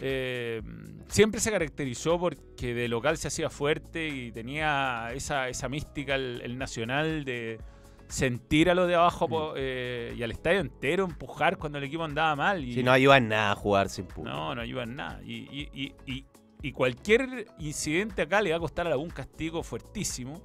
eh, 0.00 0.60
siempre 1.08 1.40
se 1.40 1.50
caracterizó 1.50 2.18
porque 2.20 2.74
de 2.74 2.88
local 2.88 3.16
se 3.16 3.28
hacía 3.28 3.48
fuerte 3.48 4.08
y 4.08 4.30
tenía 4.30 5.08
esa, 5.14 5.48
esa 5.48 5.70
mística 5.70 6.16
el, 6.16 6.42
el 6.42 6.58
nacional 6.58 7.24
de 7.24 7.60
sentir 8.08 8.70
a 8.70 8.74
los 8.74 8.86
de 8.88 8.94
abajo 8.94 9.28
po- 9.28 9.54
eh, 9.56 10.14
y 10.16 10.22
al 10.22 10.30
estadio 10.30 10.60
entero 10.60 11.04
empujar 11.04 11.56
cuando 11.58 11.78
el 11.78 11.84
equipo 11.84 12.04
andaba 12.04 12.36
mal. 12.36 12.64
Y, 12.64 12.74
Si 12.74 12.82
no 12.82 12.92
ayuda 12.92 13.16
en 13.16 13.28
nada 13.28 13.52
a 13.52 13.54
jugar 13.54 13.88
sin 13.88 14.06
público. 14.06 14.36
no, 14.36 14.54
no 14.54 14.60
ayuda 14.60 14.82
en 14.84 14.96
nada. 14.96 15.20
Y, 15.24 15.34
y- 15.50 15.68
y- 15.72 15.94
y- 16.12 16.26
y 16.62 16.72
cualquier 16.72 17.46
incidente 17.58 18.22
acá 18.22 18.40
le 18.40 18.50
va 18.50 18.56
a 18.56 18.60
costar 18.60 18.86
a 18.86 18.90
la 18.90 18.96
un 18.96 19.10
castigo 19.10 19.62
fuertísimo. 19.62 20.40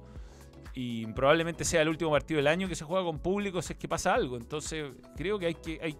Y 0.74 1.06
probablemente 1.06 1.64
sea 1.64 1.82
el 1.82 1.88
último 1.88 2.10
partido 2.12 2.36
del 2.38 2.46
año 2.46 2.68
que 2.68 2.74
se 2.74 2.84
juega 2.84 3.04
con 3.04 3.18
público 3.18 3.60
si 3.62 3.72
es 3.72 3.78
que 3.78 3.88
pasa 3.88 4.14
algo. 4.14 4.36
Entonces, 4.36 4.92
creo 5.16 5.38
que 5.38 5.46
hay 5.46 5.54
que. 5.54 5.80
Hay, 5.82 5.96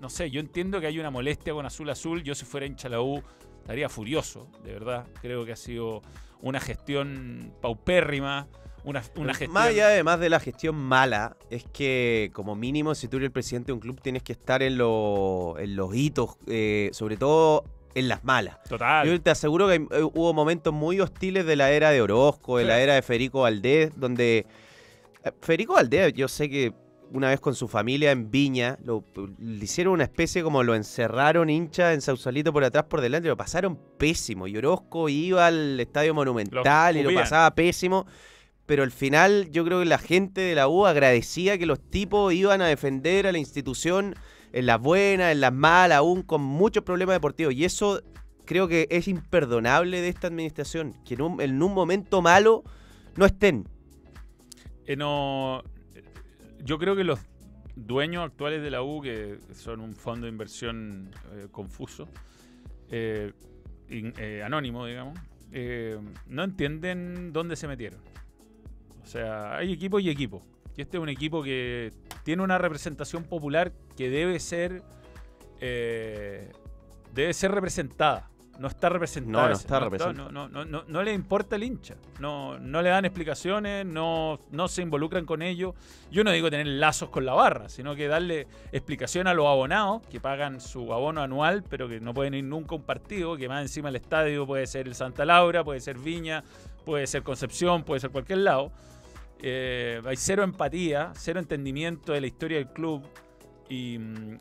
no 0.00 0.10
sé, 0.10 0.30
yo 0.30 0.40
entiendo 0.40 0.80
que 0.80 0.86
hay 0.86 0.98
una 0.98 1.10
molestia 1.10 1.52
con 1.54 1.64
Azul 1.66 1.88
Azul. 1.90 2.22
Yo, 2.22 2.34
si 2.34 2.44
fuera 2.44 2.66
hincha 2.66 2.88
la 2.88 3.00
U, 3.00 3.22
estaría 3.60 3.88
furioso, 3.88 4.48
de 4.62 4.72
verdad. 4.72 5.06
Creo 5.22 5.44
que 5.46 5.52
ha 5.52 5.56
sido 5.56 6.02
una 6.42 6.60
gestión 6.60 7.54
paupérrima. 7.62 8.46
Una, 8.84 9.02
una 9.16 9.32
gestión. 9.34 9.52
Más 9.52 9.68
allá 9.68 9.86
además 9.88 10.20
de 10.20 10.30
la 10.30 10.40
gestión 10.40 10.74
mala, 10.74 11.36
es 11.50 11.64
que 11.72 12.30
como 12.32 12.54
mínimo 12.56 12.94
si 12.94 13.08
tú 13.08 13.18
eres 13.18 13.26
el 13.26 13.32
presidente 13.32 13.66
de 13.68 13.72
un 13.74 13.80
club 13.80 14.00
tienes 14.00 14.22
que 14.22 14.32
estar 14.32 14.62
en, 14.62 14.78
lo- 14.78 15.56
en 15.58 15.76
los 15.76 15.94
hitos, 15.94 16.36
eh, 16.46 16.88
sobre 16.92 17.16
todo 17.16 17.64
en 17.94 18.08
las 18.08 18.24
malas. 18.24 18.62
Total. 18.68 19.06
Yo 19.06 19.20
te 19.20 19.30
aseguro 19.30 19.68
que 19.68 19.74
eh, 19.74 20.02
hubo 20.14 20.32
momentos 20.32 20.72
muy 20.72 21.00
hostiles 21.00 21.44
de 21.44 21.56
la 21.56 21.70
era 21.72 21.90
de 21.90 22.00
Orozco, 22.00 22.56
de 22.58 22.64
Sí. 22.64 22.68
la 22.68 22.80
era 22.80 22.94
de 22.94 23.02
Federico 23.02 23.40
Valdés, 23.42 23.90
donde 23.96 24.46
eh, 25.24 25.32
Federico 25.42 25.74
Valdés, 25.74 26.12
yo 26.14 26.28
sé 26.28 26.48
que 26.48 26.72
una 27.12 27.28
vez 27.30 27.40
con 27.40 27.56
su 27.56 27.66
familia 27.66 28.12
en 28.12 28.30
Viña, 28.30 28.78
lo, 28.84 29.02
le 29.40 29.64
hicieron 29.64 29.94
una 29.94 30.04
especie 30.04 30.44
como 30.44 30.62
lo 30.62 30.76
encerraron 30.76 31.50
hincha 31.50 31.92
en 31.92 32.00
Sausalito 32.00 32.52
por 32.52 32.62
atrás, 32.62 32.84
por 32.84 33.00
delante, 33.00 33.26
lo 33.28 33.36
pasaron 33.36 33.76
pésimo. 33.98 34.46
Y 34.46 34.56
Orozco 34.56 35.08
iba 35.08 35.44
al 35.48 35.80
Estadio 35.80 36.14
Monumental 36.14 36.96
y 36.96 37.02
lo 37.02 37.12
pasaba 37.12 37.52
pésimo. 37.52 38.06
Pero 38.70 38.84
al 38.84 38.92
final 38.92 39.50
yo 39.50 39.64
creo 39.64 39.80
que 39.80 39.84
la 39.84 39.98
gente 39.98 40.42
de 40.42 40.54
la 40.54 40.68
U 40.68 40.86
agradecía 40.86 41.58
que 41.58 41.66
los 41.66 41.80
tipos 41.80 42.32
iban 42.32 42.62
a 42.62 42.68
defender 42.68 43.26
a 43.26 43.32
la 43.32 43.38
institución 43.38 44.14
en 44.52 44.66
las 44.66 44.80
buenas, 44.80 45.32
en 45.32 45.40
las 45.40 45.52
malas, 45.52 45.98
aún 45.98 46.22
con 46.22 46.40
muchos 46.40 46.84
problemas 46.84 47.16
deportivos. 47.16 47.52
Y 47.52 47.64
eso 47.64 48.00
creo 48.44 48.68
que 48.68 48.86
es 48.88 49.08
imperdonable 49.08 50.00
de 50.00 50.08
esta 50.08 50.28
administración, 50.28 50.94
que 51.04 51.14
en 51.14 51.22
un, 51.22 51.40
en 51.40 51.60
un 51.60 51.74
momento 51.74 52.22
malo 52.22 52.62
no 53.16 53.26
estén. 53.26 53.66
Eh, 54.86 54.94
no, 54.94 55.64
yo 56.62 56.78
creo 56.78 56.94
que 56.94 57.02
los 57.02 57.18
dueños 57.74 58.24
actuales 58.24 58.62
de 58.62 58.70
la 58.70 58.84
U, 58.84 59.02
que 59.02 59.40
son 59.52 59.80
un 59.80 59.96
fondo 59.96 60.26
de 60.26 60.30
inversión 60.30 61.10
eh, 61.32 61.48
confuso, 61.50 62.08
eh, 62.88 63.32
eh, 63.88 64.42
anónimo, 64.46 64.86
digamos, 64.86 65.18
no 66.28 66.44
entienden 66.44 67.32
dónde 67.32 67.56
se 67.56 67.66
metieron. 67.66 68.09
O 69.10 69.12
sea, 69.12 69.56
hay 69.56 69.72
equipo 69.72 69.98
y 69.98 70.08
equipo. 70.08 70.40
Y 70.76 70.82
este 70.82 70.96
es 70.96 71.02
un 71.02 71.08
equipo 71.08 71.42
que 71.42 71.92
tiene 72.22 72.44
una 72.44 72.58
representación 72.58 73.24
popular 73.24 73.72
que 73.96 74.08
debe 74.08 74.38
ser, 74.38 74.84
eh, 75.60 76.52
debe 77.12 77.34
ser 77.34 77.50
representada. 77.50 78.30
no 78.60 78.68
está 78.68 78.88
representado. 78.88 79.42
No, 79.42 79.48
no 79.48 79.54
está 79.56 79.80
representado. 79.80 80.30
No, 80.30 80.46
no, 80.46 80.64
no, 80.64 80.64
no, 80.64 80.84
no 80.86 81.02
le 81.02 81.12
importa 81.12 81.56
el 81.56 81.64
hincha. 81.64 81.96
No, 82.20 82.60
no 82.60 82.82
le 82.82 82.90
dan 82.90 83.04
explicaciones, 83.04 83.84
no, 83.84 84.38
no 84.52 84.68
se 84.68 84.82
involucran 84.82 85.26
con 85.26 85.42
ello. 85.42 85.74
Yo 86.12 86.22
no 86.22 86.30
digo 86.30 86.48
tener 86.48 86.68
lazos 86.68 87.08
con 87.08 87.26
la 87.26 87.34
barra, 87.34 87.68
sino 87.68 87.96
que 87.96 88.06
darle 88.06 88.46
explicación 88.70 89.26
a 89.26 89.34
los 89.34 89.48
abonados 89.48 90.06
que 90.06 90.20
pagan 90.20 90.60
su 90.60 90.92
abono 90.92 91.20
anual, 91.20 91.64
pero 91.68 91.88
que 91.88 91.98
no 91.98 92.14
pueden 92.14 92.34
ir 92.34 92.44
nunca 92.44 92.76
a 92.76 92.78
un 92.78 92.84
partido, 92.84 93.36
que 93.36 93.48
más 93.48 93.62
encima 93.62 93.88
el 93.88 93.96
estadio 93.96 94.46
puede 94.46 94.68
ser 94.68 94.86
el 94.86 94.94
Santa 94.94 95.24
Laura, 95.24 95.64
puede 95.64 95.80
ser 95.80 95.98
Viña, 95.98 96.44
puede 96.84 97.08
ser 97.08 97.24
Concepción, 97.24 97.82
puede 97.82 97.98
ser 97.98 98.10
cualquier 98.10 98.38
lado. 98.38 98.70
Eh, 99.42 100.00
hay 100.04 100.16
cero 100.16 100.42
empatía, 100.42 101.12
cero 101.14 101.40
entendimiento 101.40 102.12
de 102.12 102.20
la 102.20 102.26
historia 102.26 102.58
del 102.58 102.68
club. 102.68 103.02
Y, 103.68 103.98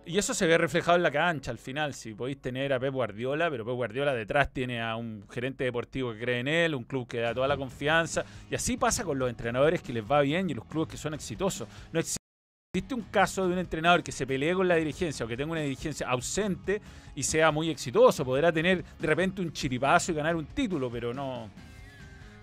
y 0.08 0.18
eso 0.18 0.34
se 0.34 0.47
ve 0.47 0.58
reflejado 0.58 0.97
en 0.97 1.04
la 1.04 1.12
cancha 1.12 1.52
al 1.52 1.60
final. 1.60 1.93
Si 1.93 2.16
podéis 2.16 2.41
tener 2.41 2.74
a 2.74 2.80
Pep 2.80 2.91
Guardiola, 2.91 3.50
pero 3.52 3.64
Pep 3.64 3.76
Guardiola 3.76 4.14
detrás 4.14 4.52
tiene 4.52 4.82
a 4.82 4.95
un 4.95 5.24
gerente 5.30 5.64
deportivo 5.64 6.14
que 6.14 6.20
cree 6.20 6.39
en 6.39 6.47
él, 6.47 6.74
un 6.74 6.84
club 6.84 7.08
que 7.08 7.20
da 7.20 7.34
toda 7.34 7.47
la 7.47 7.56
confianza. 7.56 8.26
Y 8.50 8.56
así 8.56 8.76
pasa 8.76 9.04
con 9.04 9.20
los 9.20 9.30
entrenadores 9.30 9.84
que 9.84 9.93
les 9.93 10.04
va 10.04 10.22
bien 10.22 10.50
y 10.50 10.56
los 10.56 10.66
clubes 10.66 10.89
que 10.89 10.97
son 10.97 11.14
exitosos. 11.14 11.68
No 11.93 12.00
existe 12.00 12.95
un 12.95 13.04
caso 13.12 13.47
de 13.47 13.54
un 13.54 13.60
entrenador 13.60 14.04
que 14.04 14.12
se 14.12 14.26
pelee 14.26 14.54
con 14.54 14.68
la 14.68 14.76
dirigencia 14.76 15.26
o 15.26 15.30
que 15.30 15.38
tenga 15.38 15.52
una 15.52 15.62
dirigencia 15.62 16.08
ausente 16.10 16.82
y 17.14 17.22
sea 17.22 17.52
muy 17.52 17.70
exitoso. 17.70 18.26
Podrá 18.26 18.52
tener 18.52 18.84
de 18.84 19.08
repente 19.08 19.41
un 19.41 19.52
chiripazo 19.54 20.12
y 20.12 20.16
ganar 20.16 20.36
un 20.36 20.45
título, 20.47 20.89
pero 20.89 21.14
no. 21.14 21.50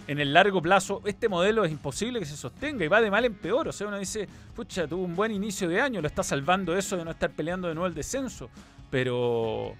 En 0.08 0.20
el 0.20 0.32
largo 0.32 0.62
plazo, 0.62 1.02
este 1.04 1.28
modelo 1.28 1.64
es 1.64 1.72
imposible 1.72 2.20
que 2.20 2.26
se 2.26 2.36
sostenga 2.36 2.84
y 2.84 2.88
va 2.88 3.00
de 3.00 3.10
mal 3.10 3.24
en 3.24 3.34
peor. 3.34 3.68
O 3.68 3.72
sea, 3.72 3.88
uno 3.88 3.98
dice, 3.98 4.28
pucha, 4.54 4.86
tuvo 4.86 5.04
un 5.04 5.16
buen 5.16 5.32
inicio 5.32 5.68
de 5.68 5.80
año, 5.80 6.00
lo 6.00 6.06
está 6.06 6.22
salvando 6.22 6.76
eso 6.76 6.96
de 6.96 7.04
no 7.04 7.10
estar 7.10 7.30
peleando 7.30 7.66
de 7.66 7.74
nuevo 7.74 7.88
el 7.88 7.94
descenso. 7.94 8.48
Pero, 8.88 9.74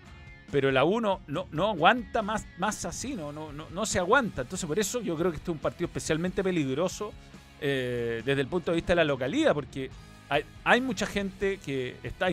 pero 0.50 0.72
la 0.72 0.82
1 0.82 1.20
no, 1.28 1.68
aguanta 1.68 2.22
más, 2.22 2.44
así, 2.84 3.14
no, 3.14 3.32
no, 3.32 3.86
se 3.86 4.00
aguanta. 4.00 4.42
Entonces, 4.42 4.66
por 4.66 4.78
eso 4.80 5.00
yo 5.00 5.16
creo 5.16 5.30
que 5.30 5.36
este 5.36 5.50
es 5.50 5.54
un 5.54 5.60
partido 5.60 5.86
especialmente 5.86 6.42
peligroso 6.42 7.12
eh, 7.60 8.20
desde 8.24 8.40
el 8.40 8.48
punto 8.48 8.72
de 8.72 8.76
vista 8.76 8.92
de 8.92 8.96
la 8.96 9.04
localidad, 9.04 9.54
porque 9.54 9.90
hay, 10.28 10.44
hay 10.64 10.80
mucha 10.80 11.06
gente 11.06 11.58
que 11.58 11.96
está 12.02 12.26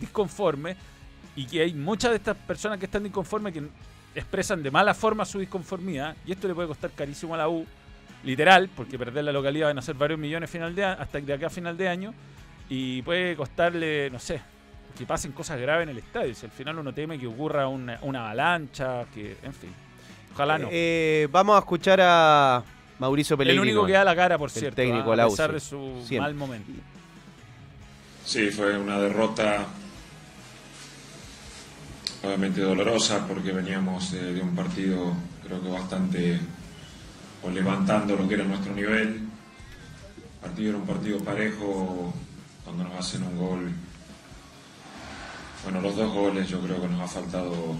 disconforme 0.00 0.76
y 1.36 1.46
que 1.46 1.62
hay 1.62 1.74
muchas 1.74 2.10
de 2.10 2.16
estas 2.16 2.36
personas 2.36 2.80
que 2.80 2.86
están 2.86 3.04
disconformes 3.04 3.52
que 3.52 3.62
expresan 4.14 4.62
de 4.62 4.70
mala 4.70 4.94
forma 4.94 5.24
su 5.24 5.38
disconformidad 5.38 6.16
y 6.26 6.32
esto 6.32 6.48
le 6.48 6.54
puede 6.54 6.68
costar 6.68 6.90
carísimo 6.90 7.34
a 7.34 7.38
la 7.38 7.48
U, 7.48 7.66
literal, 8.24 8.68
porque 8.74 8.98
perder 8.98 9.24
la 9.24 9.32
localidad 9.32 9.68
van 9.68 9.78
a 9.78 9.82
ser 9.82 9.94
varios 9.94 10.18
millones 10.18 10.50
final 10.50 10.74
de 10.74 10.84
hasta 10.84 11.20
de 11.20 11.32
acá 11.32 11.46
a 11.46 11.50
final 11.50 11.76
de 11.76 11.88
año 11.88 12.14
y 12.68 13.02
puede 13.02 13.36
costarle, 13.36 14.10
no 14.10 14.18
sé, 14.18 14.40
que 14.96 15.06
pasen 15.06 15.32
cosas 15.32 15.60
graves 15.60 15.84
en 15.84 15.90
el 15.90 15.98
estadio. 15.98 16.34
Si 16.34 16.46
al 16.46 16.52
final 16.52 16.78
uno 16.78 16.92
teme 16.92 17.18
que 17.18 17.26
ocurra 17.26 17.68
una, 17.68 17.98
una 18.02 18.20
avalancha, 18.20 19.04
que, 19.12 19.36
en 19.42 19.52
fin, 19.52 19.70
ojalá 20.32 20.58
no. 20.58 20.68
Eh, 20.70 21.28
vamos 21.30 21.56
a 21.56 21.60
escuchar 21.60 22.00
a 22.02 22.62
Mauricio 22.98 23.34
el 23.34 23.38
Pellegrino. 23.38 23.62
único 23.62 23.86
que 23.86 23.92
da 23.92 24.04
la 24.04 24.14
cara, 24.14 24.38
por 24.38 24.48
el 24.48 24.54
cierto, 24.54 24.76
técnico 24.76 25.12
a 25.12 25.28
pesar 25.28 25.50
sí. 25.50 25.54
de 25.54 25.60
su 25.60 26.02
Siempre. 26.06 26.20
mal 26.20 26.34
momento. 26.34 26.70
Sí, 28.24 28.50
fue 28.50 28.78
una 28.78 28.98
derrota 28.98 29.66
obviamente 32.22 32.60
dolorosa 32.60 33.26
porque 33.26 33.52
veníamos 33.52 34.12
de, 34.12 34.40
un 34.40 34.54
partido 34.54 35.14
creo 35.44 35.62
que 35.62 35.68
bastante 35.68 36.40
o 37.42 37.50
levantando 37.50 38.16
lo 38.16 38.28
que 38.28 38.34
era 38.34 38.44
nuestro 38.44 38.74
nivel. 38.74 39.08
El 39.08 40.40
partido 40.40 40.70
era 40.70 40.78
un 40.78 40.86
partido 40.86 41.18
parejo 41.20 42.12
cuando 42.64 42.84
nos 42.84 42.94
hacen 42.94 43.22
un 43.24 43.38
gol. 43.38 43.70
Bueno, 45.64 45.80
los 45.80 45.96
dos 45.96 46.12
goles 46.12 46.48
yo 46.48 46.60
creo 46.60 46.80
que 46.80 46.88
nos 46.88 47.00
ha 47.00 47.08
faltado 47.08 47.74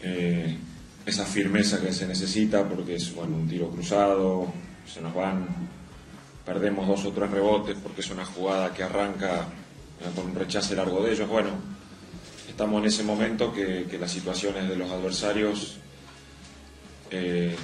eh, 0.00 0.58
esa 1.06 1.24
firmeza 1.24 1.80
que 1.80 1.92
se 1.92 2.06
necesita 2.06 2.66
porque 2.68 2.96
es 2.96 3.14
bueno, 3.14 3.36
un 3.36 3.48
tiro 3.48 3.70
cruzado, 3.70 4.52
se 4.86 5.00
nos 5.00 5.14
van 5.14 5.46
perdemos 6.44 6.86
dos 6.86 7.04
o 7.06 7.12
tres 7.12 7.30
rebotes 7.30 7.76
porque 7.82 8.02
es 8.02 8.10
una 8.10 8.24
jugada 8.24 8.72
que 8.72 8.82
arranca 8.82 9.48
eh, 10.00 10.10
con 10.14 10.26
un 10.26 10.34
rechace 10.34 10.76
largo 10.76 11.02
de 11.02 11.12
ellos. 11.12 11.28
Bueno, 11.28 11.50
estamos 12.54 12.82
en 12.82 12.86
ese 12.86 13.02
momento 13.02 13.52
que, 13.52 13.98
las 13.98 14.12
situaciones 14.12 14.68
de 14.68 14.76
los 14.76 14.88
adversarios 14.88 15.74
eh, 17.10 17.56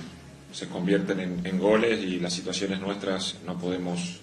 se 0.52 0.66
convierten 0.66 1.42
en, 1.44 1.58
goles 1.60 2.02
y 2.02 2.18
las 2.18 2.32
situaciones 2.32 2.80
nuestras 2.80 3.36
no 3.46 3.56
podemos 3.56 4.18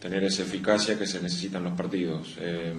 tener 0.00 0.24
esa 0.24 0.42
eficacia 0.42 0.98
que 0.98 1.06
se 1.06 1.22
necesita 1.22 1.58
en 1.58 1.64
los 1.64 1.74
partidos. 1.74 2.34
Eh, 2.40 2.74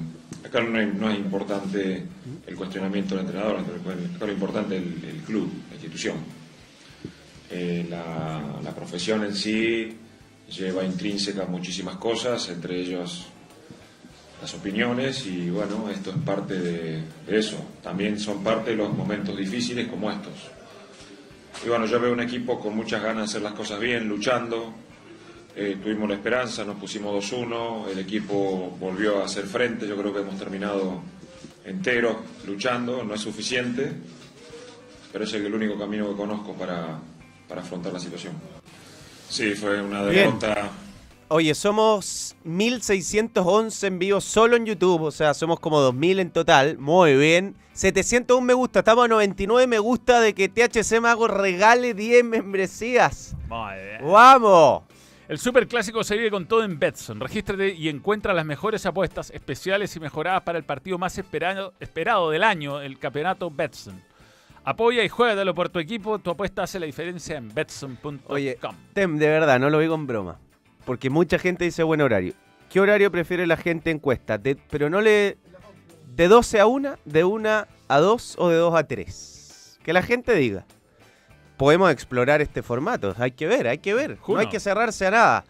acá 0.45 0.59
no 0.59 1.09
es, 1.09 1.17
importante 1.17 2.03
el 2.45 2.55
cuestionamiento 2.57 3.15
del 3.15 3.23
entrenador, 3.23 3.59
acá 3.61 4.25
lo 4.25 4.31
importante 4.33 4.75
es 4.75 4.83
el, 4.83 5.05
el 5.05 5.21
club, 5.21 5.49
la 5.69 5.75
institución. 5.75 6.17
Eh, 7.49 7.87
la, 7.89 8.59
la 8.61 8.75
profesión 8.75 9.23
en 9.23 9.33
sí 9.33 9.95
lleva 10.49 10.83
intrínseca 10.83 11.45
muchísimas 11.45 11.95
cosas, 11.95 12.49
entre 12.49 12.81
ellas 12.81 13.27
las 14.41 14.53
opiniones 14.53 15.25
y 15.25 15.49
bueno, 15.49 15.89
esto 15.89 16.11
es 16.11 16.17
parte 16.17 16.55
de, 16.59 17.01
de 17.25 17.39
eso. 17.39 17.57
También 17.81 18.19
son 18.19 18.43
parte 18.43 18.71
de 18.71 18.77
los 18.77 18.93
momentos 18.93 19.37
difíciles 19.37 19.87
como 19.87 20.11
estos. 20.11 20.33
Y 21.65 21.69
bueno, 21.69 21.85
yo 21.85 21.99
veo 21.99 22.13
un 22.13 22.19
equipo 22.19 22.59
con 22.59 22.75
muchas 22.75 23.01
ganas 23.01 23.17
de 23.17 23.23
hacer 23.23 23.41
las 23.41 23.53
cosas 23.53 23.79
bien, 23.79 24.07
luchando. 24.07 24.73
Eh, 25.55 25.77
tuvimos 25.81 26.07
la 26.07 26.15
esperanza, 26.15 26.63
nos 26.63 26.77
pusimos 26.77 27.31
2-1, 27.31 27.87
el 27.89 27.97
equipo 27.97 28.77
volvió 28.79 29.21
a 29.21 29.25
hacer 29.25 29.45
frente, 29.47 29.87
yo 29.87 29.97
creo 29.97 30.13
que 30.13 30.19
hemos 30.19 30.37
terminado 30.37 31.01
entero 31.65 32.21
luchando, 32.45 33.03
no 33.03 33.15
es 33.15 33.21
suficiente, 33.21 33.91
pero 35.11 35.23
es 35.23 35.33
el 35.33 35.51
único 35.51 35.75
camino 35.75 36.09
que 36.09 36.15
conozco 36.15 36.53
para, 36.53 36.99
para 37.47 37.61
afrontar 37.61 37.91
la 37.91 37.99
situación. 37.99 38.33
Sí, 39.29 39.55
fue 39.55 39.81
una 39.81 40.03
Bien. 40.03 40.37
Oye, 41.29 41.53
somos 41.55 42.37
1611 42.45 43.87
en 43.87 43.99
vivo 43.99 44.21
solo 44.21 44.55
en 44.55 44.65
YouTube, 44.65 45.01
o 45.01 45.11
sea, 45.11 45.33
somos 45.33 45.59
como 45.59 45.81
2000 45.81 46.21
en 46.21 46.31
total. 46.31 46.77
Muy 46.77 47.17
bien. 47.17 47.53
701 47.73 48.45
me 48.45 48.53
gusta, 48.53 48.79
estamos 48.79 49.03
a 49.03 49.07
99 49.09 49.67
me 49.67 49.77
gusta 49.77 50.21
de 50.21 50.33
que 50.33 50.47
THC 50.47 51.01
Mago 51.01 51.27
regale 51.27 51.93
10 51.93 52.23
membresías. 52.23 53.35
Muy 53.49 53.75
bien. 53.75 54.09
¡Vamos! 54.09 54.83
El 55.27 55.37
Super 55.37 55.67
Clásico 55.67 56.01
se 56.05 56.15
vive 56.15 56.31
con 56.31 56.47
todo 56.47 56.63
en 56.63 56.79
Betson. 56.79 57.19
Regístrate 57.19 57.73
y 57.73 57.89
encuentra 57.89 58.33
las 58.33 58.45
mejores 58.45 58.85
apuestas 58.85 59.29
especiales 59.31 59.93
y 59.97 59.99
mejoradas 59.99 60.43
para 60.43 60.57
el 60.57 60.63
partido 60.63 60.97
más 60.97 61.17
esperado, 61.17 61.73
esperado 61.81 62.29
del 62.29 62.43
año, 62.45 62.79
el 62.79 62.97
Campeonato 62.97 63.51
Betson. 63.51 64.01
Apoya 64.63 65.03
y 65.03 65.09
juégatelo 65.09 65.53
por 65.53 65.67
tu 65.67 65.79
equipo. 65.79 66.19
Tu 66.19 66.29
apuesta 66.29 66.63
hace 66.63 66.79
la 66.79 66.85
diferencia 66.85 67.35
en 67.35 67.53
betson.com. 67.53 68.19
Oye, 68.27 68.57
Tem, 68.93 69.17
de 69.17 69.27
verdad, 69.27 69.59
no 69.59 69.69
lo 69.69 69.79
digo 69.79 69.95
en 69.95 70.07
broma. 70.07 70.39
Porque 70.87 71.09
mucha 71.11 71.37
gente 71.37 71.65
dice 71.65 71.83
buen 71.83 72.01
horario. 72.01 72.33
¿Qué 72.69 72.79
horario 72.79 73.11
prefiere 73.11 73.45
la 73.45 73.57
gente 73.57 73.91
encuesta? 73.91 74.37
De- 74.37 74.55
pero 74.55 74.89
no 74.89 75.01
le... 75.01 75.37
¿De 76.15 76.27
12 76.27 76.59
a 76.61 76.65
1? 76.65 76.95
¿De 77.05 77.23
1 77.25 77.65
a 77.89 77.99
2 77.99 78.35
o 78.39 78.49
de 78.49 78.55
2 78.57 78.73
a 78.75 78.83
3? 78.87 79.79
Que 79.83 79.93
la 79.93 80.01
gente 80.01 80.33
diga. 80.33 80.65
Podemos 81.57 81.91
explorar 81.91 82.41
este 82.41 82.63
formato. 82.63 83.13
Hay 83.19 83.31
que 83.31 83.47
ver, 83.47 83.67
hay 83.67 83.79
que 83.79 83.93
ver. 83.93 84.17
Juno. 84.17 84.37
No 84.37 84.41
hay 84.41 84.47
que 84.47 84.59
cerrarse 84.59 85.05
a 85.07 85.11
nada. 85.11 85.45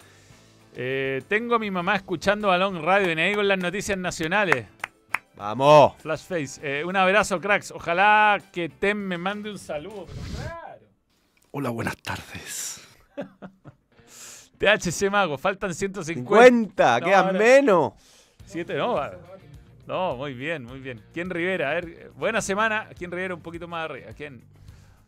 Eh, 0.76 1.22
tengo 1.28 1.56
a 1.56 1.60
mi 1.60 1.70
mamá 1.72 1.96
escuchando 1.96 2.48
Balón 2.48 2.82
Radio 2.82 3.14
y 3.14 3.20
ahí 3.20 3.36
con 3.36 3.48
las 3.48 3.58
noticias 3.60 3.98
nacionales. 3.98 4.66
Vamos. 5.36 5.94
Flashface. 6.02 6.60
Eh, 6.64 6.84
un 6.84 6.96
abrazo, 6.96 7.40
cracks. 7.40 7.70
Ojalá 7.72 8.42
que 8.52 8.70
Tem 8.70 8.98
me 8.98 9.18
mande 9.20 9.52
un 9.52 9.60
saludo. 9.60 10.08
Pero 10.08 10.22
claro. 10.36 10.82
Hola, 11.52 11.70
buenas 11.70 11.98
tardes. 11.98 12.82
THC 14.58 15.10
Mago, 15.10 15.38
faltan 15.38 15.74
150. 15.74 16.30
50, 16.30 17.00
No, 17.00 17.06
quedan 17.06 17.38
menos. 17.38 17.94
Siete, 18.46 18.76
no. 18.76 18.94
va. 18.94 19.12
No, 19.86 20.16
muy 20.18 20.34
bien, 20.34 20.66
muy 20.66 20.80
bien. 20.80 21.02
¿Quién 21.14 21.30
Rivera? 21.30 21.72
A 21.72 21.74
ver, 21.76 21.86
eh, 21.88 22.12
buena 22.16 22.42
semana. 22.42 22.90
¿Quién 22.98 23.12
Rivera 23.12 23.36
un 23.36 23.42
poquito 23.42 23.68
más 23.68 23.90
arriba? 23.90 24.12
¿Quién? 24.16 24.44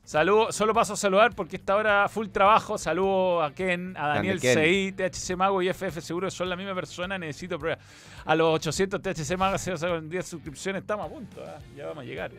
Saludo, 0.03 0.51
solo 0.51 0.73
paso 0.73 0.93
a 0.93 0.97
saludar 0.97 1.35
porque 1.35 1.57
esta 1.57 1.75
hora 1.75 2.07
full 2.09 2.29
trabajo. 2.29 2.77
Saludo 2.77 3.43
a 3.43 3.51
Ken, 3.51 3.95
a 3.97 4.07
Daniel 4.15 4.39
Ken. 4.39 4.57
CI, 4.57 4.93
THC 4.93 5.35
Mago 5.35 5.61
y 5.61 5.69
FF 5.69 5.99
Seguro 6.01 6.27
que 6.27 6.31
son 6.31 6.49
la 6.49 6.55
misma 6.55 6.73
persona. 6.73 7.17
Necesito 7.17 7.59
pruebas. 7.59 7.83
A 8.25 8.35
los 8.35 8.55
800 8.55 9.01
THC 9.01 9.37
Mago 9.37 9.57
se 9.57 9.75
con 9.77 10.09
10 10.09 10.25
suscripciones. 10.25 10.81
Estamos 10.81 11.05
a 11.05 11.09
punto, 11.09 11.43
¿ah? 11.45 11.59
ya 11.75 11.87
vamos 11.87 12.03
a 12.03 12.07
llegar. 12.07 12.31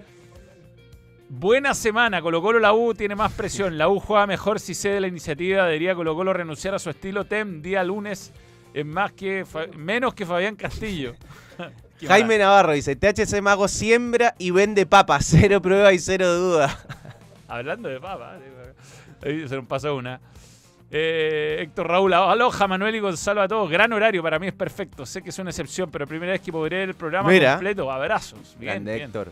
Buena 1.32 1.74
semana. 1.74 2.20
Colo 2.20 2.42
Colo 2.42 2.58
la 2.58 2.72
U 2.72 2.92
tiene 2.92 3.14
más 3.14 3.30
presión. 3.30 3.78
La 3.78 3.88
U 3.88 4.00
juega 4.00 4.26
mejor 4.26 4.58
si 4.58 4.74
cede 4.74 5.00
la 5.00 5.06
iniciativa. 5.06 5.64
Debería 5.64 5.94
Colo 5.94 6.16
Colo 6.16 6.32
renunciar 6.32 6.74
a 6.74 6.80
su 6.80 6.90
estilo 6.90 7.24
TEM 7.24 7.62
día 7.62 7.84
lunes. 7.84 8.32
Es 8.74 8.84
más 8.84 9.12
que 9.12 9.44
menos 9.76 10.12
que 10.12 10.26
Fabián 10.26 10.56
Castillo. 10.56 11.14
Jaime 12.04 12.36
Navarro 12.36 12.72
dice, 12.72 12.96
THC 12.96 13.40
Mago 13.42 13.68
siembra 13.68 14.34
y 14.38 14.50
vende 14.50 14.86
papas. 14.86 15.24
Cero 15.30 15.62
prueba 15.62 15.92
y 15.92 16.00
cero 16.00 16.34
duda. 16.34 16.76
Hablando 17.48 17.88
de 17.88 18.00
papa, 18.00 18.36
ahí 19.22 19.48
se 19.48 19.54
nos 19.54 19.66
pasó 19.66 19.94
una. 19.94 20.20
Eh, 20.90 21.58
Héctor 21.60 21.86
Raúl, 21.86 22.12
aloja 22.12 22.66
Manuel 22.66 22.96
y 22.96 22.98
Gonzalo 23.00 23.40
a 23.40 23.46
todos. 23.46 23.70
Gran 23.70 23.92
horario, 23.92 24.20
para 24.20 24.40
mí 24.40 24.48
es 24.48 24.52
perfecto. 24.52 25.06
Sé 25.06 25.22
que 25.22 25.30
es 25.30 25.38
una 25.38 25.50
excepción, 25.50 25.90
pero 25.92 26.08
primera 26.08 26.32
vez 26.32 26.40
que 26.40 26.50
podré 26.50 26.78
ver 26.78 26.88
el 26.88 26.94
programa 26.96 27.30
Mira. 27.30 27.52
completo. 27.52 27.90
Abrazos. 27.90 28.56
Bien, 28.58 28.72
Grande 28.74 28.94
bien. 28.94 29.06
Héctor. 29.06 29.30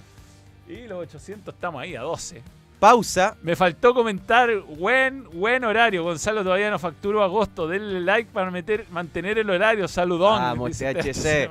Y 0.69 0.87
los 0.87 0.99
800 1.01 1.55
estamos 1.55 1.81
ahí 1.81 1.97
a 1.97 2.03
12. 2.03 2.43
Pausa. 2.79 3.37
Me 3.43 3.57
faltó 3.57 3.95
comentar, 3.95 4.55
buen, 4.61 5.25
buen 5.31 5.65
horario. 5.65 6.05
Gonzalo 6.05 6.43
todavía 6.43 6.71
no 6.71 6.79
facturó 6.79 7.23
agosto. 7.23 7.67
Denle 7.67 8.01
like 8.01 8.31
para 8.33 8.51
meter, 8.51 8.87
mantener 8.91 9.39
el 9.39 9.51
horario. 9.51 9.89
Saludón. 9.89 10.41
Vamos, 10.41 10.71
THC. 10.79 11.49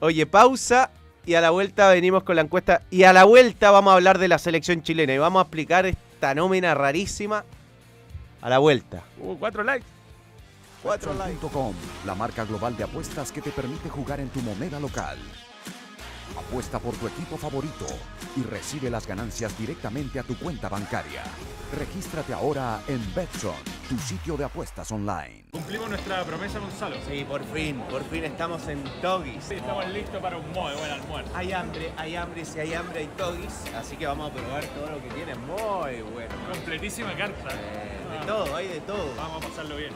Oye, 0.00 0.26
pausa 0.26 0.90
y 1.26 1.34
a 1.34 1.40
la 1.40 1.50
vuelta 1.50 1.88
venimos 1.88 2.22
con 2.22 2.36
la 2.36 2.42
encuesta. 2.42 2.82
Y 2.90 3.04
a 3.04 3.12
la 3.12 3.24
vuelta 3.24 3.70
vamos 3.70 3.92
a 3.92 3.94
hablar 3.94 4.18
de 4.18 4.28
la 4.28 4.38
selección 4.38 4.82
chilena 4.82 5.14
y 5.14 5.18
vamos 5.18 5.40
a 5.40 5.44
explicar 5.44 5.86
esta 5.86 6.34
nómina 6.34 6.74
rarísima 6.74 7.44
a 8.40 8.48
la 8.48 8.58
vuelta. 8.58 9.02
Hubo 9.18 9.36
cuatro 9.38 9.64
likes. 9.64 9.86
Betson.com, 10.82 11.74
la 12.06 12.14
marca 12.14 12.44
global 12.46 12.74
de 12.74 12.84
apuestas 12.84 13.32
que 13.32 13.42
te 13.42 13.50
permite 13.50 13.90
jugar 13.90 14.18
en 14.18 14.30
tu 14.30 14.40
moneda 14.40 14.80
local. 14.80 15.18
Apuesta 16.36 16.78
por 16.78 16.94
tu 16.96 17.06
equipo 17.06 17.36
favorito 17.36 17.86
y 18.36 18.42
recibe 18.42 18.90
las 18.90 19.06
ganancias 19.06 19.56
directamente 19.58 20.18
a 20.18 20.22
tu 20.22 20.36
cuenta 20.36 20.68
bancaria. 20.68 21.22
Regístrate 21.76 22.32
ahora 22.32 22.80
en 22.88 23.00
Betson, 23.14 23.54
tu 23.88 23.96
sitio 23.98 24.36
de 24.36 24.44
apuestas 24.44 24.90
online. 24.90 25.44
Cumplimos 25.52 25.88
nuestra 25.88 26.24
promesa, 26.24 26.58
Gonzalo. 26.58 26.96
Sí, 27.08 27.24
por 27.24 27.44
fin, 27.44 27.80
por 27.90 28.02
fin 28.04 28.24
estamos 28.24 28.66
en 28.68 28.82
Togis. 29.00 29.44
Sí, 29.44 29.54
estamos 29.54 29.88
listos 29.88 30.20
para 30.20 30.36
un 30.36 30.46
muy 30.52 30.72
buen 30.74 30.90
almuerzo. 30.90 31.30
Hay 31.34 31.52
hambre, 31.52 31.92
hay 31.96 32.16
hambre, 32.16 32.44
si 32.44 32.58
hay 32.58 32.74
hambre 32.74 33.00
hay 33.00 33.06
Togis. 33.16 33.64
Así 33.76 33.96
que 33.96 34.06
vamos 34.06 34.30
a 34.30 34.34
probar 34.34 34.64
todo 34.64 34.90
lo 34.90 35.02
que 35.02 35.08
tiene. 35.10 35.34
Muy 35.34 36.02
bueno. 36.12 36.34
Completísima 36.52 37.14
carta. 37.16 37.48
Eh, 37.52 38.18
de 38.20 38.26
todo, 38.26 38.56
hay 38.56 38.68
de 38.68 38.80
todo. 38.80 39.14
Vamos 39.16 39.44
a 39.44 39.48
pasarlo 39.48 39.76
bien. 39.76 39.92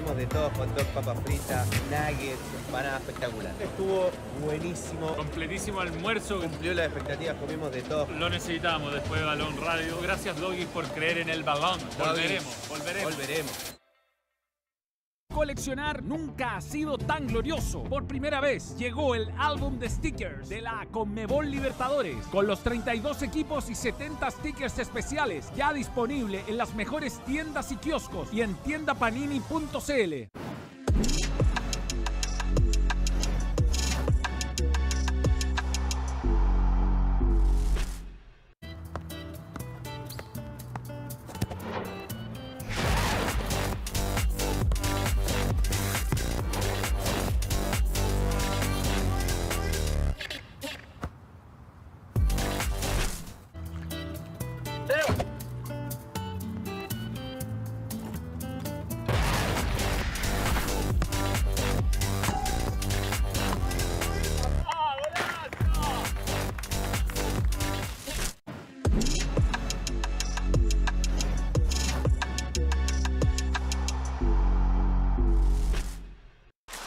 Tenemos 0.00 0.16
de 0.16 0.26
todo, 0.28 0.50
hot 0.56 0.68
dog, 0.74 0.86
papas 0.94 1.18
fritas, 1.24 1.66
nuggets, 1.90 2.40
empanada 2.66 2.96
espectacular. 2.96 3.52
Estuvo 3.60 4.10
buenísimo. 4.42 5.14
Completísimo 5.14 5.80
almuerzo. 5.80 6.40
Cumplió 6.40 6.72
las 6.72 6.86
expectativas, 6.86 7.36
comimos 7.36 7.70
de 7.70 7.82
todo. 7.82 8.06
Lo 8.18 8.30
necesitábamos 8.30 8.94
después 8.94 9.20
de 9.20 9.26
Balón 9.26 9.58
Radio. 9.60 10.00
Gracias, 10.00 10.40
Doggy, 10.40 10.64
por 10.64 10.86
creer 10.86 11.18
en 11.18 11.28
el 11.28 11.42
balón. 11.42 11.78
Volveremos, 11.98 12.56
volveremos. 12.70 13.12
Volveremos. 13.12 13.79
Coleccionar 15.32 16.02
nunca 16.02 16.56
ha 16.56 16.60
sido 16.60 16.98
tan 16.98 17.28
glorioso. 17.28 17.84
Por 17.84 18.06
primera 18.06 18.40
vez 18.40 18.76
llegó 18.76 19.14
el 19.14 19.30
álbum 19.38 19.78
de 19.78 19.88
stickers 19.88 20.48
de 20.48 20.60
la 20.60 20.86
Conmebol 20.90 21.50
Libertadores 21.50 22.26
con 22.26 22.46
los 22.46 22.62
32 22.62 23.22
equipos 23.22 23.70
y 23.70 23.76
70 23.76 24.30
stickers 24.30 24.78
especiales 24.78 25.50
ya 25.56 25.72
disponible 25.72 26.42
en 26.48 26.58
las 26.58 26.74
mejores 26.74 27.24
tiendas 27.24 27.70
y 27.70 27.76
kioscos 27.76 28.32
y 28.32 28.40
en 28.40 28.54
tiendapanini.cl. 28.56 30.59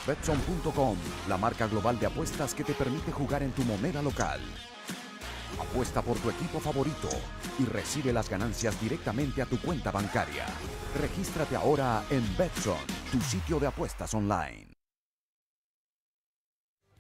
Betson.com, 0.06 0.98
la 1.30 1.38
marca 1.38 1.66
global 1.68 1.98
de 1.98 2.08
apuestas 2.08 2.54
que 2.54 2.64
te 2.66 2.74
permite 2.74 3.12
jugar 3.12 3.42
en 3.42 3.52
tu 3.52 3.64
moneda 3.64 4.02
local. 4.02 4.42
Apuesta 5.58 6.02
por 6.02 6.18
tu 6.18 6.30
equipo 6.30 6.60
favorito 6.60 7.08
y 7.60 7.66
recibe 7.66 8.12
las 8.12 8.30
ganancias 8.30 8.80
directamente 8.82 9.42
a 9.42 9.46
tu 9.46 9.58
cuenta 9.60 9.92
bancaria. 9.92 10.46
Regístrate 11.00 11.56
ahora 11.56 12.04
en 12.10 12.22
Betson, 12.38 12.78
tu 13.12 13.22
sitio 13.22 13.60
de 13.60 13.68
apuestas 13.68 14.14
online. 14.14 14.68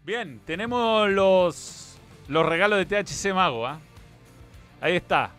Bien, 0.06 0.40
tenemos 0.46 1.10
los, 1.10 1.98
los 2.30 2.46
regalos 2.46 2.80
de 2.80 2.86
THC 2.86 3.34
Mago. 3.34 3.68
¿ah? 3.68 3.80
Ahí 4.80 4.96
está. 4.96 5.32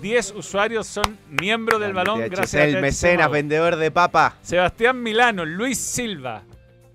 10 0.00 0.32
usuarios 0.36 0.86
son 0.86 1.18
miembros 1.28 1.80
del 1.80 1.92
balón 1.94 2.20
THC, 2.20 2.30
gracias 2.30 2.62
a 2.62 2.64
el 2.66 2.74
THC 2.74 2.80
mecenas, 2.80 3.24
Mago. 3.24 3.32
vendedor 3.32 3.76
de 3.76 3.90
papa. 3.90 4.36
Sebastián 4.42 5.02
Milano, 5.02 5.44
Luis 5.44 5.78
Silva. 5.78 6.42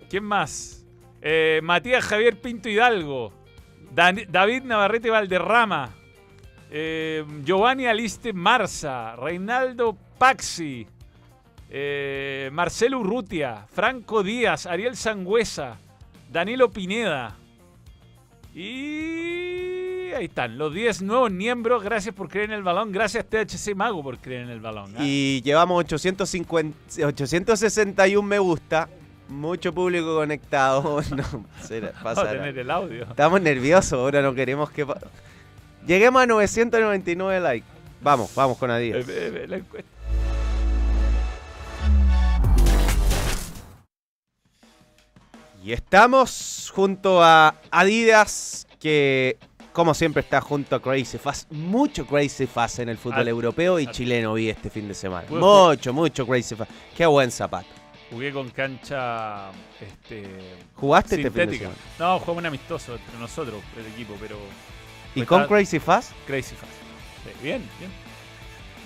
¿Quién 0.09 0.23
más? 0.23 0.85
Eh, 1.21 1.59
Matías 1.63 2.03
Javier 2.05 2.39
Pinto 2.39 2.69
Hidalgo. 2.69 3.33
David 3.93 4.63
Navarrete 4.63 5.09
Valderrama. 5.09 5.89
eh, 6.69 7.23
Giovanni 7.43 7.85
Aliste 7.87 8.33
Marza. 8.33 9.15
Reinaldo 9.15 9.97
Paxi. 10.17 10.87
eh, 11.69 12.49
Marcelo 12.53 12.99
Urrutia. 12.99 13.65
Franco 13.71 14.23
Díaz. 14.23 14.65
Ariel 14.65 14.95
Sangüesa. 14.95 15.77
Danilo 16.31 16.69
Pineda. 16.71 17.35
Y 18.53 20.11
ahí 20.13 20.25
están, 20.25 20.57
los 20.57 20.73
10 20.73 21.03
nuevos 21.03 21.31
miembros. 21.31 21.83
Gracias 21.83 22.13
por 22.15 22.27
creer 22.27 22.45
en 22.49 22.55
el 22.57 22.63
balón. 22.63 22.91
Gracias 22.91 23.25
THC 23.29 23.75
Mago 23.75 24.01
por 24.03 24.17
creer 24.17 24.41
en 24.43 24.49
el 24.49 24.59
balón. 24.59 24.93
¿ah? 24.97 25.03
Y 25.03 25.41
llevamos 25.43 25.79
850, 25.85 27.05
861 27.05 28.27
me 28.27 28.39
gusta. 28.39 28.89
Mucho 29.29 29.73
público 29.73 30.15
conectado. 30.15 31.01
No, 31.15 31.45
será- 31.63 31.93
Vamos 32.03 32.19
a 32.19 32.31
tener 32.31 32.57
el 32.57 32.71
audio. 32.71 33.03
Estamos 33.03 33.41
nerviosos, 33.41 33.93
ahora 33.93 34.21
no 34.21 34.33
queremos 34.33 34.69
que... 34.71 34.85
Lleguemos 35.85 36.21
a 36.21 36.25
999 36.25 37.39
likes. 37.39 37.67
Vamos, 38.01 38.33
vamos 38.35 38.57
con 38.57 38.69
Adidas. 38.71 39.05
La 39.47 39.57
encuesta. 39.57 39.89
Y 45.63 45.73
estamos 45.73 46.71
junto 46.73 47.21
a 47.21 47.55
Adidas, 47.71 48.67
que 48.79 49.37
como 49.73 49.93
siempre 49.93 50.21
está 50.21 50.39
junto 50.41 50.75
a 50.75 50.81
Crazy 50.81 51.17
Fast. 51.17 51.51
Mucho 51.51 52.05
Crazy 52.05 52.47
Fast 52.47 52.79
en 52.79 52.89
el 52.89 52.97
fútbol 52.97 53.27
europeo 53.27 53.79
y 53.79 53.87
chileno 53.87 54.33
vi 54.33 54.49
este 54.49 54.69
fin 54.69 54.87
de 54.87 54.93
semana. 54.93 55.27
Mucho, 55.29 55.93
mucho 55.93 56.25
Crazy 56.25 56.55
Fast. 56.55 56.71
Qué 56.95 57.05
buen 57.05 57.31
zapato. 57.31 57.67
Jugué 58.09 58.31
con 58.31 58.49
cancha 58.51 59.49
este, 59.81 60.23
¿Jugaste 60.75 61.15
este 61.15 61.29
de 61.29 61.41
sintética. 61.41 61.69
No, 61.99 62.19
jugamos 62.19 62.37
un 62.41 62.45
amistoso 62.45 62.95
entre 62.95 63.19
nosotros, 63.19 63.61
el 63.77 63.85
equipo, 63.87 64.15
pero 64.19 64.37
¿Y 65.13 65.23
con 65.23 65.41
está- 65.41 65.53
Crazy 65.53 65.79
Fast? 65.79 66.11
crazy 66.25 66.55
fast. 66.55 66.71
Sí, 67.25 67.31
bien, 67.43 67.67
bien. 67.79 67.91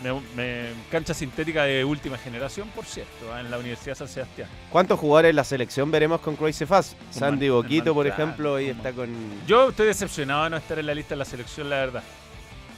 Me, 0.02 0.20
me- 0.36 0.74
cancha 0.90 1.14
sintética 1.14 1.64
de 1.66 1.86
última 1.86 2.18
generación, 2.18 2.68
por 2.70 2.86
cierto, 2.86 3.32
ah, 3.32 3.40
en 3.42 3.52
la 3.52 3.60
Universidad 3.60 3.94
San 3.96 4.08
Sebastián. 4.08 4.50
¿Cuántos 4.72 5.00
jugadores 5.00 5.30
en 5.30 5.36
la 5.36 5.44
selección 5.44 5.92
veremos 5.92 6.20
con 6.22 6.36
Crazy 6.36 6.66
Fast? 6.66 6.98
Sandy 7.12 7.50
man- 7.50 7.58
Boquito, 7.58 7.94
por 7.94 8.08
ejemplo, 8.08 8.56
ahí 8.56 8.70
está 8.70 8.92
con 8.94 9.10
Yo 9.46 9.70
estoy 9.70 9.86
decepcionado 9.86 10.46
de 10.46 10.50
no 10.50 10.58
estar 10.58 10.80
en 10.80 10.88
la 10.88 10.96
lista 10.96 11.14
de 11.14 11.18
la 11.20 11.26
selección, 11.26 11.70
la 11.70 11.76
verdad. 11.76 12.04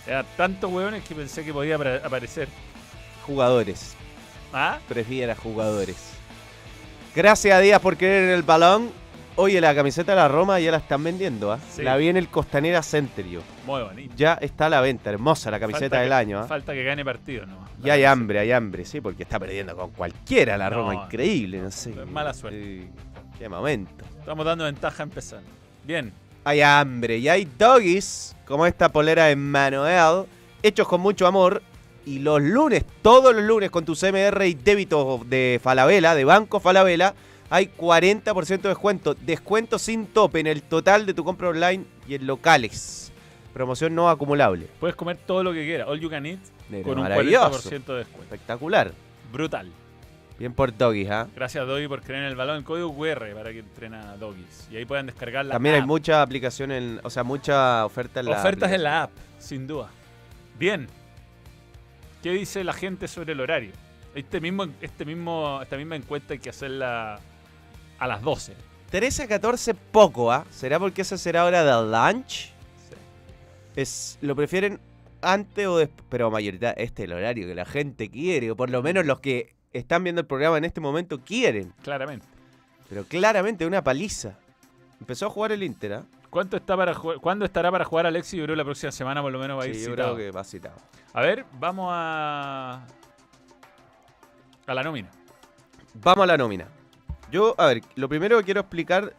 Era 0.05 0.23
tantos 0.35 0.69
hueones 0.69 1.01
que 1.05 1.15
pensé 1.15 1.45
que 1.45 1.53
podía 1.53 1.77
apare- 1.77 2.01
aparecer. 2.03 2.49
jugadores. 3.25 3.95
¿Ah? 4.51 4.79
Prefiera 4.89 5.33
jugadores. 5.35 5.95
Gracias 7.15 7.55
a 7.55 7.59
Díaz 7.59 7.79
por 7.79 7.97
creer 7.97 8.23
en 8.25 8.29
el 8.31 8.43
balón. 8.43 8.89
Oye, 9.35 9.59
la 9.61 9.73
camiseta 9.73 10.11
de 10.11 10.15
la 10.17 10.27
Roma 10.27 10.59
ya 10.59 10.69
la 10.71 10.77
están 10.77 11.03
vendiendo, 11.03 11.51
¿ah? 11.51 11.59
Sí. 11.71 11.81
La 11.81 11.97
vi 11.97 12.07
en 12.07 12.17
el 12.17 12.27
Costanera 12.27 12.83
Centrio. 12.83 13.41
Muy 13.65 13.81
bonito. 13.81 14.13
Ya 14.15 14.33
está 14.35 14.67
a 14.67 14.69
la 14.69 14.81
venta, 14.81 15.09
hermosa 15.09 15.49
la 15.49 15.59
camiseta 15.59 15.81
Falta 15.85 15.99
del 16.01 16.09
que- 16.09 16.13
año, 16.13 16.39
¿ah? 16.39 16.43
Falta 16.47 16.73
que 16.73 16.83
gane 16.83 17.03
partido, 17.03 17.45
¿no? 17.47 17.67
Y 17.83 17.89
hay 17.89 18.03
hambre, 18.03 18.39
hay 18.39 18.51
hambre, 18.51 18.85
sí, 18.85 19.01
porque 19.01 19.23
está 19.23 19.39
perdiendo 19.39 19.75
con 19.75 19.89
cualquiera 19.91 20.55
la 20.57 20.69
No, 20.69 20.77
Roma, 20.77 20.95
increíble, 21.05 21.59
no 21.59 21.71
sé. 21.71 21.93
mala 22.05 22.33
suerte. 22.33 22.87
Qué 23.39 23.49
momento. 23.49 24.05
Estamos 24.19 24.45
dando 24.45 24.65
ventaja 24.65 25.01
empezando. 25.03 25.49
Bien. 25.83 26.13
Hay 26.45 26.61
hambre 26.61 27.17
y 27.17 27.27
hay 27.27 27.45
doggies, 27.57 28.35
como 28.45 28.67
esta 28.67 28.89
polera 28.89 29.25
de 29.25 29.35
Manuel, 29.35 30.25
hechos 30.61 30.87
con 30.87 31.01
mucho 31.01 31.25
amor. 31.25 31.61
Y 32.05 32.19
los 32.19 32.41
lunes, 32.41 32.83
todos 33.01 33.33
los 33.33 33.43
lunes, 33.43 33.71
con 33.71 33.85
tu 33.85 33.95
CMR 33.95 34.45
y 34.45 34.55
débito 34.55 35.21
de 35.25 35.59
Falabella, 35.63 36.15
de 36.15 36.25
Banco 36.25 36.59
Falabella, 36.59 37.13
hay 37.49 37.67
40% 37.77 38.61
de 38.61 38.69
descuento. 38.69 39.13
Descuento 39.15 39.79
sin 39.79 40.07
tope 40.07 40.39
en 40.39 40.47
el 40.47 40.63
total 40.63 41.05
de 41.05 41.13
tu 41.13 41.23
compra 41.23 41.49
online 41.49 41.85
y 42.07 42.15
en 42.15 42.27
locales. 42.27 43.11
Promoción 43.53 43.93
no 43.95 44.09
acumulable. 44.09 44.67
Puedes 44.79 44.95
comer 44.95 45.17
todo 45.25 45.43
lo 45.43 45.53
que 45.53 45.63
quieras. 45.63 45.87
All 45.87 45.99
you 45.99 46.09
can 46.09 46.25
eat 46.25 46.39
con 46.83 46.97
un 46.97 47.03
maravilloso. 47.03 47.69
40% 47.69 47.85
de 47.85 47.97
descuento. 47.99 48.23
Espectacular. 48.23 48.91
Brutal. 49.31 49.71
Bien 50.39 50.51
por 50.53 50.75
Doggies, 50.75 51.09
¿ah? 51.11 51.27
Gracias, 51.35 51.65
Doggy, 51.67 51.87
por 51.87 52.01
creer 52.01 52.23
en 52.23 52.29
el 52.29 52.35
balón. 52.35 52.57
El 52.57 52.63
código 52.63 52.93
QR 52.97 53.33
para 53.35 53.51
que 53.51 53.59
entrena 53.59 54.17
Doggies. 54.17 54.67
Y 54.71 54.75
ahí 54.77 54.85
pueden 54.85 55.05
descargar 55.05 55.45
la 55.45 55.53
También 55.53 55.75
hay 55.75 55.81
app. 55.81 55.87
muchas 55.87 56.17
aplicaciones, 56.17 56.99
o 57.03 57.09
sea, 57.11 57.23
mucha 57.23 57.85
oferta 57.85 58.19
en 58.19 58.25
la 58.25 58.31
Ofertas 58.31 58.71
en 58.71 58.75
aplicación. 58.77 58.83
la 58.83 59.03
app, 59.03 59.11
sin 59.39 59.67
duda. 59.67 59.89
Bien. 60.57 60.87
¿Qué 62.23 62.31
dice 62.31 62.63
la 62.63 62.71
gente 62.71 63.09
sobre 63.09 63.33
el 63.33 63.41
horario? 63.41 63.73
Este 64.15 64.39
mismo, 64.39 64.65
este 64.79 65.03
mismo, 65.03 65.59
esta 65.61 65.75
misma 65.75 65.97
encuesta 65.97 66.33
hay 66.33 66.39
que 66.39 66.51
hacerla 66.51 67.19
a 67.99 68.07
las 68.07 68.21
12. 68.21 68.53
13 68.89 69.23
a 69.23 69.27
14 69.27 69.73
poco, 69.73 70.31
¿ah? 70.31 70.45
¿Será 70.49 70.79
porque 70.79 71.01
esa 71.01 71.17
será 71.17 71.43
hora 71.43 71.65
del 71.65 71.91
lunch? 71.91 72.53
Es, 73.75 74.17
¿Lo 74.21 74.37
prefieren 74.37 74.79
antes 75.21 75.67
o 75.67 75.77
después? 75.77 76.05
Pero 76.09 76.31
mayorita, 76.31 76.71
este 76.71 77.03
es 77.03 77.09
el 77.09 77.13
horario 77.13 77.45
que 77.45 77.55
la 77.55 77.65
gente 77.65 78.09
quiere, 78.09 78.51
o 78.51 78.55
por 78.55 78.69
lo 78.69 78.81
menos 78.81 79.05
los 79.05 79.19
que 79.19 79.53
están 79.73 80.05
viendo 80.05 80.21
el 80.21 80.27
programa 80.27 80.57
en 80.57 80.63
este 80.63 80.79
momento 80.79 81.19
quieren. 81.25 81.73
Claramente. 81.83 82.25
Pero 82.87 83.03
claramente 83.03 83.65
una 83.65 83.83
paliza. 83.83 84.39
Empezó 85.01 85.25
a 85.25 85.29
jugar 85.29 85.51
el 85.51 85.61
Inter, 85.61 85.93
¿ah? 85.93 86.05
¿Cuánto 86.33 86.57
está 86.57 86.75
para 86.75 86.95
¿Cuándo 86.95 87.45
estará 87.45 87.71
para 87.71 87.85
jugar 87.85 88.07
Alexis? 88.07 88.39
Yo 88.39 88.45
creo 88.45 88.55
que 88.55 88.57
la 88.57 88.63
próxima 88.65 88.91
semana 88.91 89.21
por 89.21 89.31
lo 89.31 89.37
menos 89.39 89.59
va 89.59 89.63
a 89.63 89.67
ir 89.67 89.75
Sí, 89.75 89.81
yo 89.83 89.91
citado. 89.91 90.15
creo 90.15 90.31
que 90.31 90.35
va 90.35 90.43
citado. 90.43 90.75
A 91.13 91.21
ver, 91.21 91.45
vamos 91.59 91.89
a. 91.91 92.85
a 94.65 94.73
la 94.73 94.81
nómina. 94.83 95.09
Vamos 95.93 96.23
a 96.23 96.25
la 96.27 96.37
nómina. 96.37 96.65
Yo, 97.31 97.53
a 97.57 97.67
ver, 97.67 97.81
lo 97.95 98.09
primero 98.09 98.37
que 98.39 98.45
quiero 98.45 98.61
explicar 98.61 99.13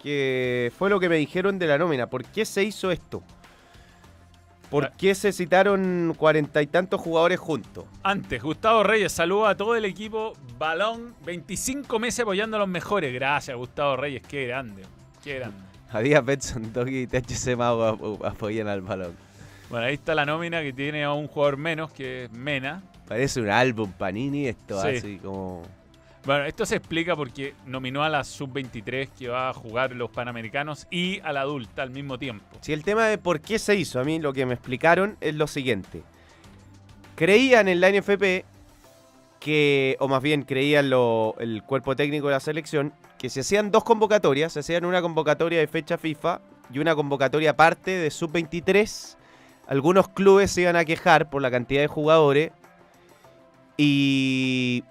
que 0.00 0.72
fue 0.78 0.90
lo 0.90 1.00
que 1.00 1.08
me 1.08 1.16
dijeron 1.16 1.58
de 1.58 1.66
la 1.66 1.76
nómina. 1.76 2.06
¿Por 2.08 2.24
qué 2.24 2.44
se 2.44 2.62
hizo 2.62 2.90
esto? 2.92 3.22
¿Por 4.70 4.84
Ah. 4.86 4.92
qué 4.96 5.14
se 5.14 5.32
citaron 5.32 6.14
cuarenta 6.16 6.62
y 6.62 6.66
tantos 6.68 7.00
jugadores 7.00 7.38
juntos? 7.40 7.84
Antes, 8.02 8.42
Gustavo 8.42 8.82
Reyes, 8.82 9.12
saluda 9.12 9.50
a 9.50 9.56
todo 9.56 9.74
el 9.76 9.84
equipo. 9.84 10.34
Balón, 10.58 11.14
25 11.24 11.98
meses 11.98 12.20
apoyando 12.20 12.56
a 12.56 12.60
los 12.60 12.68
mejores. 12.68 13.12
Gracias, 13.12 13.56
Gustavo 13.56 13.96
Reyes, 13.96 14.22
qué 14.26 14.46
grande. 14.46 14.82
Qué 15.22 15.34
grande. 15.38 15.58
Había 15.94 16.20
Betson, 16.20 16.72
Doggy 16.72 17.02
y 17.02 17.06
THC 17.06 17.56
Mago 17.56 17.84
ap- 17.84 18.24
apoyan 18.24 18.68
al 18.68 18.82
balón. 18.82 19.16
Bueno, 19.70 19.86
ahí 19.86 19.94
está 19.94 20.14
la 20.14 20.26
nómina 20.26 20.60
que 20.62 20.72
tiene 20.72 21.04
a 21.04 21.12
un 21.12 21.26
jugador 21.28 21.56
menos, 21.56 21.90
que 21.92 22.24
es 22.24 22.32
Mena. 22.32 22.82
Parece 23.08 23.40
un 23.40 23.48
álbum 23.50 23.90
Panini 23.92 24.46
esto, 24.48 24.80
Sí. 24.82 24.88
así 24.96 25.18
como... 25.18 25.62
Bueno, 26.26 26.44
esto 26.46 26.64
se 26.64 26.76
explica 26.76 27.14
porque 27.14 27.54
nominó 27.66 28.02
a 28.02 28.08
la 28.08 28.24
sub-23 28.24 29.08
que 29.18 29.28
va 29.28 29.50
a 29.50 29.52
jugar 29.52 29.92
los 29.94 30.10
Panamericanos 30.10 30.86
y 30.90 31.20
a 31.20 31.32
la 31.34 31.42
adulta 31.42 31.82
al 31.82 31.90
mismo 31.90 32.18
tiempo. 32.18 32.44
Si 32.62 32.72
el 32.72 32.82
tema 32.82 33.06
de 33.06 33.18
por 33.18 33.40
qué 33.40 33.58
se 33.58 33.74
hizo, 33.76 34.00
a 34.00 34.04
mí 34.04 34.18
lo 34.18 34.32
que 34.32 34.46
me 34.46 34.54
explicaron 34.54 35.16
es 35.20 35.34
lo 35.34 35.46
siguiente. 35.46 36.02
Creían 37.14 37.68
en 37.68 37.80
la 37.80 37.90
NFP 37.90 38.44
que, 39.44 39.98
o 40.00 40.08
más 40.08 40.22
bien 40.22 40.42
creían 40.44 40.88
lo- 40.88 41.34
el 41.38 41.62
cuerpo 41.62 41.94
técnico 41.94 42.28
de 42.28 42.32
la 42.32 42.40
selección, 42.40 42.94
que 43.18 43.28
se 43.28 43.40
hacían 43.40 43.70
dos 43.70 43.84
convocatorias, 43.84 44.54
se 44.54 44.60
hacían 44.60 44.86
una 44.86 45.02
convocatoria 45.02 45.58
de 45.60 45.66
fecha 45.66 45.98
FIFA 45.98 46.40
y 46.72 46.78
una 46.78 46.94
convocatoria 46.94 47.50
aparte 47.50 47.90
de 47.90 48.10
sub-23. 48.10 49.18
Algunos 49.66 50.08
clubes 50.08 50.50
se 50.50 50.62
iban 50.62 50.76
a 50.76 50.86
quejar 50.86 51.28
por 51.28 51.42
la 51.42 51.50
cantidad 51.50 51.82
de 51.82 51.88
jugadores 51.88 52.52
y 53.76 54.82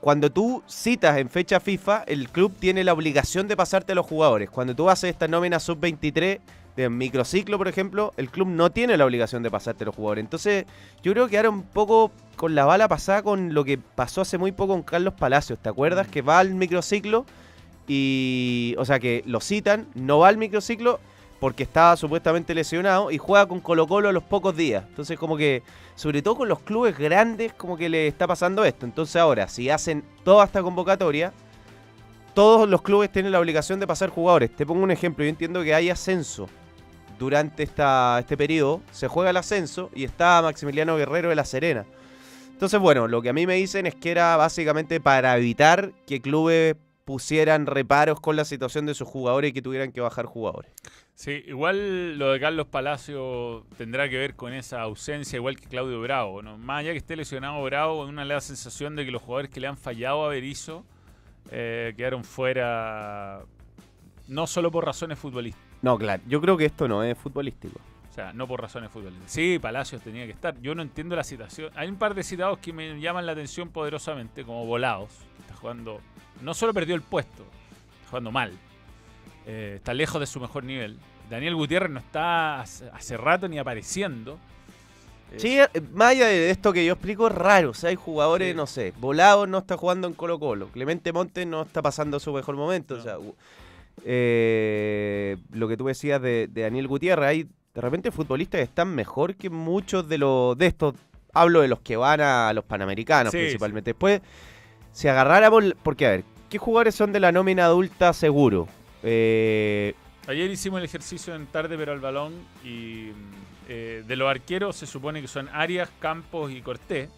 cuando 0.00 0.30
tú 0.30 0.62
citas 0.66 1.18
en 1.18 1.28
fecha 1.28 1.58
FIFA, 1.58 2.04
el 2.06 2.28
club 2.28 2.54
tiene 2.58 2.84
la 2.84 2.92
obligación 2.92 3.48
de 3.48 3.56
pasarte 3.56 3.92
a 3.92 3.94
los 3.96 4.06
jugadores. 4.06 4.48
Cuando 4.48 4.74
tú 4.76 4.88
haces 4.88 5.10
esta 5.10 5.26
nómina 5.26 5.58
sub-23 5.58 6.38
de 6.76 6.88
microciclo, 6.88 7.58
por 7.58 7.66
ejemplo, 7.66 8.12
el 8.16 8.30
club 8.30 8.46
no 8.46 8.70
tiene 8.70 8.96
la 8.96 9.04
obligación 9.04 9.42
de 9.42 9.50
pasarte 9.50 9.82
a 9.82 9.86
los 9.86 9.96
jugadores. 9.96 10.22
Entonces, 10.22 10.66
yo 11.02 11.12
creo 11.12 11.28
que 11.28 11.36
ahora 11.36 11.50
un 11.50 11.64
poco 11.64 12.12
con 12.36 12.54
la 12.54 12.64
bala 12.64 12.86
pasada 12.86 13.22
con 13.22 13.52
lo 13.54 13.64
que 13.64 13.78
pasó 13.78 14.20
hace 14.20 14.38
muy 14.38 14.52
poco 14.52 14.74
con 14.74 14.84
Carlos 14.84 15.14
Palacios. 15.14 15.58
¿Te 15.58 15.68
acuerdas? 15.68 16.06
Que 16.06 16.22
va 16.22 16.38
al 16.38 16.54
microciclo 16.54 17.26
y. 17.88 18.76
O 18.78 18.84
sea, 18.84 19.00
que 19.00 19.24
lo 19.26 19.40
citan, 19.40 19.88
no 19.94 20.20
va 20.20 20.28
al 20.28 20.36
microciclo 20.36 21.00
porque 21.40 21.62
estaba 21.62 21.96
supuestamente 21.96 22.54
lesionado 22.54 23.10
y 23.10 23.18
juega 23.18 23.46
con 23.46 23.60
Colo 23.60 23.86
Colo 23.86 24.08
a 24.08 24.12
los 24.12 24.24
pocos 24.24 24.56
días. 24.56 24.84
Entonces 24.88 25.18
como 25.18 25.36
que, 25.36 25.62
sobre 25.94 26.22
todo 26.22 26.36
con 26.36 26.48
los 26.48 26.60
clubes 26.60 26.96
grandes, 26.98 27.52
como 27.52 27.76
que 27.76 27.88
le 27.88 28.08
está 28.08 28.26
pasando 28.26 28.64
esto. 28.64 28.86
Entonces 28.86 29.16
ahora, 29.16 29.48
si 29.48 29.70
hacen 29.70 30.04
toda 30.24 30.44
esta 30.44 30.62
convocatoria, 30.62 31.32
todos 32.34 32.68
los 32.68 32.82
clubes 32.82 33.10
tienen 33.10 33.32
la 33.32 33.40
obligación 33.40 33.80
de 33.80 33.86
pasar 33.86 34.10
jugadores. 34.10 34.54
Te 34.54 34.66
pongo 34.66 34.82
un 34.82 34.90
ejemplo, 34.90 35.24
yo 35.24 35.30
entiendo 35.30 35.62
que 35.62 35.74
hay 35.74 35.90
ascenso 35.90 36.48
durante 37.18 37.64
esta, 37.64 38.18
este 38.20 38.36
periodo, 38.36 38.80
se 38.92 39.08
juega 39.08 39.30
el 39.30 39.36
ascenso 39.36 39.90
y 39.94 40.04
está 40.04 40.40
Maximiliano 40.42 40.96
Guerrero 40.96 41.30
de 41.30 41.34
La 41.34 41.44
Serena. 41.44 41.84
Entonces, 42.52 42.80
bueno, 42.80 43.06
lo 43.06 43.22
que 43.22 43.28
a 43.28 43.32
mí 43.32 43.46
me 43.46 43.54
dicen 43.54 43.86
es 43.86 43.94
que 43.94 44.10
era 44.10 44.36
básicamente 44.36 45.00
para 45.00 45.36
evitar 45.36 45.92
que 46.06 46.20
clubes 46.20 46.76
pusieran 47.08 47.64
reparos 47.64 48.20
con 48.20 48.36
la 48.36 48.44
situación 48.44 48.84
de 48.84 48.92
sus 48.92 49.08
jugadores 49.08 49.48
y 49.48 49.54
que 49.54 49.62
tuvieran 49.62 49.92
que 49.92 50.02
bajar 50.02 50.26
jugadores. 50.26 50.70
Sí, 51.14 51.42
igual 51.46 52.18
lo 52.18 52.32
de 52.32 52.38
Carlos 52.38 52.66
Palacio 52.66 53.64
tendrá 53.78 54.10
que 54.10 54.18
ver 54.18 54.36
con 54.36 54.52
esa 54.52 54.82
ausencia, 54.82 55.38
igual 55.38 55.58
que 55.58 55.68
Claudio 55.68 56.02
Bravo. 56.02 56.42
¿no? 56.42 56.58
Más 56.58 56.80
allá 56.80 56.92
que 56.92 56.98
esté 56.98 57.16
lesionado 57.16 57.64
Bravo, 57.64 58.02
una 58.02 58.26
le 58.26 58.34
da 58.34 58.42
sensación 58.42 58.94
de 58.94 59.06
que 59.06 59.10
los 59.10 59.22
jugadores 59.22 59.50
que 59.50 59.58
le 59.58 59.68
han 59.68 59.78
fallado 59.78 60.26
a 60.26 60.28
Berizzo 60.28 60.84
eh, 61.50 61.94
quedaron 61.96 62.24
fuera, 62.24 63.40
no 64.28 64.46
solo 64.46 64.70
por 64.70 64.84
razones 64.84 65.18
futbolísticas. 65.18 65.66
No, 65.80 65.96
claro, 65.96 66.22
yo 66.28 66.42
creo 66.42 66.58
que 66.58 66.66
esto 66.66 66.88
no 66.88 67.02
es 67.02 67.16
futbolístico. 67.16 67.80
O 68.10 68.12
sea, 68.12 68.34
no 68.34 68.46
por 68.46 68.60
razones 68.60 68.90
futbolísticas. 68.90 69.32
Sí, 69.32 69.58
Palacios 69.58 70.02
tenía 70.02 70.26
que 70.26 70.32
estar. 70.32 70.60
Yo 70.60 70.74
no 70.74 70.82
entiendo 70.82 71.16
la 71.16 71.24
situación. 71.24 71.72
Hay 71.74 71.88
un 71.88 71.96
par 71.96 72.14
de 72.14 72.22
citados 72.22 72.58
que 72.58 72.74
me 72.74 73.00
llaman 73.00 73.24
la 73.24 73.32
atención 73.32 73.70
poderosamente, 73.70 74.44
como 74.44 74.66
Volados, 74.66 75.08
que 75.36 75.40
está 75.40 75.54
jugando. 75.54 76.02
No 76.42 76.54
solo 76.54 76.72
perdió 76.74 76.94
el 76.94 77.02
puesto, 77.02 77.42
está 77.98 78.10
jugando 78.10 78.30
mal. 78.30 78.52
Eh, 79.46 79.74
está 79.76 79.94
lejos 79.94 80.20
de 80.20 80.26
su 80.26 80.40
mejor 80.40 80.64
nivel. 80.64 80.98
Daniel 81.30 81.54
Gutiérrez 81.56 81.90
no 81.90 81.98
está 81.98 82.60
hace, 82.60 82.88
hace 82.90 83.16
rato 83.16 83.48
ni 83.48 83.58
apareciendo. 83.58 84.38
Sí, 85.36 85.58
eh, 85.58 85.68
más 85.92 86.12
allá 86.12 86.26
de 86.28 86.50
esto 86.50 86.72
que 86.72 86.86
yo 86.86 86.94
explico, 86.94 87.26
es 87.28 87.34
raro. 87.34 87.70
O 87.70 87.74
sea, 87.74 87.90
hay 87.90 87.96
jugadores, 87.96 88.50
Sí. 88.52 88.56
no 88.56 88.66
sé, 88.66 88.94
Volado 88.98 89.46
no 89.46 89.58
está 89.58 89.76
jugando 89.76 90.08
en 90.08 90.14
Colo 90.14 90.38
Colo. 90.38 90.68
Clemente 90.68 91.12
Montes 91.12 91.46
no 91.46 91.62
está 91.62 91.82
pasando 91.82 92.18
su 92.18 92.32
mejor 92.32 92.56
momento. 92.56 92.94
O 92.94 93.02
sea, 93.02 93.16
eh, 94.04 95.36
lo 95.52 95.68
que 95.68 95.76
tú 95.76 95.86
decías 95.86 96.20
de, 96.22 96.48
de 96.50 96.62
Daniel 96.62 96.88
Gutiérrez, 96.88 97.28
hay 97.28 97.42
de 97.74 97.80
repente 97.80 98.10
futbolistas 98.10 98.58
que 98.58 98.64
están 98.64 98.94
mejor 98.94 99.34
que 99.36 99.50
muchos 99.50 100.08
de 100.08 100.18
los 100.18 100.56
de 100.56 100.66
estos. 100.66 100.94
Hablo 101.34 101.60
de 101.60 101.68
los 101.68 101.80
que 101.80 101.96
van 101.96 102.20
a 102.22 102.50
los 102.54 102.64
Panamericanos 102.64 103.30
Sí, 103.32 103.38
principalmente. 103.38 103.90
Después, 103.90 104.22
si 104.98 105.06
agarráramos, 105.06 105.62
porque 105.84 106.06
a 106.06 106.10
ver, 106.10 106.24
¿qué 106.50 106.58
jugadores 106.58 106.92
son 106.96 107.12
de 107.12 107.20
la 107.20 107.30
nómina 107.30 107.66
adulta 107.66 108.12
seguro? 108.12 108.66
Eh, 109.04 109.94
Ayer 110.26 110.50
hicimos 110.50 110.78
el 110.78 110.84
ejercicio 110.86 111.36
en 111.36 111.46
tarde, 111.46 111.76
pero 111.78 111.92
al 111.92 112.00
balón. 112.00 112.32
Y 112.64 113.10
eh, 113.68 114.02
de 114.04 114.16
los 114.16 114.28
arqueros 114.28 114.74
se 114.74 114.86
supone 114.88 115.20
que 115.22 115.28
son 115.28 115.48
Arias, 115.52 115.88
Campos 116.00 116.50
y 116.50 116.60
Cortés. 116.62 117.10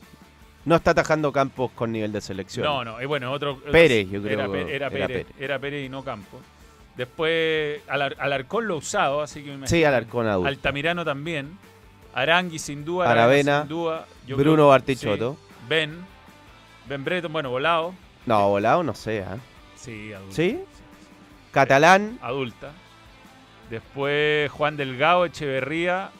no 0.67 0.77
está 0.77 0.91
atajando 0.91 1.33
campos 1.33 1.71
con 1.75 1.91
nivel 1.91 2.13
de 2.13 2.21
selección. 2.21 2.67
No, 2.67 2.85
no, 2.85 3.01
eh, 3.01 3.07
bueno, 3.07 3.33
otro. 3.33 3.59
Pérez, 3.73 4.11
yo 4.11 4.21
creo 4.23 4.55
Era, 4.55 4.71
era 4.71 4.91
Pérez, 4.91 5.27
era 5.39 5.59
Pérez 5.59 5.87
y 5.87 5.89
no 5.89 6.05
Campos. 6.05 6.41
Después, 6.99 7.81
Alar- 7.89 8.17
Alarcón 8.19 8.69
lo 8.69 8.77
usado, 8.77 9.23
así 9.23 9.41
que 9.41 9.47
me 9.49 9.55
imagino. 9.55 9.69
Sí, 9.79 9.85
Alarcón 9.85 10.27
adulto. 10.27 10.49
Altamirano 10.49 11.03
también. 11.03 11.57
Arangui 12.13 12.59
sin 12.59 12.85
duda. 12.85 13.11
Aravena, 13.11 13.61
sin 13.63 13.69
duda. 13.71 14.07
Bruno 14.29 14.43
creo- 14.55 14.69
Bartichotto. 14.69 15.33
sí. 15.41 15.65
Ben. 15.67 16.20
Ben 16.91 17.05
Breton, 17.05 17.33
bueno, 17.33 17.51
volado. 17.51 17.95
No, 18.27 18.49
volado 18.49 18.83
no 18.83 18.95
sé, 18.97 19.23
¿ah? 19.23 19.39
Sí, 19.77 20.13
adulta. 20.13 20.35
¿Sí? 20.35 20.59
Catalán, 21.53 22.19
Adulta. 22.21 22.73
Después 23.71 24.51
Juan 24.51 24.77
Delgado, 24.77 25.25
Echeverría, 25.25 26.11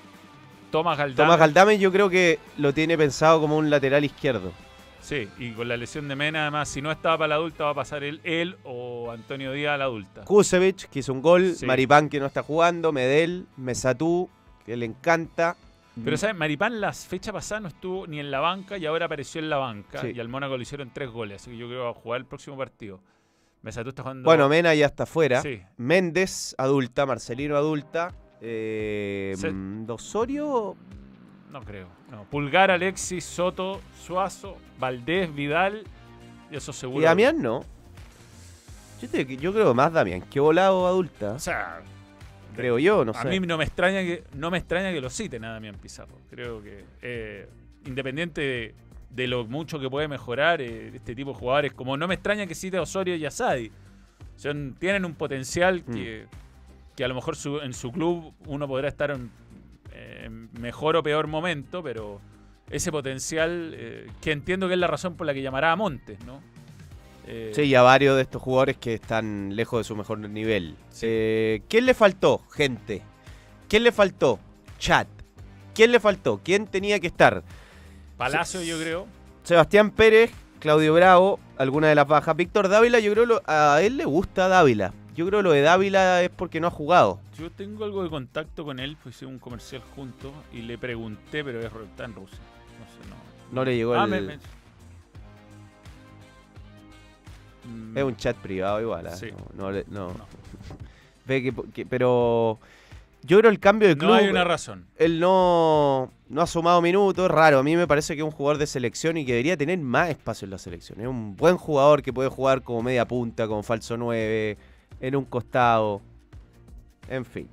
Tomás 0.71 0.97
Galdame. 0.97 1.17
Tomás 1.17 1.39
Galdame 1.41 1.79
yo 1.81 1.91
creo 1.91 2.09
que 2.09 2.39
lo 2.57 2.73
tiene 2.73 2.97
pensado 2.97 3.41
como 3.41 3.57
un 3.57 3.69
lateral 3.69 4.05
izquierdo. 4.05 4.53
Sí, 5.01 5.29
y 5.39 5.51
con 5.55 5.67
la 5.67 5.77
lesión 5.77 6.07
de 6.07 6.15
Mena, 6.15 6.43
además, 6.43 6.69
si 6.69 6.81
no 6.81 6.93
estaba 6.93 7.19
para 7.19 7.29
la 7.31 7.35
adulta, 7.35 7.65
va 7.65 7.71
a 7.71 7.75
pasar 7.75 8.05
él, 8.05 8.21
él 8.23 8.57
o 8.63 9.11
Antonio 9.11 9.51
Díaz 9.51 9.75
a 9.75 9.79
la 9.79 9.85
adulta. 9.87 10.21
Kusevich, 10.25 10.87
que 10.89 11.01
hizo 11.01 11.13
un 11.13 11.21
gol, 11.21 11.55
Sí. 11.57 11.67
Maripán, 11.67 12.09
que 12.09 12.21
no 12.21 12.27
está 12.27 12.45
jugando, 12.45 12.93
Medel, 12.93 13.47
Mesatú, 13.57 14.31
que 14.65 14.77
le 14.77 14.87
encanta. 14.87 15.57
Pero, 16.05 16.17
¿sabes? 16.17 16.37
Maripán 16.37 16.81
la 16.81 16.93
fecha 16.93 17.33
pasada 17.33 17.61
no 17.61 17.69
estuvo 17.69 18.07
ni 18.07 18.21
en 18.21 18.31
la 18.31 18.41
banca 18.41 18.79
y 18.79 18.87
ahora 18.87 19.07
apareció 19.07 19.41
en 19.41 19.51
la 19.51 19.57
banca. 19.59 20.01
Sí. 20.01 20.13
Y 20.15 20.21
al 20.21 20.29
Mónaco 20.29 20.57
le 20.57 20.63
hicieron 20.63 20.91
tres 20.93 21.11
goles, 21.11 21.43
así 21.43 21.51
que 21.51 21.57
yo 21.57 21.67
creo 21.67 21.79
que 21.81 21.85
va 21.85 21.91
a 21.91 21.95
jugar 21.95 22.21
el 22.21 22.27
próximo 22.27 22.57
partido. 22.57 23.01
Mesatú 23.63 23.91
está 23.91 24.03
jugando. 24.03 24.25
Bueno, 24.25 24.49
Mena 24.49 24.75
ya 24.75 24.87
está 24.87 25.05
fuera. 25.05 25.43
Sí. 25.43 25.61
Méndez, 25.77 26.55
adulta, 26.57 27.05
Marcelino, 27.05 27.57
adulta. 27.57 28.15
Eh, 28.41 29.35
Se- 29.37 29.51
mm, 29.51 29.91
Osorio, 29.91 30.77
No 31.53 31.61
creo. 31.63 31.89
No. 32.11 32.25
Pulgar, 32.31 32.71
Alexis, 32.71 33.25
Soto, 33.25 33.81
Suazo, 34.07 34.57
Valdés, 34.79 35.35
Vidal. 35.35 35.83
Y 36.51 36.57
eso 36.57 36.73
seguro. 36.73 37.01
y 37.01 37.05
Damián 37.05 37.43
no. 37.43 37.65
Yo, 39.03 39.09
te- 39.09 39.37
yo 39.37 39.53
creo 39.53 39.75
más 39.75 39.93
Damián 39.93 40.23
que 40.23 40.39
volado 40.41 40.87
adulta. 40.87 41.33
O 41.33 41.39
sea, 41.41 41.81
creo 42.61 42.79
yo, 42.79 43.05
no 43.05 43.13
a 43.13 43.23
sé. 43.23 43.29
mí 43.29 43.41
no 43.41 43.59
me 43.59 43.65
extraña 43.65 44.01
que 44.03 44.25
no 44.35 44.51
me 44.51 44.59
extraña 44.59 44.93
que 44.93 45.01
lo 45.01 45.11
citen 45.11 45.45
a 45.45 45.53
Damián 45.53 45.77
Pizarro. 45.81 46.17
Creo 46.31 46.63
que 46.63 46.85
eh, 47.03 47.49
independiente 47.87 48.41
de 48.41 48.75
de 49.11 49.27
lo 49.27 49.45
mucho 49.45 49.81
que 49.81 49.91
puede 49.91 50.07
mejorar 50.07 50.61
eh, 50.63 50.93
este 50.95 51.17
tipo 51.17 51.33
de 51.33 51.37
jugadores. 51.41 51.73
Como 51.73 51.97
no 51.97 52.07
me 52.07 52.15
extraña 52.15 52.47
que 52.47 52.55
cite 52.55 52.77
a 52.77 52.83
Osorio 52.83 53.17
y 53.17 53.27
Asadi. 53.27 53.73
Son, 54.37 54.77
tienen 54.79 55.05
un 55.05 55.15
potencial 55.15 55.83
Mm. 55.85 55.93
que, 55.93 56.27
que 56.97 57.05
a 57.05 57.09
lo 57.09 57.17
mejor 57.17 57.35
su- 57.35 57.59
en 57.61 57.73
su 57.73 57.91
club 57.91 58.33
uno 58.47 58.69
podrá 58.69 58.87
estar 58.87 59.11
en 59.11 59.29
eh, 59.93 60.31
mejor 60.61 60.95
o 60.95 61.03
peor 61.03 61.27
momento, 61.27 61.83
pero 61.83 62.21
ese 62.71 62.93
potencial, 62.93 63.73
eh, 63.77 64.07
que 64.23 64.31
entiendo 64.31 64.69
que 64.69 64.75
es 64.75 64.81
la 64.81 64.87
razón 64.87 65.17
por 65.17 65.27
la 65.27 65.35
que 65.35 65.43
llamará 65.43 65.73
a 65.73 65.77
Montes, 65.77 66.25
¿no? 66.25 66.41
Eh, 67.33 67.53
Sí, 67.55 67.63
y 67.63 67.75
a 67.75 67.83
varios 67.83 68.17
de 68.17 68.23
estos 68.23 68.43
jugadores 68.43 68.77
que 68.77 68.95
están 68.95 69.55
lejos 69.55 69.81
de 69.81 69.85
su 69.85 69.95
mejor 69.97 70.19
nivel. 70.19 70.77
Eh, 71.03 71.63
¿Quién 71.69 71.87
le 71.87 71.95
faltó, 71.95 72.43
gente? 72.51 73.03
¿Quién 73.69 73.85
le 73.85 73.93
faltó? 73.93 74.39
Chat. 74.79 75.07
¿Quién 75.75 75.93
le 75.93 76.01
faltó? 76.01 76.41
¿Quién 76.43 76.67
tenía 76.67 76.99
que 76.99 77.07
estar? 77.07 77.43
Palacio, 78.17 78.63
yo 78.63 78.79
creo. 78.79 79.07
Sebastián 79.45 79.91
Pérez, 79.91 80.31
Claudio 80.59 80.93
Bravo, 80.95 81.39
alguna 81.57 81.89
de 81.89 81.95
las 81.95 82.07
bajas. 82.07 82.37
Víctor 82.37 82.69
Dávila, 82.69 82.99
yo 83.01 83.13
creo 83.13 83.27
lo- 83.27 83.43
a 83.47 83.81
él 83.83 83.97
le 83.97 84.05
gusta 84.05 84.49
Dávila. 84.49 84.93
Yo 85.15 85.27
creo 85.27 85.43
lo 85.43 85.53
de 85.53 85.61
Dávila 85.63 86.23
es 86.23 86.31
porque 86.31 86.61
no 86.61 86.67
ha 86.69 86.71
jugado. 86.71 87.21
Yo 87.39 87.51
tengo 87.51 87.85
algo 87.85 88.03
de 88.03 88.11
contacto 88.11 88.65
con 88.65 88.79
él, 88.79 88.97
pues 89.03 89.17
hicimos 89.17 89.35
un 89.35 89.39
comercial 89.41 89.83
juntos 89.95 90.33
y 90.53 90.63
le 90.63 90.77
pregunté, 90.79 91.43
pero 91.45 91.61
es, 91.61 91.67
está 91.67 92.05
en 92.05 92.15
Rusia. 92.15 92.39
No 92.79 92.87
sé, 92.87 93.09
no. 93.09 93.17
No 93.55 93.65
le 93.65 93.77
llegó 93.77 93.95
Ah, 93.95 94.05
el... 94.05 94.11
me- 94.11 94.21
me- 94.21 94.39
Mm, 97.71 97.99
Es 97.99 98.05
un 98.05 98.17
chat 98.17 98.37
privado 98.37 98.81
igual. 98.81 99.07
¿ah? 99.07 99.17
Sí. 99.17 99.29
No, 99.55 99.71
no. 99.89 100.13
Ve 101.27 101.43
que, 101.43 101.55
que- 101.73 101.87
pero 101.87 102.59
yo 103.23 103.39
creo 103.39 103.51
el 103.51 103.61
cambio 103.61 103.89
de 103.89 103.97
club. 103.97 104.11
No 104.11 104.15
hay 104.17 104.29
una 104.29 104.45
razón. 104.45 104.87
Él 104.97 105.21
no, 105.21 106.11
no 106.29 106.41
ha 106.43 106.47
sumado 106.47 106.81
minutos, 106.83 107.25
es 107.27 107.31
raro. 107.31 107.59
A 107.59 107.63
mí 107.63 107.77
me 107.77 107.87
parece 107.87 108.15
que 108.15 108.21
es 108.23 108.25
un 108.25 108.31
jugador 108.31 108.59
de 108.59 108.67
selección 108.67 109.17
y 109.17 109.25
que 109.25 109.33
debería 109.33 109.57
tener 109.57 109.79
más 109.79 110.09
espacio 110.11 110.47
en 110.47 110.51
la 110.51 110.59
selección. 110.59 111.01
Es 111.01 111.07
un 111.07 111.37
buen 111.37 111.57
jugador 111.57 112.03
que 112.03 112.13
puede 112.13 112.29
jugar 112.31 112.63
como 112.63 112.83
media 112.83 113.07
punta, 113.07 113.47
como 113.47 113.63
falso 113.63 113.97
9, 113.97 114.57
en 115.01 115.17
un 115.17 115.25
costado. 115.25 116.01
En 117.09 117.25
fin. 117.25 117.49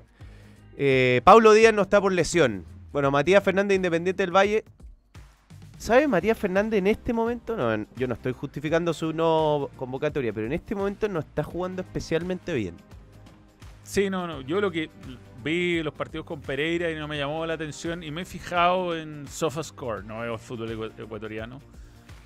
Eh, 0.77 1.21
Pablo 1.23 1.53
Díaz 1.53 1.73
no 1.73 1.81
está 1.83 1.99
por 1.99 2.11
lesión. 2.13 2.63
Bueno, 2.93 3.11
Matías 3.11 3.43
Fernández, 3.43 3.75
Independiente 3.75 4.23
del 4.23 4.35
Valle. 4.35 4.63
¿Sabe 5.77 6.07
Matías 6.07 6.37
Fernández 6.37 6.79
en 6.79 6.87
este 6.87 7.13
momento? 7.13 7.55
No, 7.55 7.85
yo 7.95 8.07
no 8.07 8.15
estoy 8.15 8.33
justificando 8.33 8.93
su 8.93 9.13
no 9.13 9.69
convocatoria, 9.75 10.33
pero 10.33 10.47
en 10.47 10.53
este 10.53 10.73
momento 10.75 11.07
no 11.07 11.19
está 11.19 11.43
jugando 11.43 11.81
especialmente 11.83 12.53
bien. 12.53 12.75
Sí, 13.83 14.09
no, 14.09 14.25
no. 14.27 14.41
Yo 14.41 14.59
lo 14.59 14.71
que 14.71 14.89
vi 15.43 15.81
los 15.83 15.93
partidos 15.93 16.25
con 16.25 16.41
Pereira 16.41 16.89
y 16.91 16.95
no 16.95 17.07
me 17.07 17.17
llamó 17.17 17.45
la 17.45 17.53
atención 17.53 18.03
y 18.03 18.11
me 18.11 18.23
he 18.23 18.25
fijado 18.25 18.97
en 18.97 19.27
SofaScore, 19.27 20.03
no 20.03 20.19
veo 20.21 20.37
fútbol 20.37 20.69
ecu- 20.71 20.91
ecuatoriano. 20.99 21.59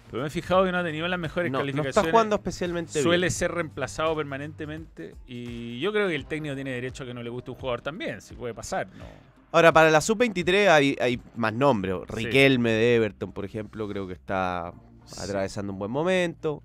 Pero 0.10 0.24
me 0.24 0.28
he 0.28 0.32
fijado 0.32 0.66
que 0.66 0.72
no 0.72 0.78
ha 0.80 0.84
tenido 0.84 1.08
las 1.08 1.20
mejores 1.20 1.52
No, 1.52 1.60
no 1.60 1.62
calificaciones. 1.62 1.98
está 1.98 2.10
jugando 2.12 2.36
especialmente 2.38 3.02
Suele 3.02 3.26
bien. 3.28 3.32
ser 3.32 3.52
reemplazado 3.52 4.16
permanentemente 4.16 5.16
y 5.28 5.80
yo 5.80 5.92
creo 5.94 6.08
que 6.10 6.16
el 6.16 6.26
técnico 6.26 6.56
tiene 6.56 6.72
derecho 6.72 7.04
a 7.04 7.06
que 7.06 7.14
no 7.14 7.22
le 7.24 7.30
guste 7.30 7.52
un 7.52 7.58
jugador 7.58 7.82
también, 7.82 8.22
si 8.22 8.34
puede 8.34 8.54
pasar, 8.54 8.88
¿no? 8.98 9.06
Ahora, 9.52 9.74
para 9.74 9.90
la 9.90 10.00
sub-23 10.00 10.70
hay, 10.70 10.96
hay 11.02 11.20
más 11.36 11.54
nombres. 11.54 11.96
Riquelme 12.08 12.72
de 12.72 12.96
Everton, 12.96 13.34
por 13.34 13.44
ejemplo, 13.46 13.88
creo 13.88 14.08
que 14.08 14.14
está 14.14 14.74
atravesando 15.22 15.74
un 15.74 15.80
buen 15.80 15.92
momento. 15.92 16.64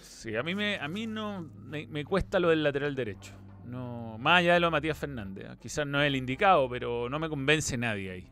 Sí, 0.00 0.34
a 0.36 0.42
mí 0.42 0.54
me, 0.54 0.76
a 0.78 0.88
mí 0.88 1.06
no 1.06 1.42
me, 1.42 1.86
me 1.86 2.04
cuesta 2.04 2.40
lo 2.40 2.48
del 2.48 2.62
lateral 2.62 2.94
derecho. 2.94 3.32
No, 3.66 4.16
más 4.18 4.40
allá 4.40 4.54
de 4.54 4.60
lo 4.60 4.66
de 4.66 4.70
Matías 4.72 4.98
Fernández. 4.98 5.46
Quizás 5.60 5.86
no 5.86 6.02
es 6.02 6.08
el 6.08 6.16
indicado, 6.16 6.68
pero 6.68 7.08
no 7.08 7.18
me 7.18 7.28
convence 7.28 7.76
nadie 7.76 8.10
ahí. 8.10 8.30